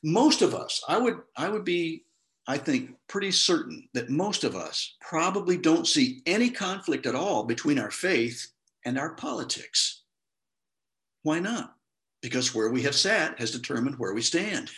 Most 0.03 0.41
of 0.41 0.53
us, 0.53 0.83
I 0.87 0.97
would 0.97 1.21
I 1.35 1.49
would 1.49 1.63
be 1.63 2.03
I 2.47 2.57
think 2.57 2.95
pretty 3.07 3.31
certain 3.31 3.89
that 3.93 4.09
most 4.09 4.45
of 4.45 4.55
us 4.55 4.95
probably 5.01 5.57
don't 5.57 5.87
see 5.87 6.21
any 6.25 6.49
conflict 6.49 7.05
at 7.05 7.15
all 7.15 7.43
between 7.43 7.77
our 7.77 7.91
faith 7.91 8.51
and 8.85 8.97
our 8.97 9.15
politics. 9.15 10.03
Why 11.23 11.39
not? 11.39 11.75
Because 12.21 12.55
where 12.55 12.69
we 12.69 12.81
have 12.83 12.95
sat 12.95 13.37
has 13.37 13.51
determined 13.51 13.99
where 13.99 14.13
we 14.13 14.21
stand. 14.21 14.71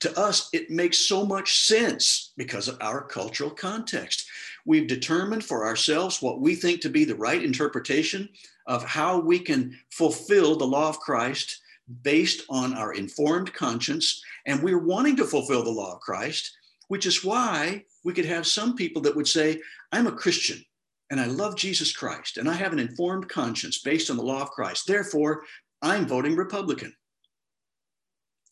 To 0.00 0.18
us, 0.18 0.50
it 0.52 0.70
makes 0.70 0.98
so 0.98 1.24
much 1.24 1.66
sense 1.66 2.32
because 2.36 2.68
of 2.68 2.76
our 2.80 3.02
cultural 3.02 3.50
context. 3.50 4.26
We've 4.66 4.86
determined 4.86 5.44
for 5.44 5.64
ourselves 5.64 6.20
what 6.20 6.40
we 6.40 6.54
think 6.54 6.80
to 6.82 6.90
be 6.90 7.04
the 7.04 7.14
right 7.14 7.42
interpretation 7.42 8.28
of 8.66 8.84
how 8.84 9.18
we 9.18 9.38
can 9.38 9.78
fulfill 9.90 10.56
the 10.56 10.66
law 10.66 10.88
of 10.88 11.00
Christ 11.00 11.60
based 12.02 12.42
on 12.50 12.74
our 12.74 12.92
informed 12.94 13.52
conscience. 13.54 14.22
And 14.44 14.62
we're 14.62 14.78
wanting 14.78 15.16
to 15.16 15.24
fulfill 15.24 15.62
the 15.62 15.70
law 15.70 15.94
of 15.94 16.00
Christ, 16.00 16.56
which 16.88 17.06
is 17.06 17.24
why 17.24 17.84
we 18.04 18.12
could 18.12 18.24
have 18.24 18.46
some 18.46 18.74
people 18.74 19.02
that 19.02 19.16
would 19.16 19.28
say, 19.28 19.60
I'm 19.92 20.06
a 20.06 20.12
Christian 20.12 20.64
and 21.10 21.20
I 21.20 21.26
love 21.26 21.56
Jesus 21.56 21.92
Christ 21.92 22.38
and 22.38 22.48
I 22.48 22.54
have 22.54 22.72
an 22.72 22.78
informed 22.78 23.28
conscience 23.28 23.78
based 23.78 24.10
on 24.10 24.16
the 24.16 24.22
law 24.22 24.42
of 24.42 24.50
Christ. 24.50 24.86
Therefore, 24.86 25.42
I'm 25.82 26.06
voting 26.06 26.36
Republican. 26.36 26.94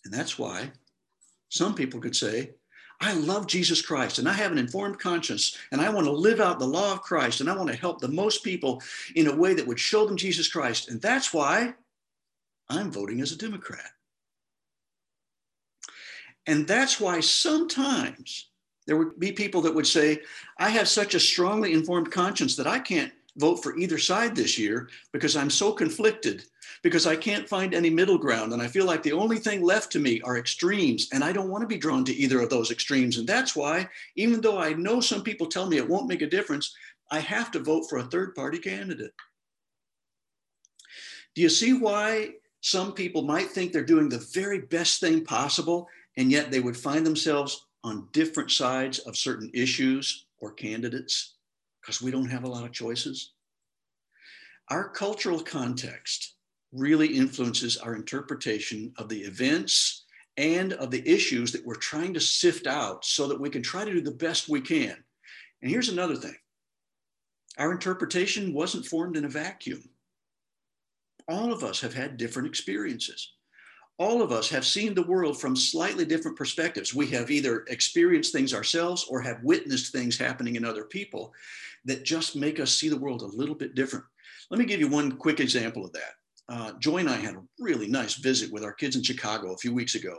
And 0.05 0.13
that's 0.13 0.39
why 0.39 0.71
some 1.49 1.75
people 1.75 2.01
could 2.01 2.17
say, 2.17 2.51
I 3.01 3.13
love 3.15 3.47
Jesus 3.47 3.83
Christ 3.83 4.19
and 4.19 4.29
I 4.29 4.33
have 4.33 4.53
an 4.53 4.59
informed 4.59 4.99
conscience 4.99 5.59
and 5.73 5.81
I 5.81 5.89
want 5.91 6.07
to 6.07 6.13
live 6.13 6.41
out 6.41 6.59
the 6.59 6.67
law 6.67 6.93
of 6.93 7.03
Christ 7.03 7.41
and 7.41 7.51
I 7.51 7.57
want 7.57 7.71
to 7.71 7.77
help 7.77 8.01
the 8.01 8.09
most 8.09 8.45
people 8.45 8.83
in 9.17 9.27
a 9.27 9.35
way 9.35 9.55
that 9.55 9.67
would 9.67 9.81
show 9.81 10.07
them 10.07 10.17
Jesus 10.17 10.49
Christ. 10.49 10.89
And 10.89 11.01
that's 11.01 11.33
why 11.33 11.75
I'm 12.69 12.91
voting 12.91 13.21
as 13.21 13.33
a 13.33 13.39
Democrat. 13.39 13.91
And 16.47 16.67
that's 16.67 17.01
why 17.01 17.21
sometimes 17.21 18.51
there 18.87 18.97
would 18.97 19.19
be 19.19 19.33
people 19.33 19.63
that 19.63 19.75
would 19.75 19.87
say, 19.87 20.21
I 20.59 20.69
have 20.71 20.89
such 20.89 21.15
a 21.15 21.21
strongly 21.21 21.73
informed 21.73 22.11
conscience 22.11 22.55
that 22.57 22.67
I 22.67 22.79
can't 22.79 23.13
vote 23.37 23.63
for 23.63 23.77
either 23.77 23.99
side 23.99 24.37
this 24.37 24.59
year 24.59 24.89
because 25.13 25.37
I'm 25.37 25.51
so 25.51 25.73
conflicted 25.73 26.45
because 26.83 27.07
I 27.07 27.17
can't 27.17 27.49
find 27.49 27.75
any 27.75 27.91
middle 27.91 28.19
ground. 28.19 28.53
And 28.53 28.61
I 28.61 28.67
feel 28.67 28.85
like 28.85 29.03
the 29.03 29.13
only 29.13 29.39
thing 29.39 29.63
left 29.63 29.91
to 29.93 29.99
me 29.99 30.21
are 30.21 30.37
extremes. 30.37 31.09
And 31.13 31.25
I 31.25 31.33
don't 31.33 31.49
want 31.49 31.63
to 31.63 31.69
be 31.69 31.79
drawn 31.79 32.05
to 32.05 32.15
either 32.15 32.41
of 32.41 32.51
those 32.51 32.71
extremes. 32.71 33.17
And 33.17 33.27
that's 33.27 33.57
why, 33.57 33.89
even 34.17 34.41
though 34.41 34.59
I 34.59 34.75
know 34.75 35.01
some 35.01 35.23
people 35.23 35.47
tell 35.47 35.67
me 35.67 35.79
it 35.79 35.89
won't 35.89 36.09
make 36.09 36.23
a 36.23 36.29
difference, 36.29 36.75
I 37.11 37.21
have 37.21 37.51
to 37.53 37.59
vote 37.59 37.87
for 37.89 37.99
a 37.99 38.05
third 38.05 38.35
party 38.35 38.59
candidate. 38.59 39.13
Do 41.35 41.43
you 41.43 41.49
see 41.49 41.73
why 41.73 42.33
some 42.61 42.93
people 42.93 43.23
might 43.23 43.51
think 43.51 43.73
they're 43.73 43.85
doing 43.85 44.09
the 44.09 44.27
very 44.33 44.61
best 44.61 45.01
thing 45.01 45.25
possible, 45.25 45.89
and 46.17 46.31
yet 46.31 46.51
they 46.51 46.61
would 46.61 46.77
find 46.77 47.05
themselves 47.05 47.67
on 47.83 48.09
different 48.13 48.51
sides 48.51 49.01
of 49.01 49.17
certain 49.17 49.51
issues 49.53 50.27
or 50.39 50.53
candidates 50.53 51.35
because 51.81 52.01
we 52.01 52.11
don't 52.11 52.31
have 52.31 52.45
a 52.45 52.49
lot 52.49 52.65
of 52.65 52.73
choices? 52.73 53.33
Our 54.71 54.89
cultural 54.89 55.41
context 55.41 56.35
really 56.73 57.09
influences 57.09 57.77
our 57.77 57.95
interpretation 57.95 58.93
of 58.97 59.09
the 59.09 59.21
events 59.21 60.05
and 60.37 60.73
of 60.75 60.91
the 60.91 61.07
issues 61.09 61.53
that 61.53 61.65
we're 61.65 61.75
trying 61.75 62.15
to 62.15 62.21
sift 62.21 62.67
out 62.67 63.05
so 63.05 63.29
that 63.29 63.41
we 63.41 63.51
can 63.51 63.63
try 63.63 63.85
to 63.85 63.93
do 63.93 64.01
the 64.01 64.11
best 64.11 64.49
we 64.49 64.61
can. 64.61 64.97
And 65.63 65.71
here's 65.71 65.89
another 65.89 66.17
thing 66.17 66.35
our 67.59 67.71
interpretation 67.71 68.53
wasn't 68.53 68.87
formed 68.87 69.17
in 69.17 69.25
a 69.25 69.29
vacuum. 69.29 69.89
All 71.29 71.53
of 71.53 71.63
us 71.63 71.81
have 71.81 71.95
had 71.95 72.17
different 72.17 72.49
experiences. 72.49 73.33
All 73.99 74.23
of 74.23 74.33
us 74.33 74.49
have 74.49 74.67
seen 74.67 74.95
the 74.95 75.07
world 75.07 75.41
from 75.41 75.55
slightly 75.55 76.05
different 76.05 76.37
perspectives. 76.37 76.95
We 76.95 77.07
have 77.09 77.31
either 77.31 77.65
experienced 77.69 78.33
things 78.33 78.53
ourselves 78.53 79.07
or 79.09 79.21
have 79.21 79.45
witnessed 79.45 79.93
things 79.93 80.19
happening 80.19 80.57
in 80.57 80.65
other 80.65 80.85
people 80.85 81.33
that 81.85 82.05
just 82.05 82.35
make 82.35 82.59
us 82.59 82.73
see 82.73 82.89
the 82.89 82.99
world 82.99 83.23
a 83.23 83.27
little 83.27 83.55
bit 83.55 83.75
different. 83.75 84.05
Let 84.51 84.59
me 84.59 84.67
give 84.67 84.81
you 84.81 84.89
one 84.89 85.13
quick 85.13 85.39
example 85.39 85.85
of 85.85 85.93
that 85.93 86.15
uh, 86.49 86.73
Joy 86.79 86.99
and 86.99 87.09
I 87.09 87.17
had 87.17 87.35
a 87.35 87.43
really 87.59 87.89
nice 87.89 88.15
visit 88.15 88.53
with 88.53 88.65
our 88.65 88.73
kids 88.73 88.97
in 88.97 89.03
Chicago 89.03 89.53
a 89.53 89.59
few 89.59 89.73
weeks 89.73 89.95
ago. 89.95 90.19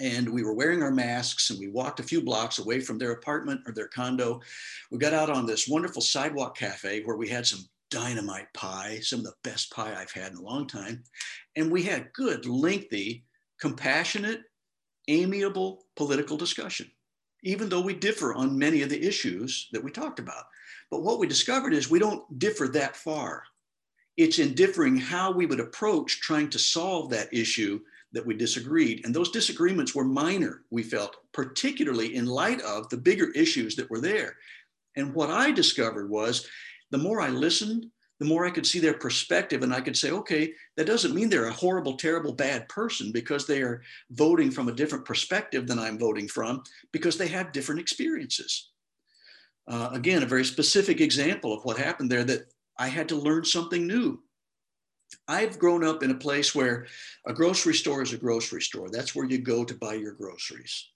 And 0.00 0.28
we 0.28 0.44
were 0.44 0.52
wearing 0.52 0.82
our 0.82 0.90
masks 0.90 1.50
and 1.50 1.58
we 1.58 1.68
walked 1.68 2.00
a 2.00 2.04
few 2.04 2.20
blocks 2.20 2.58
away 2.58 2.80
from 2.80 2.98
their 2.98 3.12
apartment 3.12 3.62
or 3.66 3.72
their 3.72 3.88
condo. 3.88 4.40
We 4.90 4.98
got 4.98 5.14
out 5.14 5.30
on 5.30 5.46
this 5.46 5.66
wonderful 5.66 6.02
sidewalk 6.02 6.56
cafe 6.56 7.02
where 7.02 7.16
we 7.16 7.28
had 7.28 7.46
some 7.46 7.66
dynamite 7.90 8.52
pie, 8.54 8.98
some 9.02 9.20
of 9.20 9.24
the 9.24 9.34
best 9.44 9.70
pie 9.72 9.94
I've 9.96 10.12
had 10.12 10.32
in 10.32 10.38
a 10.38 10.42
long 10.42 10.66
time. 10.66 11.02
And 11.56 11.70
we 11.70 11.82
had 11.82 12.12
good, 12.12 12.46
lengthy, 12.46 13.24
compassionate, 13.60 14.42
amiable 15.08 15.84
political 15.96 16.36
discussion, 16.36 16.90
even 17.42 17.68
though 17.68 17.80
we 17.80 17.94
differ 17.94 18.34
on 18.34 18.58
many 18.58 18.82
of 18.82 18.90
the 18.90 19.02
issues 19.02 19.68
that 19.72 19.82
we 19.82 19.90
talked 19.90 20.18
about. 20.18 20.44
But 20.90 21.02
what 21.02 21.18
we 21.18 21.26
discovered 21.26 21.72
is 21.72 21.90
we 21.90 21.98
don't 21.98 22.38
differ 22.38 22.68
that 22.68 22.96
far. 22.96 23.44
It's 24.16 24.38
in 24.38 24.54
differing 24.54 24.96
how 24.96 25.30
we 25.32 25.46
would 25.46 25.60
approach 25.60 26.20
trying 26.20 26.50
to 26.50 26.58
solve 26.58 27.10
that 27.10 27.32
issue 27.32 27.80
that 28.12 28.24
we 28.24 28.34
disagreed. 28.34 29.04
And 29.04 29.14
those 29.14 29.30
disagreements 29.30 29.94
were 29.94 30.04
minor, 30.04 30.62
we 30.70 30.82
felt, 30.82 31.16
particularly 31.32 32.14
in 32.14 32.26
light 32.26 32.62
of 32.62 32.88
the 32.88 32.96
bigger 32.96 33.30
issues 33.32 33.76
that 33.76 33.90
were 33.90 34.00
there. 34.00 34.36
And 34.96 35.14
what 35.14 35.30
I 35.30 35.50
discovered 35.50 36.08
was 36.08 36.48
the 36.90 36.98
more 36.98 37.20
I 37.20 37.28
listened, 37.28 37.86
the 38.18 38.26
more 38.26 38.46
I 38.46 38.50
could 38.50 38.66
see 38.66 38.78
their 38.78 38.94
perspective. 38.94 39.62
And 39.62 39.74
I 39.74 39.80
could 39.80 39.96
say, 39.96 40.10
okay, 40.10 40.52
that 40.76 40.86
doesn't 40.86 41.14
mean 41.14 41.28
they're 41.28 41.48
a 41.48 41.52
horrible, 41.52 41.96
terrible, 41.96 42.32
bad 42.32 42.68
person 42.68 43.12
because 43.12 43.46
they 43.46 43.62
are 43.62 43.82
voting 44.10 44.50
from 44.50 44.68
a 44.68 44.72
different 44.72 45.04
perspective 45.04 45.66
than 45.66 45.78
I'm 45.78 45.98
voting 45.98 46.28
from 46.28 46.62
because 46.92 47.18
they 47.18 47.28
have 47.28 47.52
different 47.52 47.80
experiences. 47.80 48.70
Uh, 49.68 49.90
again, 49.92 50.22
a 50.22 50.26
very 50.26 50.44
specific 50.44 51.00
example 51.00 51.52
of 51.52 51.64
what 51.64 51.76
happened 51.76 52.10
there 52.10 52.24
that 52.24 52.52
I 52.78 52.88
had 52.88 53.08
to 53.10 53.16
learn 53.16 53.44
something 53.44 53.86
new. 53.86 54.22
I've 55.28 55.58
grown 55.58 55.84
up 55.84 56.02
in 56.02 56.10
a 56.10 56.16
place 56.16 56.54
where 56.54 56.86
a 57.26 57.34
grocery 57.34 57.74
store 57.74 58.02
is 58.02 58.12
a 58.12 58.18
grocery 58.18 58.62
store. 58.62 58.88
That's 58.90 59.14
where 59.14 59.26
you 59.26 59.38
go 59.38 59.64
to 59.64 59.74
buy 59.74 59.94
your 59.94 60.12
groceries. 60.12 60.88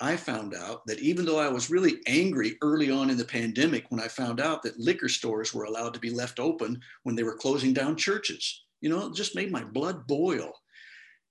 I 0.00 0.16
found 0.16 0.54
out 0.54 0.86
that 0.86 0.98
even 1.00 1.24
though 1.24 1.38
I 1.38 1.48
was 1.48 1.70
really 1.70 2.00
angry 2.06 2.58
early 2.60 2.90
on 2.90 3.08
in 3.08 3.16
the 3.16 3.24
pandemic 3.24 3.90
when 3.90 4.00
I 4.00 4.08
found 4.08 4.40
out 4.40 4.62
that 4.62 4.78
liquor 4.78 5.08
stores 5.08 5.54
were 5.54 5.64
allowed 5.64 5.94
to 5.94 6.00
be 6.00 6.10
left 6.10 6.38
open 6.38 6.80
when 7.04 7.16
they 7.16 7.22
were 7.22 7.36
closing 7.36 7.72
down 7.72 7.96
churches, 7.96 8.64
you 8.82 8.90
know, 8.90 9.06
it 9.06 9.14
just 9.14 9.34
made 9.34 9.50
my 9.50 9.64
blood 9.64 10.06
boil. 10.06 10.52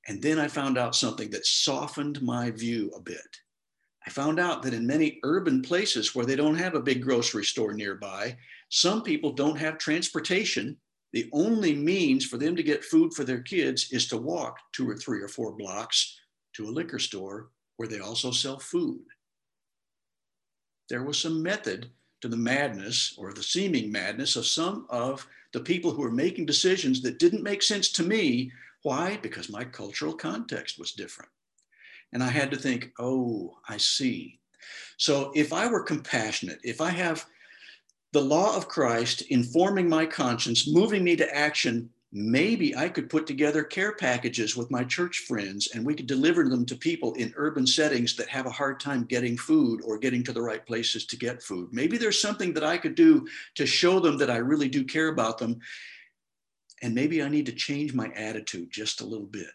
And 0.08 0.22
then 0.22 0.40
I 0.40 0.48
found 0.48 0.78
out 0.78 0.96
something 0.96 1.30
that 1.32 1.46
softened 1.46 2.22
my 2.24 2.50
view 2.50 2.92
a 2.96 3.02
bit. 3.02 3.20
I 4.06 4.10
found 4.10 4.40
out 4.40 4.62
that 4.64 4.74
in 4.74 4.86
many 4.86 5.20
urban 5.24 5.62
places 5.62 6.16
where 6.16 6.26
they 6.26 6.36
don't 6.36 6.56
have 6.56 6.76
a 6.76 6.82
big 6.82 7.04
grocery 7.04 7.44
store 7.44 7.74
nearby, 7.74 8.38
some 8.70 9.04
people 9.04 9.32
don't 9.32 9.58
have 9.58 9.78
transportation. 9.78 10.78
The 11.14 11.30
only 11.34 11.76
means 11.76 12.26
for 12.26 12.38
them 12.38 12.56
to 12.56 12.64
get 12.64 12.84
food 12.84 13.14
for 13.14 13.24
their 13.24 13.42
kids 13.42 13.92
is 13.92 14.08
to 14.08 14.18
walk 14.18 14.58
two 14.74 14.90
or 14.90 14.96
three 14.96 15.22
or 15.22 15.28
four 15.28 15.54
blocks 15.54 16.20
to 16.54 16.68
a 16.68 16.70
liquor 16.72 17.00
store 17.00 17.50
where 17.78 17.88
they 17.88 18.00
also 18.00 18.32
sell 18.32 18.60
food. 18.60 19.02
There 20.90 21.04
was 21.04 21.18
some 21.18 21.42
method 21.42 21.90
to 22.22 22.28
the 22.28 22.38
madness 22.38 23.16
or 23.18 23.34
the 23.34 23.44
seeming 23.44 23.92
madness 23.92 24.36
of 24.36 24.46
some 24.46 24.86
of 24.90 25.28
the 25.54 25.60
people 25.60 25.92
who 25.92 26.02
were 26.02 26.12
making 26.12 26.46
decisions 26.46 27.02
that 27.02 27.20
didn't 27.20 27.44
make 27.44 27.64
sense 27.64 27.92
to 27.94 28.04
me. 28.04 28.52
Why? 28.84 29.18
Because 29.22 29.50
my 29.50 29.64
cultural 29.64 30.14
context 30.14 30.78
was 30.78 30.92
different. 30.92 31.32
And 32.14 32.24
I 32.24 32.30
had 32.30 32.52
to 32.52 32.58
think, 32.58 32.92
oh, 33.00 33.58
I 33.68 33.78
see. 33.78 34.40
So 34.98 35.32
if 35.36 35.54
I 35.54 35.68
were 35.68 35.84
compassionate, 35.84 36.60
if 36.64 36.82
I 36.82 36.90
have 36.90 37.26
the 38.14 38.22
law 38.22 38.56
of 38.56 38.68
Christ 38.68 39.22
informing 39.24 39.90
my 39.90 40.06
conscience, 40.06 40.68
moving 40.68 41.04
me 41.04 41.16
to 41.18 41.36
action, 41.36 41.90
maybe 42.18 42.74
I 42.74 42.88
could 42.88 43.10
put 43.10 43.28
together 43.28 43.62
care 43.62 43.92
packages 43.92 44.56
with 44.56 44.72
my 44.72 44.86
church 44.86 45.26
friends 45.28 45.68
and 45.76 45.86
we 45.86 45.94
could 45.94 46.08
deliver 46.08 46.48
them 46.48 46.66
to 46.68 46.76
people 46.78 47.12
in 47.16 47.34
urban 47.36 47.68
settings 47.68 48.16
that 48.16 48.30
have 48.30 48.46
a 48.46 48.52
hard 48.52 48.80
time 48.80 49.04
getting 49.04 49.36
food 49.36 49.82
or 49.84 49.98
getting 49.98 50.24
to 50.24 50.32
the 50.32 50.42
right 50.42 50.66
places 50.66 51.06
to 51.08 51.18
get 51.18 51.44
food. 51.44 51.68
Maybe 51.74 51.98
there's 51.98 52.22
something 52.22 52.54
that 52.54 52.64
I 52.64 52.78
could 52.78 52.96
do 52.96 53.28
to 53.56 53.66
show 53.66 54.00
them 54.00 54.18
that 54.20 54.30
I 54.30 54.38
really 54.38 54.70
do 54.70 54.86
care 54.86 55.10
about 55.10 55.38
them. 55.38 55.60
And 56.82 56.96
maybe 56.96 57.22
I 57.22 57.28
need 57.28 57.48
to 57.48 57.52
change 57.52 57.94
my 57.94 58.08
attitude 58.16 58.72
just 58.72 59.02
a 59.02 59.06
little 59.06 59.28
bit 59.28 59.52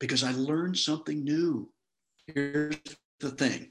because 0.00 0.24
I 0.24 0.32
learned 0.32 0.78
something 0.78 1.22
new. 1.22 1.68
Here's 2.26 2.74
the 3.20 3.32
thing 3.32 3.70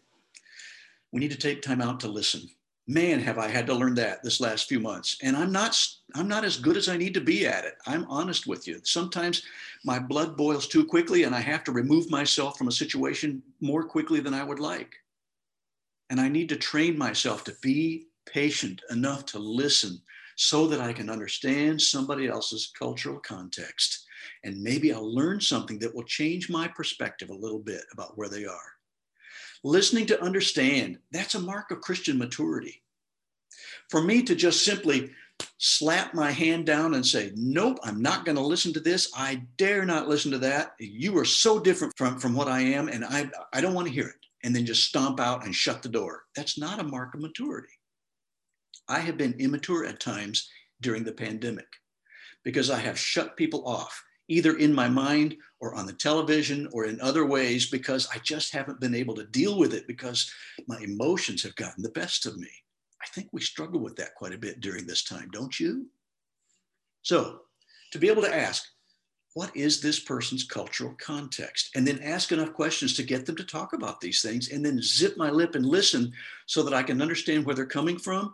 we 1.11 1.21
need 1.21 1.31
to 1.31 1.37
take 1.37 1.63
time 1.63 1.81
out 1.81 1.99
to 2.01 2.07
listen 2.07 2.47
man 2.91 3.19
have 3.19 3.37
i 3.37 3.47
had 3.47 3.65
to 3.67 3.73
learn 3.73 3.95
that 3.95 4.23
this 4.23 4.41
last 4.41 4.67
few 4.67 4.79
months. 4.79 5.17
And 5.23 5.35
i'm 5.35 5.51
not 5.51 5.77
i'm 6.15 6.27
not 6.27 6.43
as 6.43 6.57
good 6.57 6.77
as 6.77 6.89
i 6.89 6.97
need 6.97 7.13
to 7.13 7.21
be 7.21 7.47
at 7.47 7.65
it. 7.65 7.75
I'm 7.85 8.05
honest 8.09 8.47
with 8.47 8.67
you. 8.67 8.79
Sometimes 8.83 9.43
my 9.83 9.99
blood 9.99 10.35
boils 10.35 10.67
too 10.67 10.85
quickly 10.85 11.23
and 11.23 11.33
i 11.33 11.39
have 11.39 11.63
to 11.65 11.71
remove 11.71 12.09
myself 12.09 12.57
from 12.57 12.67
a 12.67 12.71
situation 12.71 13.41
more 13.61 13.83
quickly 13.83 14.19
than 14.19 14.33
i 14.33 14.43
would 14.43 14.59
like. 14.59 14.95
And 16.09 16.19
i 16.19 16.27
need 16.27 16.49
to 16.49 16.55
train 16.57 16.97
myself 16.97 17.43
to 17.45 17.55
be 17.61 18.07
patient 18.25 18.81
enough 18.91 19.25
to 19.27 19.39
listen 19.39 20.01
so 20.35 20.67
that 20.67 20.81
i 20.81 20.91
can 20.91 21.09
understand 21.09 21.81
somebody 21.81 22.27
else's 22.27 22.71
cultural 22.77 23.19
context. 23.19 24.05
And 24.43 24.61
maybe 24.61 24.93
i'll 24.93 25.15
learn 25.15 25.39
something 25.39 25.79
that 25.79 25.95
will 25.95 26.03
change 26.03 26.49
my 26.49 26.67
perspective 26.67 27.29
a 27.29 27.41
little 27.45 27.59
bit 27.59 27.83
about 27.93 28.17
where 28.17 28.29
they 28.29 28.45
are. 28.45 28.71
Listening 29.63 30.07
to 30.07 30.21
understand, 30.23 30.97
that's 31.11 31.35
a 31.35 31.39
mark 31.39 31.69
of 31.69 31.81
Christian 31.81 32.17
maturity. 32.17 32.80
For 33.91 34.01
me 34.01 34.23
to 34.23 34.35
just 34.35 34.63
simply 34.63 35.11
slap 35.57 36.13
my 36.13 36.31
hand 36.31 36.65
down 36.65 36.93
and 36.93 37.05
say, 37.05 37.31
Nope, 37.35 37.77
I'm 37.83 38.01
not 38.01 38.25
going 38.25 38.37
to 38.37 38.41
listen 38.41 38.71
to 38.73 38.79
this. 38.79 39.11
I 39.15 39.43
dare 39.57 39.85
not 39.85 40.07
listen 40.07 40.31
to 40.31 40.37
that. 40.39 40.73
You 40.79 41.17
are 41.17 41.25
so 41.25 41.59
different 41.59 41.93
from, 41.97 42.17
from 42.17 42.33
what 42.33 42.47
I 42.47 42.61
am, 42.61 42.87
and 42.87 43.03
I, 43.03 43.29
I 43.53 43.59
don't 43.59 43.73
want 43.73 43.87
to 43.87 43.93
hear 43.93 44.07
it. 44.07 44.15
And 44.43 44.55
then 44.55 44.65
just 44.65 44.85
stomp 44.85 45.19
out 45.19 45.45
and 45.45 45.53
shut 45.53 45.83
the 45.83 45.89
door. 45.89 46.23
That's 46.35 46.57
not 46.57 46.79
a 46.79 46.83
mark 46.83 47.13
of 47.13 47.19
maturity. 47.19 47.73
I 48.87 48.99
have 48.99 49.17
been 49.17 49.35
immature 49.39 49.85
at 49.85 49.99
times 49.99 50.49
during 50.81 51.03
the 51.03 51.11
pandemic 51.11 51.67
because 52.43 52.71
I 52.71 52.79
have 52.79 52.97
shut 52.97 53.37
people 53.37 53.67
off 53.67 54.03
either 54.27 54.57
in 54.57 54.73
my 54.73 54.87
mind 54.87 55.35
or 55.59 55.75
on 55.75 55.85
the 55.85 55.93
television 55.93 56.67
or 56.71 56.85
in 56.85 56.99
other 57.01 57.25
ways 57.25 57.69
because 57.69 58.07
I 58.13 58.19
just 58.19 58.53
haven't 58.53 58.79
been 58.79 58.95
able 58.95 59.13
to 59.15 59.25
deal 59.25 59.59
with 59.59 59.73
it 59.73 59.85
because 59.85 60.31
my 60.67 60.79
emotions 60.79 61.43
have 61.43 61.55
gotten 61.55 61.83
the 61.83 61.89
best 61.89 62.25
of 62.25 62.37
me. 62.37 62.49
I 63.01 63.07
think 63.07 63.29
we 63.31 63.41
struggle 63.41 63.79
with 63.79 63.95
that 63.97 64.15
quite 64.15 64.33
a 64.33 64.37
bit 64.37 64.59
during 64.59 64.85
this 64.85 65.03
time, 65.03 65.29
don't 65.31 65.59
you? 65.59 65.87
So, 67.01 67.41
to 67.91 67.99
be 67.99 68.09
able 68.09 68.21
to 68.21 68.35
ask, 68.35 68.65
what 69.33 69.55
is 69.55 69.81
this 69.81 69.99
person's 69.99 70.43
cultural 70.43 70.93
context? 70.99 71.69
And 71.75 71.87
then 71.87 71.99
ask 72.03 72.31
enough 72.31 72.53
questions 72.53 72.93
to 72.95 73.03
get 73.03 73.25
them 73.25 73.35
to 73.37 73.43
talk 73.43 73.73
about 73.73 74.01
these 74.01 74.21
things 74.21 74.51
and 74.51 74.63
then 74.63 74.81
zip 74.81 75.17
my 75.17 75.29
lip 75.29 75.55
and 75.55 75.65
listen 75.65 76.11
so 76.47 76.63
that 76.63 76.73
I 76.73 76.83
can 76.83 77.01
understand 77.01 77.45
where 77.45 77.55
they're 77.55 77.65
coming 77.65 77.97
from. 77.97 78.33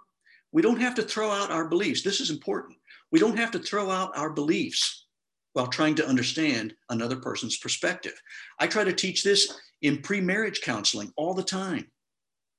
We 0.51 0.61
don't 0.61 0.82
have 0.82 0.95
to 0.95 1.03
throw 1.03 1.30
out 1.30 1.51
our 1.51 1.68
beliefs. 1.68 2.01
This 2.01 2.20
is 2.20 2.32
important. 2.32 2.78
We 3.11 3.20
don't 3.20 3.38
have 3.38 3.51
to 3.51 3.59
throw 3.59 3.91
out 3.91 4.18
our 4.18 4.32
beliefs 4.32 5.05
while 5.53 5.68
trying 5.68 5.95
to 5.95 6.07
understand 6.07 6.74
another 6.89 7.18
person's 7.18 7.57
perspective. 7.57 8.13
I 8.59 8.68
try 8.68 8.84
to 8.84 8.93
teach 8.93 9.24
this 9.24 9.55
in 9.82 10.01
pre 10.01 10.20
marriage 10.20 10.61
counseling 10.61 11.13
all 11.15 11.34
the 11.34 11.43
time. 11.43 11.91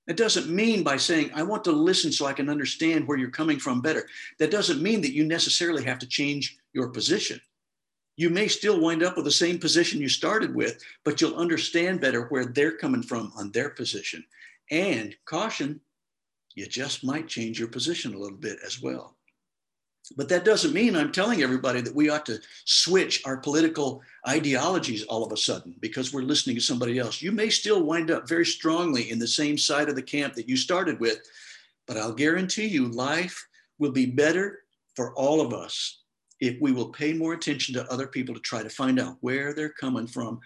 It 0.09 0.17
doesn't 0.17 0.49
mean 0.49 0.83
by 0.83 0.97
saying, 0.97 1.31
I 1.35 1.43
want 1.43 1.65
to 1.65 1.73
listen 1.73 2.11
so 2.11 2.25
I 2.25 2.33
can 2.33 2.49
understand 2.49 3.07
where 3.07 3.19
you're 3.19 3.31
coming 3.31 3.59
from 3.59 3.83
better. 3.83 4.09
That 4.39 4.51
doesn't 4.51 4.83
mean 4.83 5.03
that 5.03 5.13
you 5.13 5.23
necessarily 5.25 5.85
have 5.85 5.99
to 5.99 6.07
change 6.07 6.57
your 6.73 6.89
position. 6.89 7.39
You 8.17 8.31
may 8.31 8.49
still 8.49 8.81
wind 8.81 9.03
up 9.03 9.17
with 9.17 9.27
the 9.27 9.31
same 9.31 9.59
position 9.59 10.01
you 10.01 10.09
started 10.09 10.55
with, 10.55 10.83
but 11.05 11.21
you'll 11.21 11.37
understand 11.37 12.01
better 12.01 12.23
where 12.29 12.47
they're 12.47 12.79
coming 12.79 13.03
from 13.03 13.33
on 13.37 13.53
their 13.53 13.69
position. 13.69 14.25
And 14.71 15.15
caution, 15.27 15.79
you 16.55 16.67
just 16.67 17.05
might 17.05 17.29
change 17.29 17.59
your 17.59 17.69
position 17.69 18.15
a 18.15 18.19
little 18.19 18.39
bit 18.39 18.59
as 18.65 18.81
well. 18.81 19.18
But 20.17 20.29
that 20.31 20.45
doesn't 20.45 20.73
mean 20.73 20.97
I'm 20.97 21.13
telling 21.13 21.43
everybody 21.43 21.81
that 21.81 21.95
we 21.95 22.09
ought 22.09 22.27
to 22.27 22.41
switch 22.65 23.23
our 23.25 23.37
political 23.37 24.03
ideologies 24.27 25.05
all 25.05 25.25
of 25.25 25.33
a 25.33 25.37
sudden 25.37 25.75
because 25.81 26.13
we're 26.13 26.23
listening 26.23 26.57
to 26.57 26.63
somebody 26.63 26.99
else. 26.99 27.21
You 27.21 27.33
may 27.33 27.51
still 27.51 27.83
wind 27.83 28.11
up 28.11 28.29
very 28.29 28.47
strongly 28.47 29.11
in 29.11 29.19
the 29.19 29.27
same 29.27 29.59
side 29.59 29.89
of 29.89 29.97
the 29.97 30.03
camp 30.03 30.35
that 30.35 30.49
you 30.49 30.57
started 30.57 30.99
with, 30.99 31.19
but 31.87 31.97
I'll 31.97 32.15
guarantee 32.15 32.67
you 32.67 32.89
life 32.89 33.47
will 33.79 33.93
be 33.93 34.07
better 34.07 34.61
for 34.97 35.15
all 35.15 35.41
of 35.41 35.53
us 35.53 36.03
if 36.41 36.61
we 36.61 36.73
will 36.73 36.89
pay 36.89 37.13
more 37.13 37.35
attention 37.35 37.75
to 37.75 37.93
other 37.93 38.07
people 38.07 38.35
to 38.35 38.41
try 38.41 38.63
to 38.63 38.71
find 38.71 38.99
out 38.99 39.17
where 39.21 39.53
they're 39.53 39.69
coming 39.69 40.07
from 40.07 40.41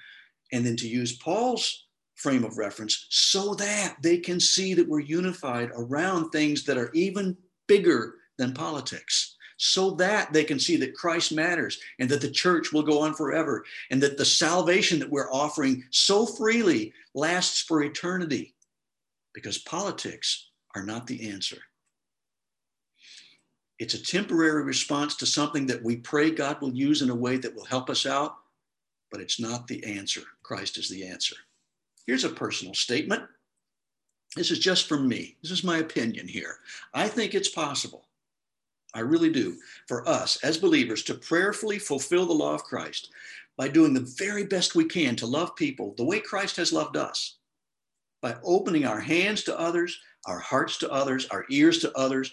and 0.53 0.65
then 0.65 0.77
to 0.77 0.89
use 0.89 1.17
Paul's 1.19 1.87
frame 2.17 2.45
of 2.45 2.59
reference 2.59 3.07
so 3.11 3.55
that 3.55 3.97
they 4.03 4.19
can 4.19 4.39
see 4.39 4.75
that 4.75 4.89
we're 4.89 5.01
unified 5.01 5.71
around 5.75 6.31
things 6.31 6.65
that 6.65 6.79
are 6.79 6.91
even 6.93 7.37
bigger 7.67 8.15
than 8.39 8.55
politics 8.55 9.37
so 9.65 9.93
that 9.93 10.33
they 10.33 10.43
can 10.43 10.59
see 10.59 10.77
that 10.77 10.93
Christ 10.93 11.31
matters 11.31 11.79
and 12.01 12.09
that 12.09 12.21
the 12.21 12.29
church 12.29 12.73
will 12.73 12.83
go 12.83 13.01
on 13.03 13.15
forever 13.15 13.65
and 13.93 14.03
that 14.03 14.19
the 14.19 14.25
salvation 14.25 14.99
that 14.99 15.09
we're 15.09 15.33
offering 15.33 15.85
so 15.91 16.27
freely 16.27 16.93
lasts 17.15 17.63
for 17.63 17.81
eternity 17.81 18.57
because 19.33 19.59
politics 19.59 20.49
are 20.75 20.83
not 20.83 21.07
the 21.07 21.31
answer. 21.31 21.59
It's 23.79 23.95
a 23.95 24.03
temporary 24.03 24.65
response 24.65 25.15
to 25.19 25.27
something 25.27 25.67
that 25.67 25.85
we 25.85 25.95
pray 25.95 26.33
God 26.33 26.61
will 26.61 26.75
use 26.75 27.01
in 27.01 27.11
a 27.11 27.15
way 27.15 27.37
that 27.37 27.55
will 27.55 27.65
help 27.65 27.89
us 27.89 28.05
out, 28.05 28.39
but 29.13 29.21
it's 29.21 29.39
not 29.39 29.69
the 29.69 29.85
answer. 29.85 30.23
Christ 30.43 30.77
is 30.77 30.89
the 30.89 31.07
answer. 31.07 31.37
Here's 32.05 32.25
a 32.25 32.31
personal 32.31 32.75
statement. 32.75 33.23
This 34.35 34.51
is 34.51 34.59
just 34.59 34.89
from 34.89 35.07
me. 35.07 35.37
This 35.41 35.53
is 35.53 35.63
my 35.63 35.79
opinion 35.79 36.27
here. 36.27 36.57
I 36.93 37.07
think 37.07 37.37
it's 37.37 37.49
possible 37.49 38.09
I 38.95 39.01
really 39.01 39.31
do, 39.31 39.57
for 39.89 40.07
us 40.09 40.43
as 40.45 40.59
believers 40.59 41.03
to 41.05 41.15
prayerfully 41.15 41.79
fulfill 41.79 42.27
the 42.27 42.33
law 42.33 42.55
of 42.55 42.65
Christ 42.65 43.11
by 43.57 43.69
doing 43.69 43.95
the 43.95 44.15
very 44.19 44.45
best 44.45 44.75
we 44.75 44.85
can 44.85 45.17
to 45.17 45.27
love 45.27 45.57
people 45.57 45.95
the 45.97 46.05
way 46.05 46.21
Christ 46.21 46.57
has 46.57 46.73
loved 46.73 46.97
us, 46.97 47.39
by 48.21 48.37
opening 48.45 48.87
our 48.87 49.01
hands 49.01 49.43
to 49.45 49.59
others, 49.59 49.99
our 50.27 50.39
hearts 50.39 50.79
to 50.79 50.91
others, 50.91 51.27
our 51.27 51.45
ears 51.51 51.79
to 51.79 51.97
others, 51.97 52.33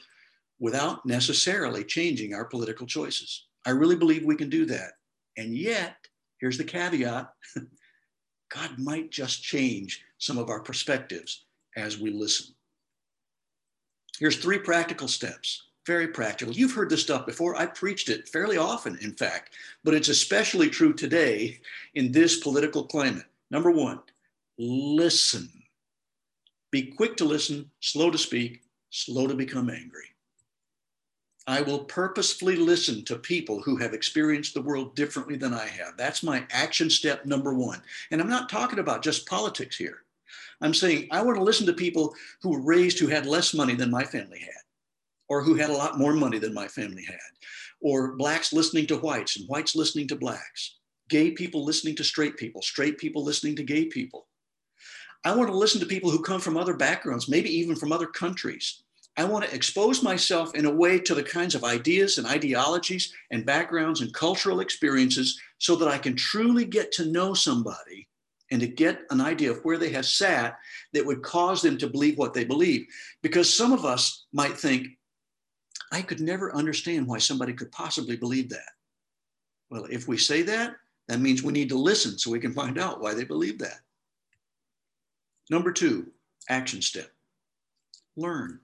without 0.59 1.05
necessarily 1.05 1.83
changing 1.83 2.33
our 2.33 2.45
political 2.45 2.85
choices. 2.85 3.45
I 3.65 3.71
really 3.71 3.95
believe 3.95 4.23
we 4.23 4.35
can 4.35 4.49
do 4.49 4.65
that. 4.65 4.91
And 5.37 5.55
yet, 5.55 5.95
here's 6.39 6.57
the 6.57 6.63
caveat 6.63 7.29
God 8.49 8.79
might 8.79 9.11
just 9.11 9.43
change 9.43 10.03
some 10.17 10.37
of 10.37 10.49
our 10.49 10.59
perspectives 10.59 11.45
as 11.75 11.99
we 11.99 12.11
listen. 12.11 12.53
Here's 14.19 14.37
three 14.37 14.59
practical 14.59 15.07
steps, 15.07 15.68
very 15.89 16.09
practical. 16.09 16.53
You've 16.53 16.73
heard 16.75 16.91
this 16.91 17.01
stuff 17.01 17.25
before. 17.25 17.55
I 17.55 17.65
preached 17.65 18.09
it 18.09 18.29
fairly 18.29 18.57
often, 18.57 18.99
in 19.01 19.13
fact, 19.13 19.55
but 19.83 19.95
it's 19.95 20.07
especially 20.07 20.69
true 20.69 20.93
today 20.93 21.59
in 21.95 22.11
this 22.11 22.41
political 22.41 22.83
climate. 22.83 23.25
Number 23.49 23.71
one, 23.71 23.99
listen. 24.59 25.49
Be 26.69 26.83
quick 26.83 27.17
to 27.17 27.25
listen, 27.25 27.71
slow 27.79 28.11
to 28.11 28.19
speak, 28.19 28.61
slow 28.91 29.25
to 29.25 29.33
become 29.33 29.71
angry. 29.71 30.05
I 31.47 31.61
will 31.61 31.85
purposefully 31.85 32.55
listen 32.55 33.03
to 33.05 33.15
people 33.15 33.59
who 33.59 33.75
have 33.77 33.95
experienced 33.95 34.53
the 34.53 34.61
world 34.61 34.95
differently 34.95 35.37
than 35.37 35.55
I 35.55 35.65
have. 35.65 35.97
That's 35.97 36.21
my 36.21 36.45
action 36.51 36.91
step 36.91 37.25
number 37.25 37.55
one. 37.55 37.81
And 38.11 38.21
I'm 38.21 38.29
not 38.29 38.47
talking 38.47 38.77
about 38.77 39.01
just 39.01 39.27
politics 39.27 39.75
here. 39.75 40.03
I'm 40.61 40.75
saying 40.75 41.07
I 41.09 41.23
want 41.23 41.37
to 41.37 41.43
listen 41.43 41.65
to 41.65 41.73
people 41.73 42.13
who 42.43 42.49
were 42.49 42.61
raised 42.61 42.99
who 42.99 43.07
had 43.07 43.25
less 43.25 43.55
money 43.55 43.73
than 43.73 43.89
my 43.89 44.03
family 44.03 44.37
had, 44.37 44.58
or 45.29 45.43
who 45.43 45.55
had 45.55 45.69
a 45.69 45.75
lot 45.75 45.97
more 45.97 46.13
money 46.13 46.39
than 46.39 46.53
my 46.53 46.67
family 46.67 47.03
had, 47.05 47.17
or 47.81 48.15
blacks 48.15 48.51
listening 48.51 48.87
to 48.87 48.97
whites 48.97 49.37
and 49.37 49.47
whites 49.47 49.75
listening 49.75 50.07
to 50.07 50.15
blacks, 50.15 50.77
gay 51.09 51.31
people 51.31 51.63
listening 51.63 51.95
to 51.95 52.03
straight 52.03 52.37
people, 52.37 52.61
straight 52.61 52.97
people 52.97 53.23
listening 53.23 53.55
to 53.55 53.63
gay 53.63 53.85
people. 53.85 54.27
I 55.23 55.35
want 55.35 55.49
to 55.49 55.57
listen 55.57 55.79
to 55.81 55.85
people 55.85 56.09
who 56.11 56.23
come 56.23 56.41
from 56.41 56.57
other 56.57 56.75
backgrounds, 56.75 57.29
maybe 57.29 57.49
even 57.49 57.75
from 57.75 57.91
other 57.91 58.07
countries, 58.07 58.83
I 59.19 59.25
want 59.25 59.43
to 59.43 59.53
expose 59.53 60.01
myself 60.01 60.55
in 60.55 60.65
a 60.65 60.73
way 60.73 60.97
to 60.99 61.13
the 61.13 61.23
kinds 61.23 61.53
of 61.53 61.65
ideas 61.65 62.17
and 62.17 62.25
ideologies 62.25 63.13
and 63.31 63.45
backgrounds 63.45 63.99
and 63.99 64.13
cultural 64.13 64.61
experiences 64.61 65.37
so 65.57 65.75
that 65.75 65.89
I 65.89 65.97
can 65.97 66.15
truly 66.15 66.63
get 66.63 66.93
to 66.93 67.05
know 67.05 67.33
somebody 67.33 68.07
and 68.49 68.61
to 68.61 68.67
get 68.67 69.01
an 69.09 69.19
idea 69.19 69.51
of 69.51 69.59
where 69.65 69.77
they 69.77 69.89
have 69.89 70.05
sat 70.05 70.57
that 70.93 71.05
would 71.05 71.21
cause 71.21 71.61
them 71.61 71.77
to 71.79 71.89
believe 71.89 72.17
what 72.17 72.33
they 72.33 72.45
believe. 72.45 72.87
Because 73.21 73.53
some 73.53 73.73
of 73.73 73.83
us 73.83 74.25
might 74.31 74.57
think, 74.57 74.87
I 75.91 76.01
could 76.01 76.19
never 76.19 76.53
understand 76.55 77.07
why 77.07 77.17
somebody 77.17 77.53
could 77.53 77.71
possibly 77.71 78.15
believe 78.15 78.49
that. 78.49 78.69
Well, 79.69 79.85
if 79.85 80.07
we 80.07 80.17
say 80.17 80.41
that, 80.43 80.75
that 81.07 81.19
means 81.19 81.41
we 81.41 81.53
need 81.53 81.69
to 81.69 81.77
listen 81.77 82.17
so 82.17 82.31
we 82.31 82.39
can 82.39 82.53
find 82.53 82.77
out 82.77 83.01
why 83.01 83.13
they 83.13 83.23
believe 83.23 83.59
that. 83.59 83.79
Number 85.49 85.71
two, 85.71 86.11
action 86.49 86.81
step 86.81 87.11
learn 88.15 88.59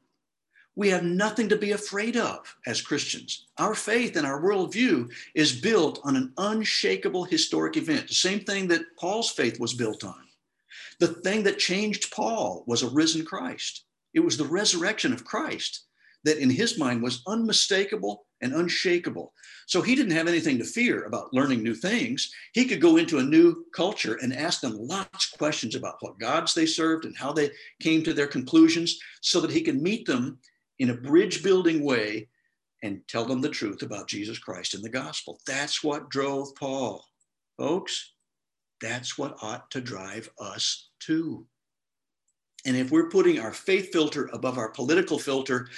we 0.76 0.90
have 0.90 1.04
nothing 1.04 1.48
to 1.50 1.56
be 1.56 1.72
afraid 1.72 2.18
of 2.18 2.54
as 2.68 2.82
Christians. 2.82 3.48
Our 3.58 3.76
faith 3.76 4.18
and 4.18 4.28
our 4.28 4.42
worldview 4.42 5.10
is 5.34 5.60
built 5.60 6.02
on 6.04 6.16
an 6.18 6.34
unshakable 6.38 7.24
historic 7.24 7.78
event, 7.78 8.10
the 8.10 8.14
same 8.14 8.42
thing 8.42 8.68
that 8.68 8.98
Paul's 9.00 9.32
faith 9.32 9.60
was 9.60 9.74
built 9.74 10.04
on. 10.04 10.22
The 11.00 11.08
thing 11.08 11.44
that 11.44 11.60
changed 11.60 12.12
Paul 12.12 12.64
was 12.68 12.84
a 12.84 12.90
risen 12.90 13.24
Christ. 13.26 13.86
It 14.14 14.20
was 14.20 14.38
the 14.38 14.46
resurrection 14.46 15.14
of 15.14 15.26
Christ 15.26 15.86
that 16.26 16.40
in 16.40 16.50
his 16.50 16.78
mind 16.78 17.02
was 17.02 17.22
unmistakable 17.28 18.26
and 18.42 18.54
unshakable. 18.54 19.32
So 19.68 19.82
he 19.82 19.96
didn't 19.96 20.12
have 20.12 20.28
anything 20.28 20.58
to 20.58 20.66
fear 20.66 21.06
about 21.06 21.34
learning 21.34 21.64
new 21.64 21.76
things. 21.76 22.32
He 22.54 22.66
could 22.66 22.82
go 22.82 22.98
into 22.98 23.20
a 23.20 23.24
new 23.24 23.66
culture 23.74 24.18
and 24.22 24.34
ask 24.34 24.60
them 24.60 24.78
lots 24.78 25.32
of 25.32 25.38
questions 25.38 25.76
about 25.76 25.98
what 26.02 26.20
gods 26.20 26.54
they 26.54 26.66
served 26.66 27.06
and 27.06 27.16
how 27.16 27.32
they 27.32 27.52
came 27.82 28.04
to 28.04 28.14
their 28.14 28.28
conclusions 28.28 29.00
so 29.22 29.40
that 29.40 29.52
he 29.52 29.62
could 29.62 29.82
meet 29.82 30.06
them 30.06 30.40
in 30.80 30.90
a 30.90 30.96
bridge 30.96 31.42
building 31.44 31.84
way 31.84 32.28
and 32.84 33.02
tell 33.08 33.26
them 33.26 33.42
the 33.42 33.50
truth 33.50 33.82
about 33.82 34.08
Jesus 34.08 34.38
Christ 34.38 34.74
and 34.74 34.84
the 34.84 34.90
gospel. 34.90 35.40
That's 35.48 35.84
what 35.84 36.10
drove 36.10 36.54
Paul. 36.56 37.04
Folks, 37.58 38.14
that's 38.82 39.18
what 39.18 39.38
ought 39.42 39.72
to 39.72 39.82
drive 39.82 40.30
us 40.40 40.90
too. 41.00 41.48
And 42.66 42.76
if 42.76 42.92
we're 42.92 43.10
putting 43.10 43.40
our 43.40 43.54
faith 43.54 43.92
filter 43.92 44.30
above 44.34 44.58
our 44.58 44.70
political 44.70 45.20
filter, 45.20 45.70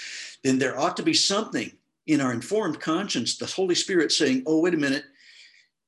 then 0.43 0.57
there 0.57 0.79
ought 0.79 0.95
to 0.97 1.03
be 1.03 1.13
something 1.13 1.71
in 2.07 2.21
our 2.21 2.31
informed 2.31 2.79
conscience, 2.79 3.37
the 3.37 3.45
Holy 3.45 3.75
Spirit 3.75 4.11
saying, 4.11 4.43
oh, 4.45 4.61
wait 4.61 4.73
a 4.73 4.77
minute, 4.77 5.03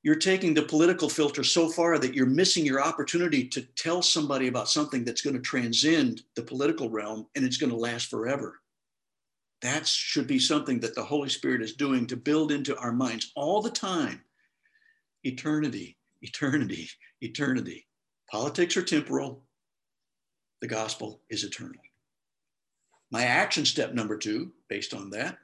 you're 0.02 0.16
taking 0.16 0.54
the 0.54 0.62
political 0.62 1.08
filter 1.08 1.42
so 1.42 1.68
far 1.68 1.98
that 1.98 2.14
you're 2.14 2.26
missing 2.26 2.64
your 2.64 2.82
opportunity 2.82 3.46
to 3.48 3.62
tell 3.76 4.02
somebody 4.02 4.48
about 4.48 4.68
something 4.68 5.04
that's 5.04 5.22
going 5.22 5.36
to 5.36 5.42
transcend 5.42 6.22
the 6.36 6.42
political 6.42 6.88
realm 6.88 7.26
and 7.34 7.44
it's 7.44 7.58
going 7.58 7.70
to 7.70 7.76
last 7.76 8.08
forever. 8.08 8.60
That 9.62 9.86
should 9.86 10.26
be 10.26 10.38
something 10.38 10.80
that 10.80 10.94
the 10.94 11.04
Holy 11.04 11.28
Spirit 11.28 11.60
is 11.60 11.74
doing 11.74 12.06
to 12.06 12.16
build 12.16 12.50
into 12.50 12.78
our 12.78 12.92
minds 12.92 13.30
all 13.34 13.60
the 13.60 13.70
time. 13.70 14.22
Eternity, 15.24 15.98
eternity, 16.22 16.88
eternity. 17.20 17.86
Politics 18.30 18.76
are 18.78 18.82
temporal, 18.82 19.42
the 20.60 20.68
gospel 20.68 21.20
is 21.30 21.44
eternal. 21.44 21.80
My 23.10 23.24
action 23.24 23.64
step 23.64 23.92
number 23.92 24.16
two, 24.16 24.52
based 24.68 24.94
on 24.94 25.10
that, 25.10 25.38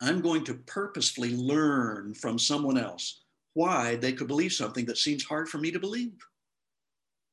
I'm 0.00 0.20
going 0.20 0.44
to 0.44 0.54
purposefully 0.54 1.36
learn 1.36 2.14
from 2.14 2.38
someone 2.38 2.78
else 2.78 3.22
why 3.54 3.96
they 3.96 4.12
could 4.12 4.28
believe 4.28 4.52
something 4.52 4.84
that 4.86 4.98
seems 4.98 5.24
hard 5.24 5.48
for 5.48 5.58
me 5.58 5.70
to 5.70 5.78
believe. 5.78 6.14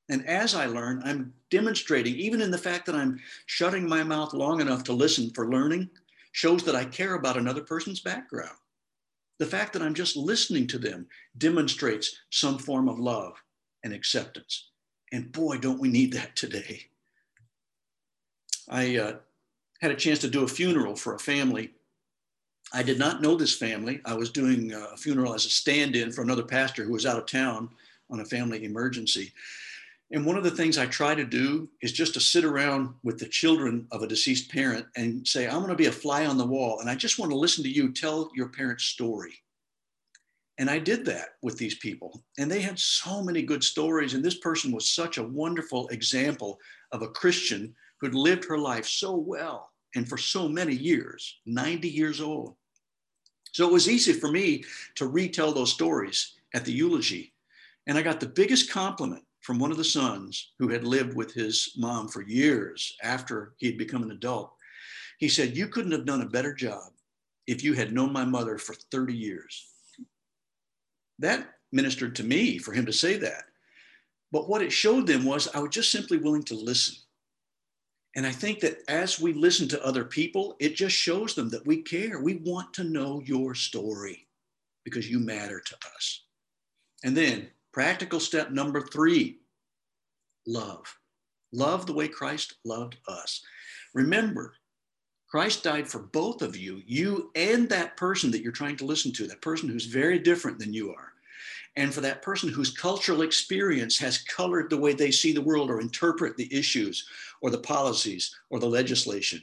And 0.10 0.28
as 0.28 0.56
I 0.56 0.66
learn, 0.66 1.02
I'm 1.04 1.34
demonstrating, 1.50 2.16
even 2.16 2.42
in 2.42 2.52
the 2.52 2.58
fact 2.58 2.86
that 2.86 2.96
I'm 2.96 3.20
shutting 3.46 3.88
my 3.88 4.04
mouth 4.04 4.34
long 4.34 4.62
enough 4.62 4.84
to 4.86 4.94
listen 4.94 5.32
for 5.32 5.50
learning, 5.50 5.90
shows 6.34 6.64
that 6.64 6.76
I 6.76 6.86
care 6.86 7.16
about 7.16 7.38
another 7.38 7.62
person's 7.62 8.02
background. 8.02 8.56
The 9.40 9.46
fact 9.46 9.74
that 9.74 9.82
I'm 9.82 9.94
just 9.94 10.16
listening 10.16 10.68
to 10.68 10.78
them 10.78 11.08
demonstrates 11.38 12.16
some 12.30 12.58
form 12.58 12.88
of 12.88 13.00
love 13.00 13.34
and 13.84 13.94
acceptance. 13.94 14.70
And 15.12 15.32
boy, 15.32 15.58
don't 15.58 15.80
we 15.80 15.90
need 15.90 16.14
that 16.14 16.36
today. 16.36 16.91
I 18.70 18.98
uh, 18.98 19.16
had 19.82 19.92
a 19.92 19.96
chance 19.96 20.20
to 20.20 20.30
do 20.30 20.44
a 20.44 20.48
funeral 20.48 20.96
for 20.96 21.16
a 21.16 21.20
family. 21.20 21.72
I 22.74 22.84
did 22.84 23.00
not 23.00 23.22
know 23.22 23.36
this 23.36 23.56
family. 23.56 24.00
I 24.06 24.14
was 24.14 24.30
doing 24.30 24.74
a 24.74 24.96
funeral 24.96 25.34
as 25.34 25.46
a 25.46 25.50
stand 25.50 25.96
in 25.96 26.12
for 26.12 26.22
another 26.22 26.44
pastor 26.44 26.84
who 26.84 26.94
was 26.94 27.06
out 27.06 27.18
of 27.18 27.26
town 27.26 27.70
on 28.10 28.20
a 28.20 28.26
family 28.26 28.64
emergency. 28.64 29.34
And 30.14 30.26
one 30.26 30.36
of 30.36 30.44
the 30.44 30.52
things 30.52 30.78
I 30.78 30.86
try 30.86 31.16
to 31.16 31.24
do 31.24 31.70
is 31.82 31.94
just 31.94 32.14
to 32.16 32.20
sit 32.20 32.44
around 32.44 32.94
with 33.04 33.18
the 33.18 33.28
children 33.28 33.88
of 33.92 34.04
a 34.04 34.08
deceased 34.08 34.52
parent 34.52 34.86
and 34.98 35.26
say, 35.26 35.48
I'm 35.48 35.60
going 35.60 35.70
to 35.70 35.76
be 35.76 35.86
a 35.86 35.92
fly 35.92 36.26
on 36.26 36.38
the 36.38 36.46
wall. 36.46 36.82
And 36.82 36.90
I 36.90 36.96
just 36.96 37.18
want 37.18 37.32
to 37.32 37.38
listen 37.38 37.64
to 37.64 37.70
you 37.70 37.94
tell 37.94 38.30
your 38.36 38.50
parent's 38.50 38.84
story. 38.84 39.34
And 40.58 40.70
I 40.70 40.80
did 40.80 41.06
that 41.06 41.30
with 41.42 41.58
these 41.58 41.76
people. 41.76 42.22
And 42.38 42.52
they 42.52 42.60
had 42.60 42.78
so 42.78 43.24
many 43.24 43.42
good 43.42 43.64
stories. 43.64 44.14
And 44.14 44.24
this 44.24 44.38
person 44.38 44.72
was 44.72 44.90
such 44.90 45.18
a 45.18 45.24
wonderful 45.24 45.88
example 45.88 46.60
of 46.92 47.02
a 47.02 47.08
Christian 47.08 47.74
who'd 48.02 48.16
lived 48.16 48.44
her 48.46 48.58
life 48.58 48.86
so 48.86 49.16
well 49.16 49.72
and 49.96 50.10
for 50.10 50.18
so 50.18 50.50
many 50.50 50.76
years 50.76 51.40
90 51.46 51.88
years 51.88 52.20
old. 52.20 52.56
So 53.52 53.68
it 53.68 53.74
was 53.74 53.90
easy 53.90 54.14
for 54.14 54.32
me 54.32 54.64
to 54.96 55.08
retell 55.08 55.52
those 55.52 55.72
stories 55.72 56.34
at 56.54 56.66
the 56.66 56.72
eulogy. 56.72 57.34
And 57.88 57.98
I 57.98 58.02
got 58.02 58.20
the 58.20 58.28
biggest 58.28 58.72
compliment 58.72 59.24
from 59.42 59.60
one 59.60 59.72
of 59.72 59.78
the 59.78 59.84
sons 59.84 60.54
who 60.60 60.70
had 60.70 60.84
lived 60.84 61.16
with 61.16 61.34
his 61.34 61.74
mom 61.78 62.08
for 62.08 62.22
years 62.22 62.96
after 63.04 63.54
he 63.58 63.68
had 63.68 63.78
become 63.78 64.04
an 64.04 64.12
adult. 64.12 64.54
He 65.18 65.28
said, 65.28 65.58
You 65.58 65.68
couldn't 65.68 65.92
have 65.92 66.06
done 66.06 66.22
a 66.22 66.30
better 66.30 66.54
job 66.54 66.92
if 67.48 67.64
you 67.64 67.74
had 67.74 67.94
known 67.94 68.14
my 68.14 68.24
mother 68.24 68.58
for 68.58 68.74
30 68.92 69.14
years. 69.14 69.68
That 71.20 71.48
ministered 71.72 72.16
to 72.16 72.24
me 72.24 72.58
for 72.58 72.72
him 72.72 72.86
to 72.86 72.94
say 72.94 73.18
that. 73.18 73.44
But 74.32 74.48
what 74.48 74.62
it 74.62 74.72
showed 74.72 75.08
them 75.08 75.26
was 75.26 75.48
I 75.54 75.60
was 75.60 75.72
just 75.72 75.92
simply 75.92 76.18
willing 76.18 76.44
to 76.44 76.56
listen. 76.56 76.96
And 78.16 78.28
I 78.28 78.32
think 78.32 78.60
that 78.60 78.80
as 78.90 79.20
we 79.20 79.34
listen 79.34 79.68
to 79.70 79.86
other 79.86 80.04
people, 80.04 80.56
it 80.60 80.76
just 80.76 80.96
shows 80.96 81.34
them 81.34 81.50
that 81.50 81.66
we 81.66 81.82
care. 81.82 82.20
We 82.20 82.36
want 82.36 82.74
to 82.74 82.84
know 82.84 83.22
your 83.26 83.56
story 83.56 84.28
because 84.84 85.10
you 85.10 85.20
matter 85.20 85.62
to 85.62 85.76
us. 85.96 86.24
And 87.04 87.16
then 87.16 87.50
Practical 87.74 88.20
step 88.20 88.52
number 88.52 88.82
three 88.82 89.40
love. 90.46 90.98
Love 91.54 91.86
the 91.86 91.94
way 91.94 92.08
Christ 92.08 92.56
loved 92.66 92.98
us. 93.08 93.42
Remember, 93.94 94.54
Christ 95.30 95.64
died 95.64 95.88
for 95.88 96.00
both 96.00 96.42
of 96.42 96.58
you, 96.58 96.82
you 96.86 97.32
and 97.36 97.70
that 97.70 97.96
person 97.96 98.32
that 98.32 98.42
you're 98.42 98.52
trying 98.52 98.76
to 98.78 98.86
listen 98.86 99.14
to, 99.14 99.28
that 99.28 99.42
person 99.42 99.70
who's 99.70 99.86
very 99.86 100.20
different 100.20 100.60
than 100.60 100.74
you 100.74 100.94
are. 100.94 101.11
And 101.78 101.94
for 101.94 102.02
that 102.02 102.22
person 102.22 102.50
whose 102.50 102.76
cultural 102.76 103.22
experience 103.22 103.98
has 104.00 104.24
colored 104.24 104.70
the 104.70 104.78
way 104.78 104.94
they 104.94 105.12
see 105.12 105.32
the 105.32 105.42
world 105.42 105.70
or 105.70 105.80
interpret 105.80 106.36
the 106.36 106.54
issues 106.54 107.08
or 107.42 107.50
the 107.50 107.60
policies 107.60 108.36
or 108.50 108.60
the 108.60 108.68
legislation. 108.68 109.40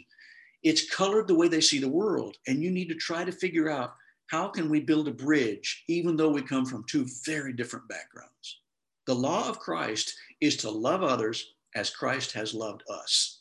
It's 0.63 0.95
colored 0.95 1.29
the 1.29 1.35
way 1.35 1.49
they 1.49 1.61
see 1.61 1.79
the 1.79 1.89
world. 1.89 2.37
And 2.47 2.63
you 2.63 2.71
need 2.71 2.89
to 2.89 2.95
try 2.95 3.25
to 3.25 3.33
figure 3.33 3.71
out 3.71 3.95
how 4.27 4.49
can 4.49 4.69
we 4.69 4.81
build 4.81 5.09
a 5.09 5.13
bridge, 5.13 5.85
even 5.89 6.17
though 6.17 6.29
we 6.29 6.43
come 6.43 6.67
from 6.67 6.85
two 6.85 7.07
very 7.25 7.53
different 7.53 7.89
backgrounds. 7.89 8.61
The 9.07 9.15
law 9.15 9.49
of 9.49 9.59
Christ 9.59 10.15
is 10.41 10.59
to 10.59 10.71
love 10.71 11.03
others 11.03 11.55
as 11.75 11.89
Christ 11.89 12.33
has 12.33 12.53
loved 12.53 12.83
us. 12.91 13.41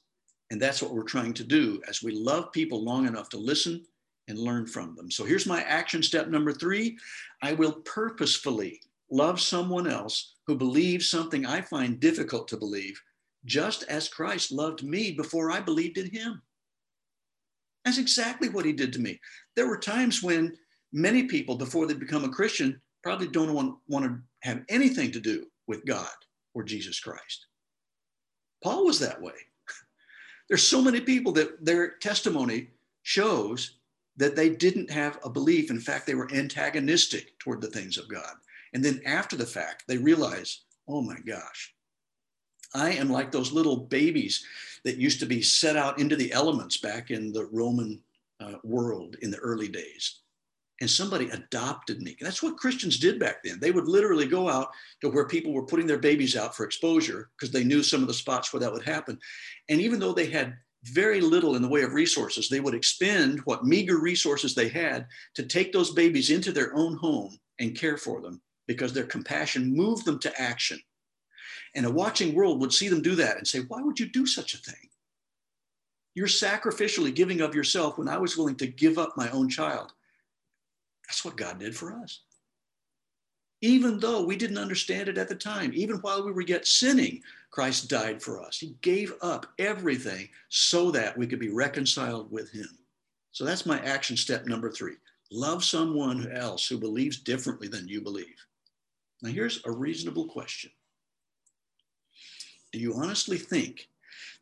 And 0.50 0.62
that's 0.62 0.82
what 0.82 0.94
we're 0.94 1.04
trying 1.04 1.34
to 1.34 1.44
do 1.44 1.82
as 1.90 2.02
we 2.02 2.14
love 2.14 2.54
people 2.54 2.84
long 2.84 3.06
enough 3.06 3.28
to 3.30 3.38
listen 3.38 3.86
and 4.28 4.38
learn 4.38 4.68
from 4.68 4.96
them. 4.96 5.10
So 5.10 5.24
here's 5.24 5.46
my 5.46 5.62
action 5.64 6.04
step 6.04 6.28
number 6.28 6.52
three 6.52 6.98
I 7.42 7.54
will 7.54 7.74
purposefully 7.86 8.82
love 9.10 9.40
someone 9.40 9.88
else 9.88 10.34
who 10.48 10.56
believes 10.56 11.10
something 11.10 11.46
I 11.46 11.62
find 11.62 12.00
difficult 12.00 12.48
to 12.50 12.58
believe, 12.58 13.02
just 13.46 13.84
as 13.84 14.10
Christ 14.10 14.52
loved 14.52 14.84
me 14.84 15.12
before 15.12 15.52
I 15.52 15.60
believed 15.60 15.98
in 15.98 16.10
him. 16.10 16.42
That's 17.86 17.98
exactly 17.98 18.50
what 18.50 18.66
he 18.66 18.74
did 18.74 18.92
to 18.94 19.00
me. 19.00 19.20
There 19.56 19.68
were 19.68 19.78
times 19.78 20.22
when 20.22 20.58
many 20.92 21.24
people, 21.24 21.56
before 21.56 21.86
they 21.86 21.94
become 21.94 22.26
a 22.26 22.30
Christian, 22.30 22.82
probably 23.04 23.28
don't 23.28 23.54
want, 23.54 23.78
want 23.88 24.06
to 24.06 24.20
have 24.42 24.64
anything 24.68 25.12
to 25.12 25.20
do 25.20 25.46
with 25.68 25.86
God 25.86 26.10
or 26.54 26.64
Jesus 26.64 27.00
Christ. 27.00 27.48
Paul 28.64 28.86
was 28.86 29.00
that 29.00 29.22
way. 29.22 29.34
There's 30.50 30.68
so 30.68 30.82
many 30.82 31.00
people 31.00 31.32
that 31.34 31.64
their 31.64 31.92
testimony 31.92 32.72
shows 33.04 33.77
that 34.18 34.36
they 34.36 34.50
didn't 34.50 34.90
have 34.92 35.20
a 35.24 35.30
belief. 35.30 35.70
In 35.70 35.80
fact, 35.80 36.06
they 36.06 36.16
were 36.16 36.32
antagonistic 36.34 37.38
toward 37.40 37.62
the 37.62 37.68
things 37.70 37.98
of 37.98 38.10
God. 38.10 38.34
And 38.74 38.84
then 38.84 39.02
after 39.06 39.36
the 39.36 39.46
fact, 39.46 39.84
they 39.88 39.98
realize, 39.98 40.62
oh 40.88 41.02
my 41.02 41.18
gosh, 41.26 41.74
I 42.74 42.92
am 42.92 43.10
like 43.10 43.32
those 43.32 43.52
little 43.52 43.78
babies 43.78 44.46
that 44.84 44.98
used 44.98 45.20
to 45.22 45.26
be 45.26 45.42
set 45.42 45.76
out 45.76 46.00
into 46.00 46.16
the 46.16 46.32
elements 46.34 46.78
back 46.78 47.12
in 47.12 47.32
the 47.32 47.46
Roman 47.46 48.02
uh, 48.40 48.56
world 48.64 49.16
in 49.22 49.32
the 49.32 49.38
early 49.38 49.68
days. 49.68 50.20
And 50.80 50.90
somebody 50.90 51.30
adopted 51.30 52.04
me. 52.04 52.16
That's 52.22 52.44
what 52.44 52.58
Christians 52.58 53.00
did 53.00 53.20
back 53.20 53.44
then. 53.44 53.60
They 53.60 53.72
would 53.72 53.88
literally 53.88 54.28
go 54.28 54.48
out 54.48 54.70
to 55.02 55.10
where 55.10 55.28
people 55.28 55.52
were 55.52 55.66
putting 55.66 55.88
their 55.88 55.98
babies 55.98 56.36
out 56.36 56.56
for 56.56 56.66
exposure 56.66 57.30
because 57.36 57.52
they 57.52 57.64
knew 57.64 57.82
some 57.82 58.02
of 58.02 58.08
the 58.08 58.14
spots 58.14 58.54
where 58.54 58.60
that 58.60 58.72
would 58.72 58.86
happen. 58.86 59.18
And 59.70 59.82
even 59.82 60.00
though 60.00 60.14
they 60.14 60.28
had 60.28 60.56
very 60.88 61.22
little 61.22 61.56
in 61.56 61.62
the 61.62 61.68
way 61.68 61.82
of 61.82 61.94
resources. 61.94 62.50
They 62.50 62.60
would 62.60 62.74
expend 62.74 63.40
what 63.42 63.66
meager 63.66 64.00
resources 64.00 64.54
they 64.54 64.70
had 64.70 65.08
to 65.36 65.44
take 65.44 65.72
those 65.72 65.92
babies 65.92 66.30
into 66.30 66.52
their 66.52 66.76
own 66.76 66.98
home 66.98 67.38
and 67.60 67.76
care 67.76 67.98
for 67.98 68.22
them 68.22 68.42
because 68.68 68.94
their 68.94 69.06
compassion 69.06 69.76
moved 69.76 70.06
them 70.06 70.20
to 70.20 70.42
action. 70.42 70.80
And 71.76 71.86
a 71.86 71.92
watching 71.92 72.34
world 72.34 72.60
would 72.62 72.74
see 72.74 72.88
them 72.88 73.02
do 73.02 73.16
that 73.16 73.38
and 73.38 73.48
say, 73.48 73.60
Why 73.60 73.82
would 73.82 74.00
you 74.00 74.10
do 74.10 74.26
such 74.26 74.54
a 74.54 74.58
thing? 74.58 74.90
You're 76.16 76.28
sacrificially 76.28 77.14
giving 77.14 77.42
of 77.42 77.54
yourself 77.54 77.98
when 77.98 78.08
I 78.08 78.18
was 78.18 78.38
willing 78.38 78.56
to 78.58 78.68
give 78.68 78.98
up 78.98 79.14
my 79.16 79.30
own 79.30 79.50
child. 79.50 79.94
That's 81.08 81.24
what 81.24 81.38
God 81.38 81.60
did 81.60 81.76
for 81.76 81.94
us 81.94 82.22
even 83.62 84.00
though 84.00 84.24
we 84.24 84.36
didn't 84.36 84.58
understand 84.58 85.10
it 85.10 85.18
at 85.18 85.30
the 85.30 85.36
time, 85.36 85.72
even 85.74 85.98
while 85.98 86.24
we 86.24 86.32
were 86.32 86.42
yet 86.42 86.68
sinning, 86.68 87.22
Christ 87.58 87.90
died 87.90 88.22
for 88.22 88.40
us. 88.40 88.60
He 88.60 88.76
gave 88.84 89.16
up 89.24 89.48
everything 89.58 90.30
so 90.48 90.92
that 90.92 91.18
we 91.18 91.26
could 91.26 91.40
be 91.40 91.50
reconciled 91.50 92.32
with 92.32 92.52
Him. 92.52 92.70
So 93.32 93.46
that's 93.46 93.66
my 93.66 93.80
action 93.80 94.16
step 94.16 94.46
number 94.46 94.70
three 94.70 94.98
love 95.32 95.64
someone 95.64 96.32
else 96.32 96.68
who 96.68 96.78
believes 96.78 97.18
differently 97.20 97.68
than 97.68 97.88
you 97.88 98.00
believe. 98.00 98.46
Now, 99.24 99.32
here's 99.32 99.66
a 99.66 99.72
reasonable 99.72 100.28
question 100.28 100.70
Do 102.74 102.78
you 102.78 102.94
honestly 102.94 103.40
think 103.40 103.90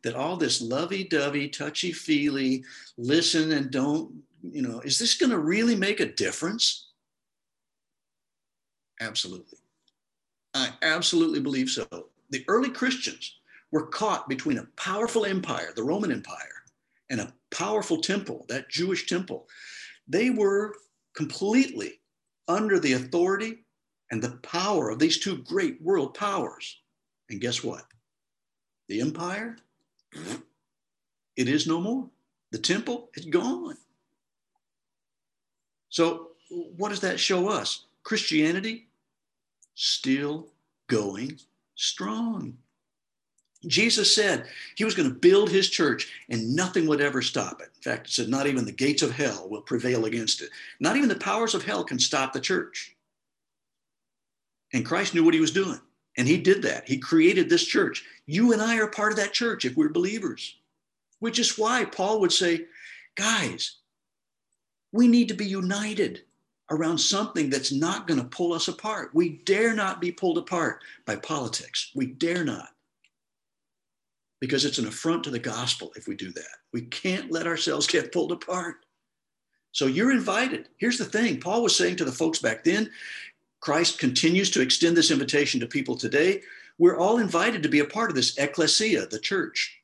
that 0.02 0.14
all 0.14 0.36
this 0.36 0.60
lovey 0.60 1.04
dovey, 1.04 1.48
touchy 1.48 1.92
feely, 1.92 2.64
listen 2.98 3.52
and 3.52 3.70
don't, 3.70 4.12
you 4.42 4.60
know, 4.60 4.80
is 4.80 4.98
this 4.98 5.16
going 5.16 5.30
to 5.30 5.38
really 5.38 5.74
make 5.74 6.00
a 6.00 6.12
difference? 6.12 6.88
Absolutely. 9.00 9.58
I 10.52 10.68
absolutely 10.82 11.40
believe 11.40 11.70
so. 11.70 12.10
The 12.30 12.44
early 12.48 12.70
Christians 12.70 13.38
were 13.70 13.86
caught 13.86 14.28
between 14.28 14.58
a 14.58 14.68
powerful 14.76 15.24
empire, 15.24 15.72
the 15.74 15.82
Roman 15.82 16.12
Empire, 16.12 16.64
and 17.10 17.20
a 17.20 17.32
powerful 17.50 18.00
temple, 18.00 18.44
that 18.48 18.70
Jewish 18.70 19.06
temple. 19.06 19.48
They 20.08 20.30
were 20.30 20.74
completely 21.14 22.00
under 22.48 22.78
the 22.78 22.94
authority 22.94 23.64
and 24.10 24.22
the 24.22 24.36
power 24.42 24.90
of 24.90 24.98
these 24.98 25.18
two 25.18 25.38
great 25.38 25.80
world 25.82 26.14
powers. 26.14 26.80
And 27.28 27.40
guess 27.40 27.64
what? 27.64 27.84
The 28.88 29.00
empire, 29.00 29.56
it 31.36 31.48
is 31.48 31.66
no 31.66 31.80
more. 31.80 32.08
The 32.52 32.58
temple 32.58 33.10
is 33.14 33.26
gone. 33.26 33.76
So, 35.88 36.28
what 36.48 36.90
does 36.90 37.00
that 37.00 37.18
show 37.18 37.48
us? 37.48 37.86
Christianity 38.04 38.86
still 39.74 40.48
going 40.86 41.38
strong. 41.76 42.56
Jesus 43.66 44.14
said 44.14 44.46
he 44.76 44.84
was 44.84 44.94
going 44.94 45.08
to 45.08 45.14
build 45.14 45.50
his 45.50 45.70
church 45.70 46.12
and 46.28 46.54
nothing 46.54 46.86
would 46.86 47.00
ever 47.00 47.22
stop 47.22 47.60
it. 47.60 47.70
In 47.76 47.82
fact, 47.82 48.08
it 48.08 48.12
said, 48.12 48.28
not 48.28 48.46
even 48.46 48.64
the 48.64 48.72
gates 48.72 49.02
of 49.02 49.12
hell 49.12 49.48
will 49.48 49.62
prevail 49.62 50.04
against 50.04 50.42
it. 50.42 50.50
Not 50.80 50.96
even 50.96 51.08
the 51.08 51.16
powers 51.16 51.54
of 51.54 51.64
hell 51.64 51.84
can 51.84 51.98
stop 51.98 52.32
the 52.32 52.40
church. 52.40 52.94
And 54.72 54.84
Christ 54.84 55.14
knew 55.14 55.24
what 55.24 55.34
he 55.34 55.40
was 55.40 55.52
doing. 55.52 55.80
And 56.18 56.26
he 56.26 56.38
did 56.38 56.62
that. 56.62 56.88
He 56.88 56.98
created 56.98 57.48
this 57.48 57.64
church. 57.64 58.04
You 58.26 58.52
and 58.52 58.62
I 58.62 58.78
are 58.78 58.88
part 58.88 59.12
of 59.12 59.18
that 59.18 59.32
church 59.32 59.64
if 59.64 59.76
we're 59.76 59.88
believers, 59.88 60.56
which 61.20 61.38
is 61.38 61.58
why 61.58 61.84
Paul 61.84 62.20
would 62.20 62.32
say, 62.32 62.66
guys, 63.16 63.78
we 64.92 65.08
need 65.08 65.28
to 65.28 65.34
be 65.34 65.46
united 65.46 66.22
around 66.70 66.98
something 66.98 67.48
that's 67.48 67.72
not 67.72 68.06
going 68.06 68.20
to 68.20 68.26
pull 68.26 68.52
us 68.52 68.68
apart. 68.68 69.10
We 69.14 69.40
dare 69.44 69.74
not 69.74 70.00
be 70.00 70.10
pulled 70.10 70.38
apart 70.38 70.82
by 71.04 71.16
politics. 71.16 71.92
We 71.94 72.06
dare 72.06 72.44
not. 72.44 72.68
Because 74.40 74.64
it's 74.64 74.78
an 74.78 74.86
affront 74.86 75.24
to 75.24 75.30
the 75.30 75.38
gospel 75.38 75.92
if 75.96 76.06
we 76.06 76.16
do 76.16 76.30
that. 76.32 76.44
We 76.72 76.82
can't 76.82 77.30
let 77.30 77.46
ourselves 77.46 77.86
get 77.86 78.12
pulled 78.12 78.32
apart. 78.32 78.76
So 79.72 79.86
you're 79.86 80.12
invited. 80.12 80.68
Here's 80.78 80.98
the 80.98 81.04
thing 81.04 81.40
Paul 81.40 81.62
was 81.62 81.76
saying 81.76 81.96
to 81.96 82.04
the 82.04 82.12
folks 82.12 82.38
back 82.38 82.64
then 82.64 82.90
Christ 83.60 83.98
continues 83.98 84.50
to 84.52 84.60
extend 84.60 84.96
this 84.96 85.10
invitation 85.10 85.60
to 85.60 85.66
people 85.66 85.96
today. 85.96 86.42
We're 86.78 86.98
all 86.98 87.18
invited 87.18 87.62
to 87.62 87.68
be 87.68 87.80
a 87.80 87.86
part 87.86 88.10
of 88.10 88.16
this 88.16 88.36
ecclesia, 88.38 89.06
the 89.06 89.18
church. 89.18 89.80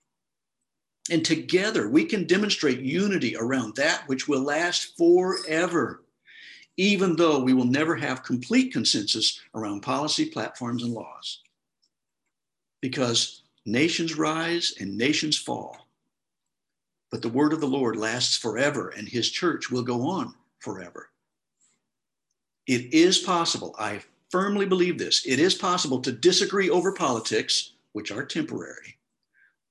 And 1.11 1.25
together 1.25 1.89
we 1.89 2.05
can 2.05 2.27
demonstrate 2.27 2.81
unity 2.81 3.37
around 3.37 3.77
that 3.77 4.05
which 4.07 4.29
will 4.29 4.43
last 4.43 4.97
forever 4.97 6.02
even 6.77 7.17
though 7.17 7.41
we 7.41 7.53
will 7.53 7.67
never 7.67 7.97
have 7.97 8.23
complete 8.23 8.73
consensus 8.73 9.41
around 9.55 9.83
policy, 9.83 10.27
platforms, 10.27 10.83
and 10.83 10.93
laws. 10.93 11.41
Because 12.81 13.43
nations 13.67 14.17
rise 14.17 14.75
and 14.81 14.97
nations 14.97 15.39
fall. 15.39 15.87
But 17.11 17.23
the 17.23 17.29
word 17.29 17.53
of 17.53 17.61
the 17.61 17.67
Lord 17.67 17.97
lasts 17.97 18.37
forever, 18.37 18.89
and 18.89 19.07
his 19.07 19.31
church 19.31 19.71
will 19.71 19.83
go 19.83 20.09
on 20.09 20.35
forever. 20.61 21.11
It 22.67 22.95
is 22.95 23.19
possible, 23.19 23.75
I 23.79 24.01
firmly 24.31 24.65
believe 24.65 24.99
this, 24.99 25.27
it 25.27 25.39
is 25.39 25.55
possible 25.55 26.01
to 26.01 26.13
disagree 26.13 26.71
over 26.71 26.93
politics, 26.93 27.75
which 27.93 28.11
are 28.11 28.25
temporary, 28.25 28.97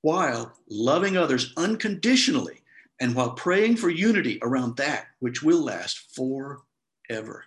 while 0.02 0.52
loving 0.68 1.16
others 1.16 1.52
unconditionally 1.56 2.62
and 3.00 3.14
while 3.14 3.32
praying 3.32 3.76
for 3.76 3.90
unity 3.90 4.38
around 4.42 4.76
that 4.76 5.06
which 5.18 5.42
will 5.42 5.64
last 5.64 6.14
forever 6.14 6.62
ever. 7.12 7.44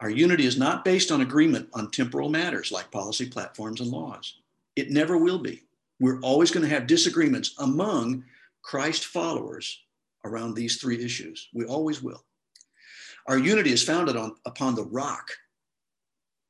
Our 0.00 0.10
unity 0.10 0.46
is 0.46 0.58
not 0.58 0.84
based 0.84 1.12
on 1.12 1.20
agreement 1.20 1.68
on 1.74 1.90
temporal 1.90 2.28
matters 2.28 2.72
like 2.72 2.90
policy, 2.90 3.26
platforms, 3.26 3.80
and 3.80 3.88
laws. 3.90 4.40
It 4.74 4.90
never 4.90 5.16
will 5.16 5.38
be. 5.38 5.62
We're 6.00 6.20
always 6.20 6.50
going 6.50 6.64
to 6.68 6.74
have 6.74 6.88
disagreements 6.88 7.54
among 7.60 8.24
Christ 8.62 9.04
followers 9.04 9.80
around 10.24 10.54
these 10.54 10.78
three 10.78 11.02
issues. 11.02 11.48
We 11.54 11.64
always 11.64 12.02
will. 12.02 12.24
Our 13.28 13.38
unity 13.38 13.70
is 13.72 13.84
founded 13.84 14.16
on, 14.16 14.34
upon 14.44 14.74
the 14.74 14.84
rock 14.84 15.30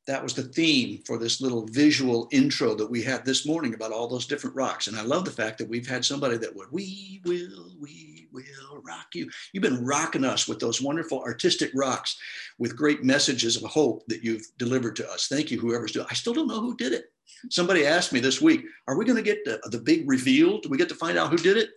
that 0.07 0.23
was 0.23 0.35
the 0.35 0.43
theme 0.43 1.01
for 1.07 1.17
this 1.17 1.41
little 1.41 1.67
visual 1.67 2.29
intro 2.33 2.75
that 2.75 2.91
we 2.91 3.03
had 3.03 3.25
this 3.25 3.47
morning 3.47 3.75
about 3.75 3.93
all 3.93 4.09
those 4.09 4.27
different 4.27 4.57
rocks. 4.57 4.89
And 4.89 4.97
I 4.97 5.03
love 5.03 5.25
the 5.25 5.31
fact 5.31 5.59
that 5.59 5.69
we've 5.69 5.89
had 5.89 6.05
somebody 6.05 6.37
that 6.39 6.55
would, 6.57 6.73
we 6.73 7.21
will, 7.25 7.77
we 7.81 8.27
will 8.33 8.83
rock 8.83 9.07
you. 9.15 9.31
You've 9.53 9.63
been 9.63 9.85
rocking 9.85 10.25
us 10.25 10.49
with 10.49 10.59
those 10.59 10.83
wonderful 10.83 11.21
artistic 11.21 11.71
rocks 11.73 12.19
with 12.59 12.77
great 12.77 13.05
messages 13.05 13.57
of 13.57 13.71
hope 13.71 14.05
that 14.09 14.25
you've 14.25 14.47
delivered 14.59 14.97
to 14.97 15.09
us. 15.09 15.29
Thank 15.29 15.53
you, 15.53 15.61
whoever's 15.61 15.93
doing 15.93 16.07
I 16.11 16.15
still 16.15 16.35
don't 16.35 16.49
know 16.49 16.61
who 16.61 16.77
did 16.77 16.93
it. 16.93 17.13
Somebody 17.51 17.87
asked 17.87 18.13
me 18.13 18.19
this 18.19 18.41
week, 18.41 18.65
are 18.89 18.97
we 18.97 19.05
going 19.05 19.17
to 19.17 19.23
get 19.23 19.45
the, 19.45 19.61
the 19.71 19.79
big 19.79 20.09
reveal? 20.09 20.61
Do 20.61 20.69
we 20.69 20.79
get 20.79 20.89
to 20.89 20.95
find 20.97 21.17
out 21.17 21.31
who 21.31 21.39
did 21.39 21.57
it? 21.57 21.71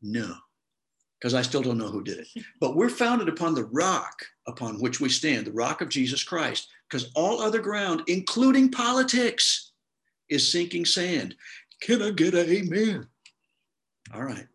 No 0.00 0.34
because 1.24 1.32
I 1.32 1.40
still 1.40 1.62
don't 1.62 1.78
know 1.78 1.88
who 1.88 2.04
did 2.04 2.18
it. 2.18 2.28
But 2.60 2.76
we're 2.76 2.90
founded 2.90 3.30
upon 3.30 3.54
the 3.54 3.64
rock 3.64 4.26
upon 4.46 4.78
which 4.78 5.00
we 5.00 5.08
stand, 5.08 5.46
the 5.46 5.52
rock 5.52 5.80
of 5.80 5.88
Jesus 5.88 6.22
Christ, 6.22 6.68
because 6.94 7.10
all 7.16 7.40
other 7.40 7.58
ground, 7.58 8.04
including 8.06 8.70
politics, 8.70 9.72
is 10.28 10.52
sinking 10.52 10.84
sand. 10.84 11.34
Can 11.80 12.00
I 12.00 12.12
get 12.12 12.34
an 12.34 12.48
amen? 12.48 13.08
All 14.14 14.22
right. 14.22 14.46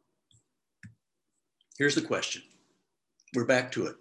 Here's 1.77 1.95
the 1.95 2.01
question. 2.01 2.41
We're 3.35 3.43
back 3.43 3.73
to 3.73 3.87
it. 3.87 3.97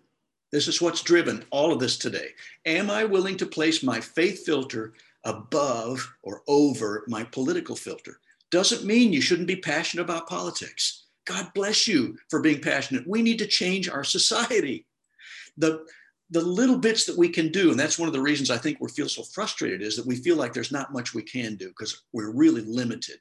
This 0.52 0.68
is 0.68 0.80
what's 0.80 1.02
driven 1.02 1.44
all 1.50 1.72
of 1.72 1.80
this 1.80 1.98
today. 1.98 2.28
Am 2.64 2.92
I 2.92 3.02
willing 3.02 3.36
to 3.38 3.44
place 3.44 3.82
my 3.82 4.00
faith 4.00 4.46
filter 4.46 4.94
above 5.24 6.08
or 6.22 6.42
over 6.46 7.02
my 7.08 7.24
political 7.24 7.74
filter? 7.74 8.20
Doesn't 8.52 8.84
mean 8.86 9.12
you 9.12 9.20
shouldn't 9.20 9.48
be 9.48 9.56
passionate 9.56 10.04
about 10.04 10.28
politics. 10.28 11.06
God 11.26 11.50
bless 11.56 11.88
you 11.88 12.16
for 12.30 12.40
being 12.40 12.60
passionate. 12.60 13.04
We 13.04 13.20
need 13.20 13.40
to 13.40 13.48
change 13.48 13.88
our 13.88 14.04
society. 14.04 14.86
The, 15.56 15.84
the 16.30 16.40
little 16.40 16.78
bits 16.78 17.04
that 17.06 17.16
we 17.16 17.28
can 17.28 17.50
do, 17.50 17.70
and 17.70 17.80
that's 17.80 17.98
one 17.98 18.08
of 18.08 18.12
the 18.12 18.20
reasons 18.20 18.50
I 18.50 18.58
think 18.58 18.78
we 18.80 18.90
feel 18.90 19.08
so 19.08 19.22
frustrated, 19.22 19.82
is 19.82 19.96
that 19.96 20.06
we 20.06 20.16
feel 20.16 20.36
like 20.36 20.52
there's 20.52 20.72
not 20.72 20.92
much 20.92 21.14
we 21.14 21.22
can 21.22 21.56
do 21.56 21.68
because 21.68 22.02
we're 22.12 22.30
really 22.30 22.60
limited. 22.62 23.18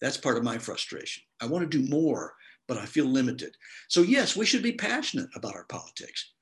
That's 0.00 0.16
part 0.16 0.36
of 0.36 0.44
my 0.44 0.58
frustration. 0.58 1.22
I 1.40 1.46
want 1.46 1.70
to 1.70 1.78
do 1.78 1.88
more, 1.88 2.34
but 2.68 2.76
I 2.76 2.84
feel 2.84 3.06
limited. 3.06 3.56
So, 3.88 4.02
yes, 4.02 4.36
we 4.36 4.44
should 4.44 4.62
be 4.62 4.72
passionate 4.72 5.30
about 5.34 5.54
our 5.54 5.64
politics. 5.64 6.32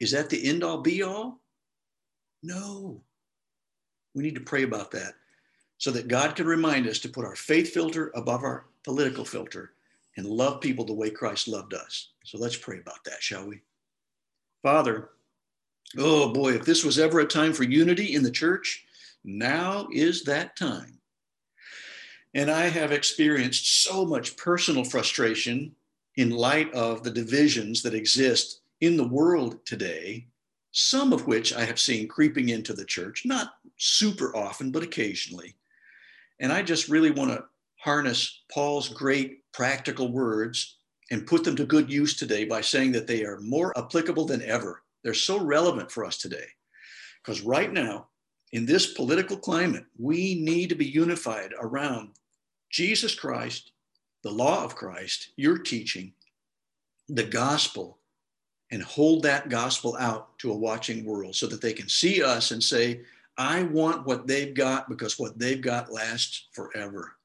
Is 0.00 0.10
that 0.12 0.30
the 0.30 0.48
end 0.48 0.64
all 0.64 0.80
be 0.80 1.02
all? 1.02 1.40
No. 2.42 3.02
We 4.14 4.24
need 4.24 4.34
to 4.34 4.40
pray 4.40 4.64
about 4.64 4.90
that 4.92 5.14
so 5.78 5.90
that 5.92 6.08
God 6.08 6.34
can 6.34 6.46
remind 6.46 6.88
us 6.88 6.98
to 7.00 7.08
put 7.08 7.24
our 7.24 7.36
faith 7.36 7.72
filter 7.72 8.10
above 8.14 8.42
our 8.42 8.66
political 8.82 9.24
filter 9.24 9.72
and 10.16 10.26
love 10.26 10.60
people 10.60 10.84
the 10.84 10.92
way 10.92 11.10
Christ 11.10 11.46
loved 11.46 11.74
us. 11.74 12.08
So 12.24 12.38
let's 12.38 12.56
pray 12.56 12.80
about 12.80 13.04
that, 13.04 13.22
shall 13.22 13.46
we? 13.46 13.60
Father, 14.62 15.10
oh 15.98 16.32
boy, 16.32 16.52
if 16.52 16.64
this 16.64 16.84
was 16.84 16.98
ever 16.98 17.20
a 17.20 17.26
time 17.26 17.52
for 17.52 17.64
unity 17.64 18.14
in 18.14 18.22
the 18.22 18.30
church, 18.30 18.84
now 19.24 19.88
is 19.92 20.24
that 20.24 20.56
time. 20.56 20.98
And 22.34 22.50
I 22.50 22.68
have 22.68 22.92
experienced 22.92 23.82
so 23.84 24.06
much 24.06 24.36
personal 24.36 24.84
frustration 24.84 25.74
in 26.16 26.30
light 26.30 26.72
of 26.74 27.02
the 27.02 27.10
divisions 27.10 27.82
that 27.82 27.94
exist 27.94 28.60
in 28.80 28.96
the 28.96 29.08
world 29.08 29.64
today, 29.66 30.26
some 30.72 31.12
of 31.12 31.26
which 31.26 31.52
I 31.52 31.64
have 31.64 31.80
seen 31.80 32.06
creeping 32.08 32.50
into 32.50 32.72
the 32.72 32.84
church, 32.84 33.22
not 33.24 33.54
super 33.76 34.34
often, 34.36 34.70
but 34.70 34.82
occasionally. 34.82 35.56
And 36.38 36.52
I 36.52 36.62
just 36.62 36.88
really 36.88 37.10
want 37.10 37.30
to 37.32 37.44
harness 37.78 38.42
Paul's 38.52 38.88
great 38.88 39.40
practical 39.52 40.12
words 40.12 40.76
and 41.10 41.26
put 41.26 41.42
them 41.42 41.56
to 41.56 41.64
good 41.64 41.90
use 41.90 42.16
today 42.16 42.44
by 42.44 42.60
saying 42.60 42.92
that 42.92 43.06
they 43.06 43.24
are 43.24 43.40
more 43.40 43.76
applicable 43.76 44.26
than 44.26 44.42
ever. 44.42 44.82
They're 45.02 45.14
so 45.14 45.40
relevant 45.40 45.90
for 45.90 46.04
us 46.04 46.18
today. 46.18 46.46
Because 47.22 47.42
right 47.42 47.72
now, 47.72 48.08
in 48.52 48.66
this 48.66 48.94
political 48.94 49.36
climate, 49.36 49.84
we 49.98 50.40
need 50.42 50.68
to 50.70 50.74
be 50.74 50.86
unified 50.86 51.52
around 51.60 52.10
Jesus 52.70 53.14
Christ, 53.14 53.72
the 54.22 54.30
law 54.30 54.64
of 54.64 54.76
Christ, 54.76 55.30
your 55.36 55.58
teaching, 55.58 56.12
the 57.08 57.24
gospel, 57.24 57.98
and 58.70 58.82
hold 58.82 59.22
that 59.24 59.48
gospel 59.48 59.96
out 59.98 60.38
to 60.38 60.52
a 60.52 60.56
watching 60.56 61.04
world 61.04 61.34
so 61.34 61.46
that 61.46 61.60
they 61.60 61.72
can 61.72 61.88
see 61.88 62.22
us 62.22 62.52
and 62.52 62.62
say, 62.62 63.00
I 63.36 63.64
want 63.64 64.06
what 64.06 64.26
they've 64.26 64.54
got 64.54 64.88
because 64.88 65.18
what 65.18 65.38
they've 65.38 65.60
got 65.60 65.92
lasts 65.92 66.48
forever. 66.52 67.16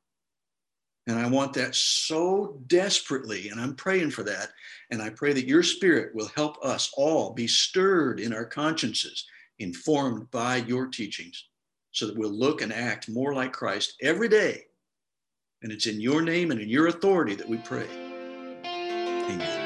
And 1.08 1.20
I 1.20 1.28
want 1.28 1.54
that 1.54 1.76
so 1.76 2.60
desperately. 2.68 3.50
And 3.50 3.60
I'm 3.60 3.76
praying 3.76 4.12
for 4.12 4.24
that. 4.24 4.50
And 4.90 5.02
I 5.02 5.10
pray 5.10 5.34
that 5.34 5.48
your 5.48 5.64
spirit 5.64 6.16
will 6.16 6.30
help 6.36 6.58
us 6.64 6.92
all 6.98 7.34
be 7.34 7.48
stirred 7.48 8.20
in 8.20 8.34
our 8.34 8.46
consciences, 8.46 9.26
informed 9.60 10.30
by 10.32 10.58
your 10.58 10.88
teachings, 10.88 11.48
so 11.92 12.08
that 12.08 12.18
we'll 12.18 12.32
look 12.32 12.62
and 12.62 12.74
act 12.74 13.08
more 13.08 13.34
like 13.34 13.54
Christ 13.54 13.96
every 14.02 14.30
day. 14.30 14.64
And 15.62 15.72
it's 15.72 15.88
in 15.88 16.02
your 16.02 16.22
name 16.22 16.52
and 16.52 16.60
in 16.60 16.70
your 16.70 16.88
authority 16.88 17.36
that 17.36 17.48
we 17.48 17.58
pray. 17.58 17.88
Amen. 18.66 19.65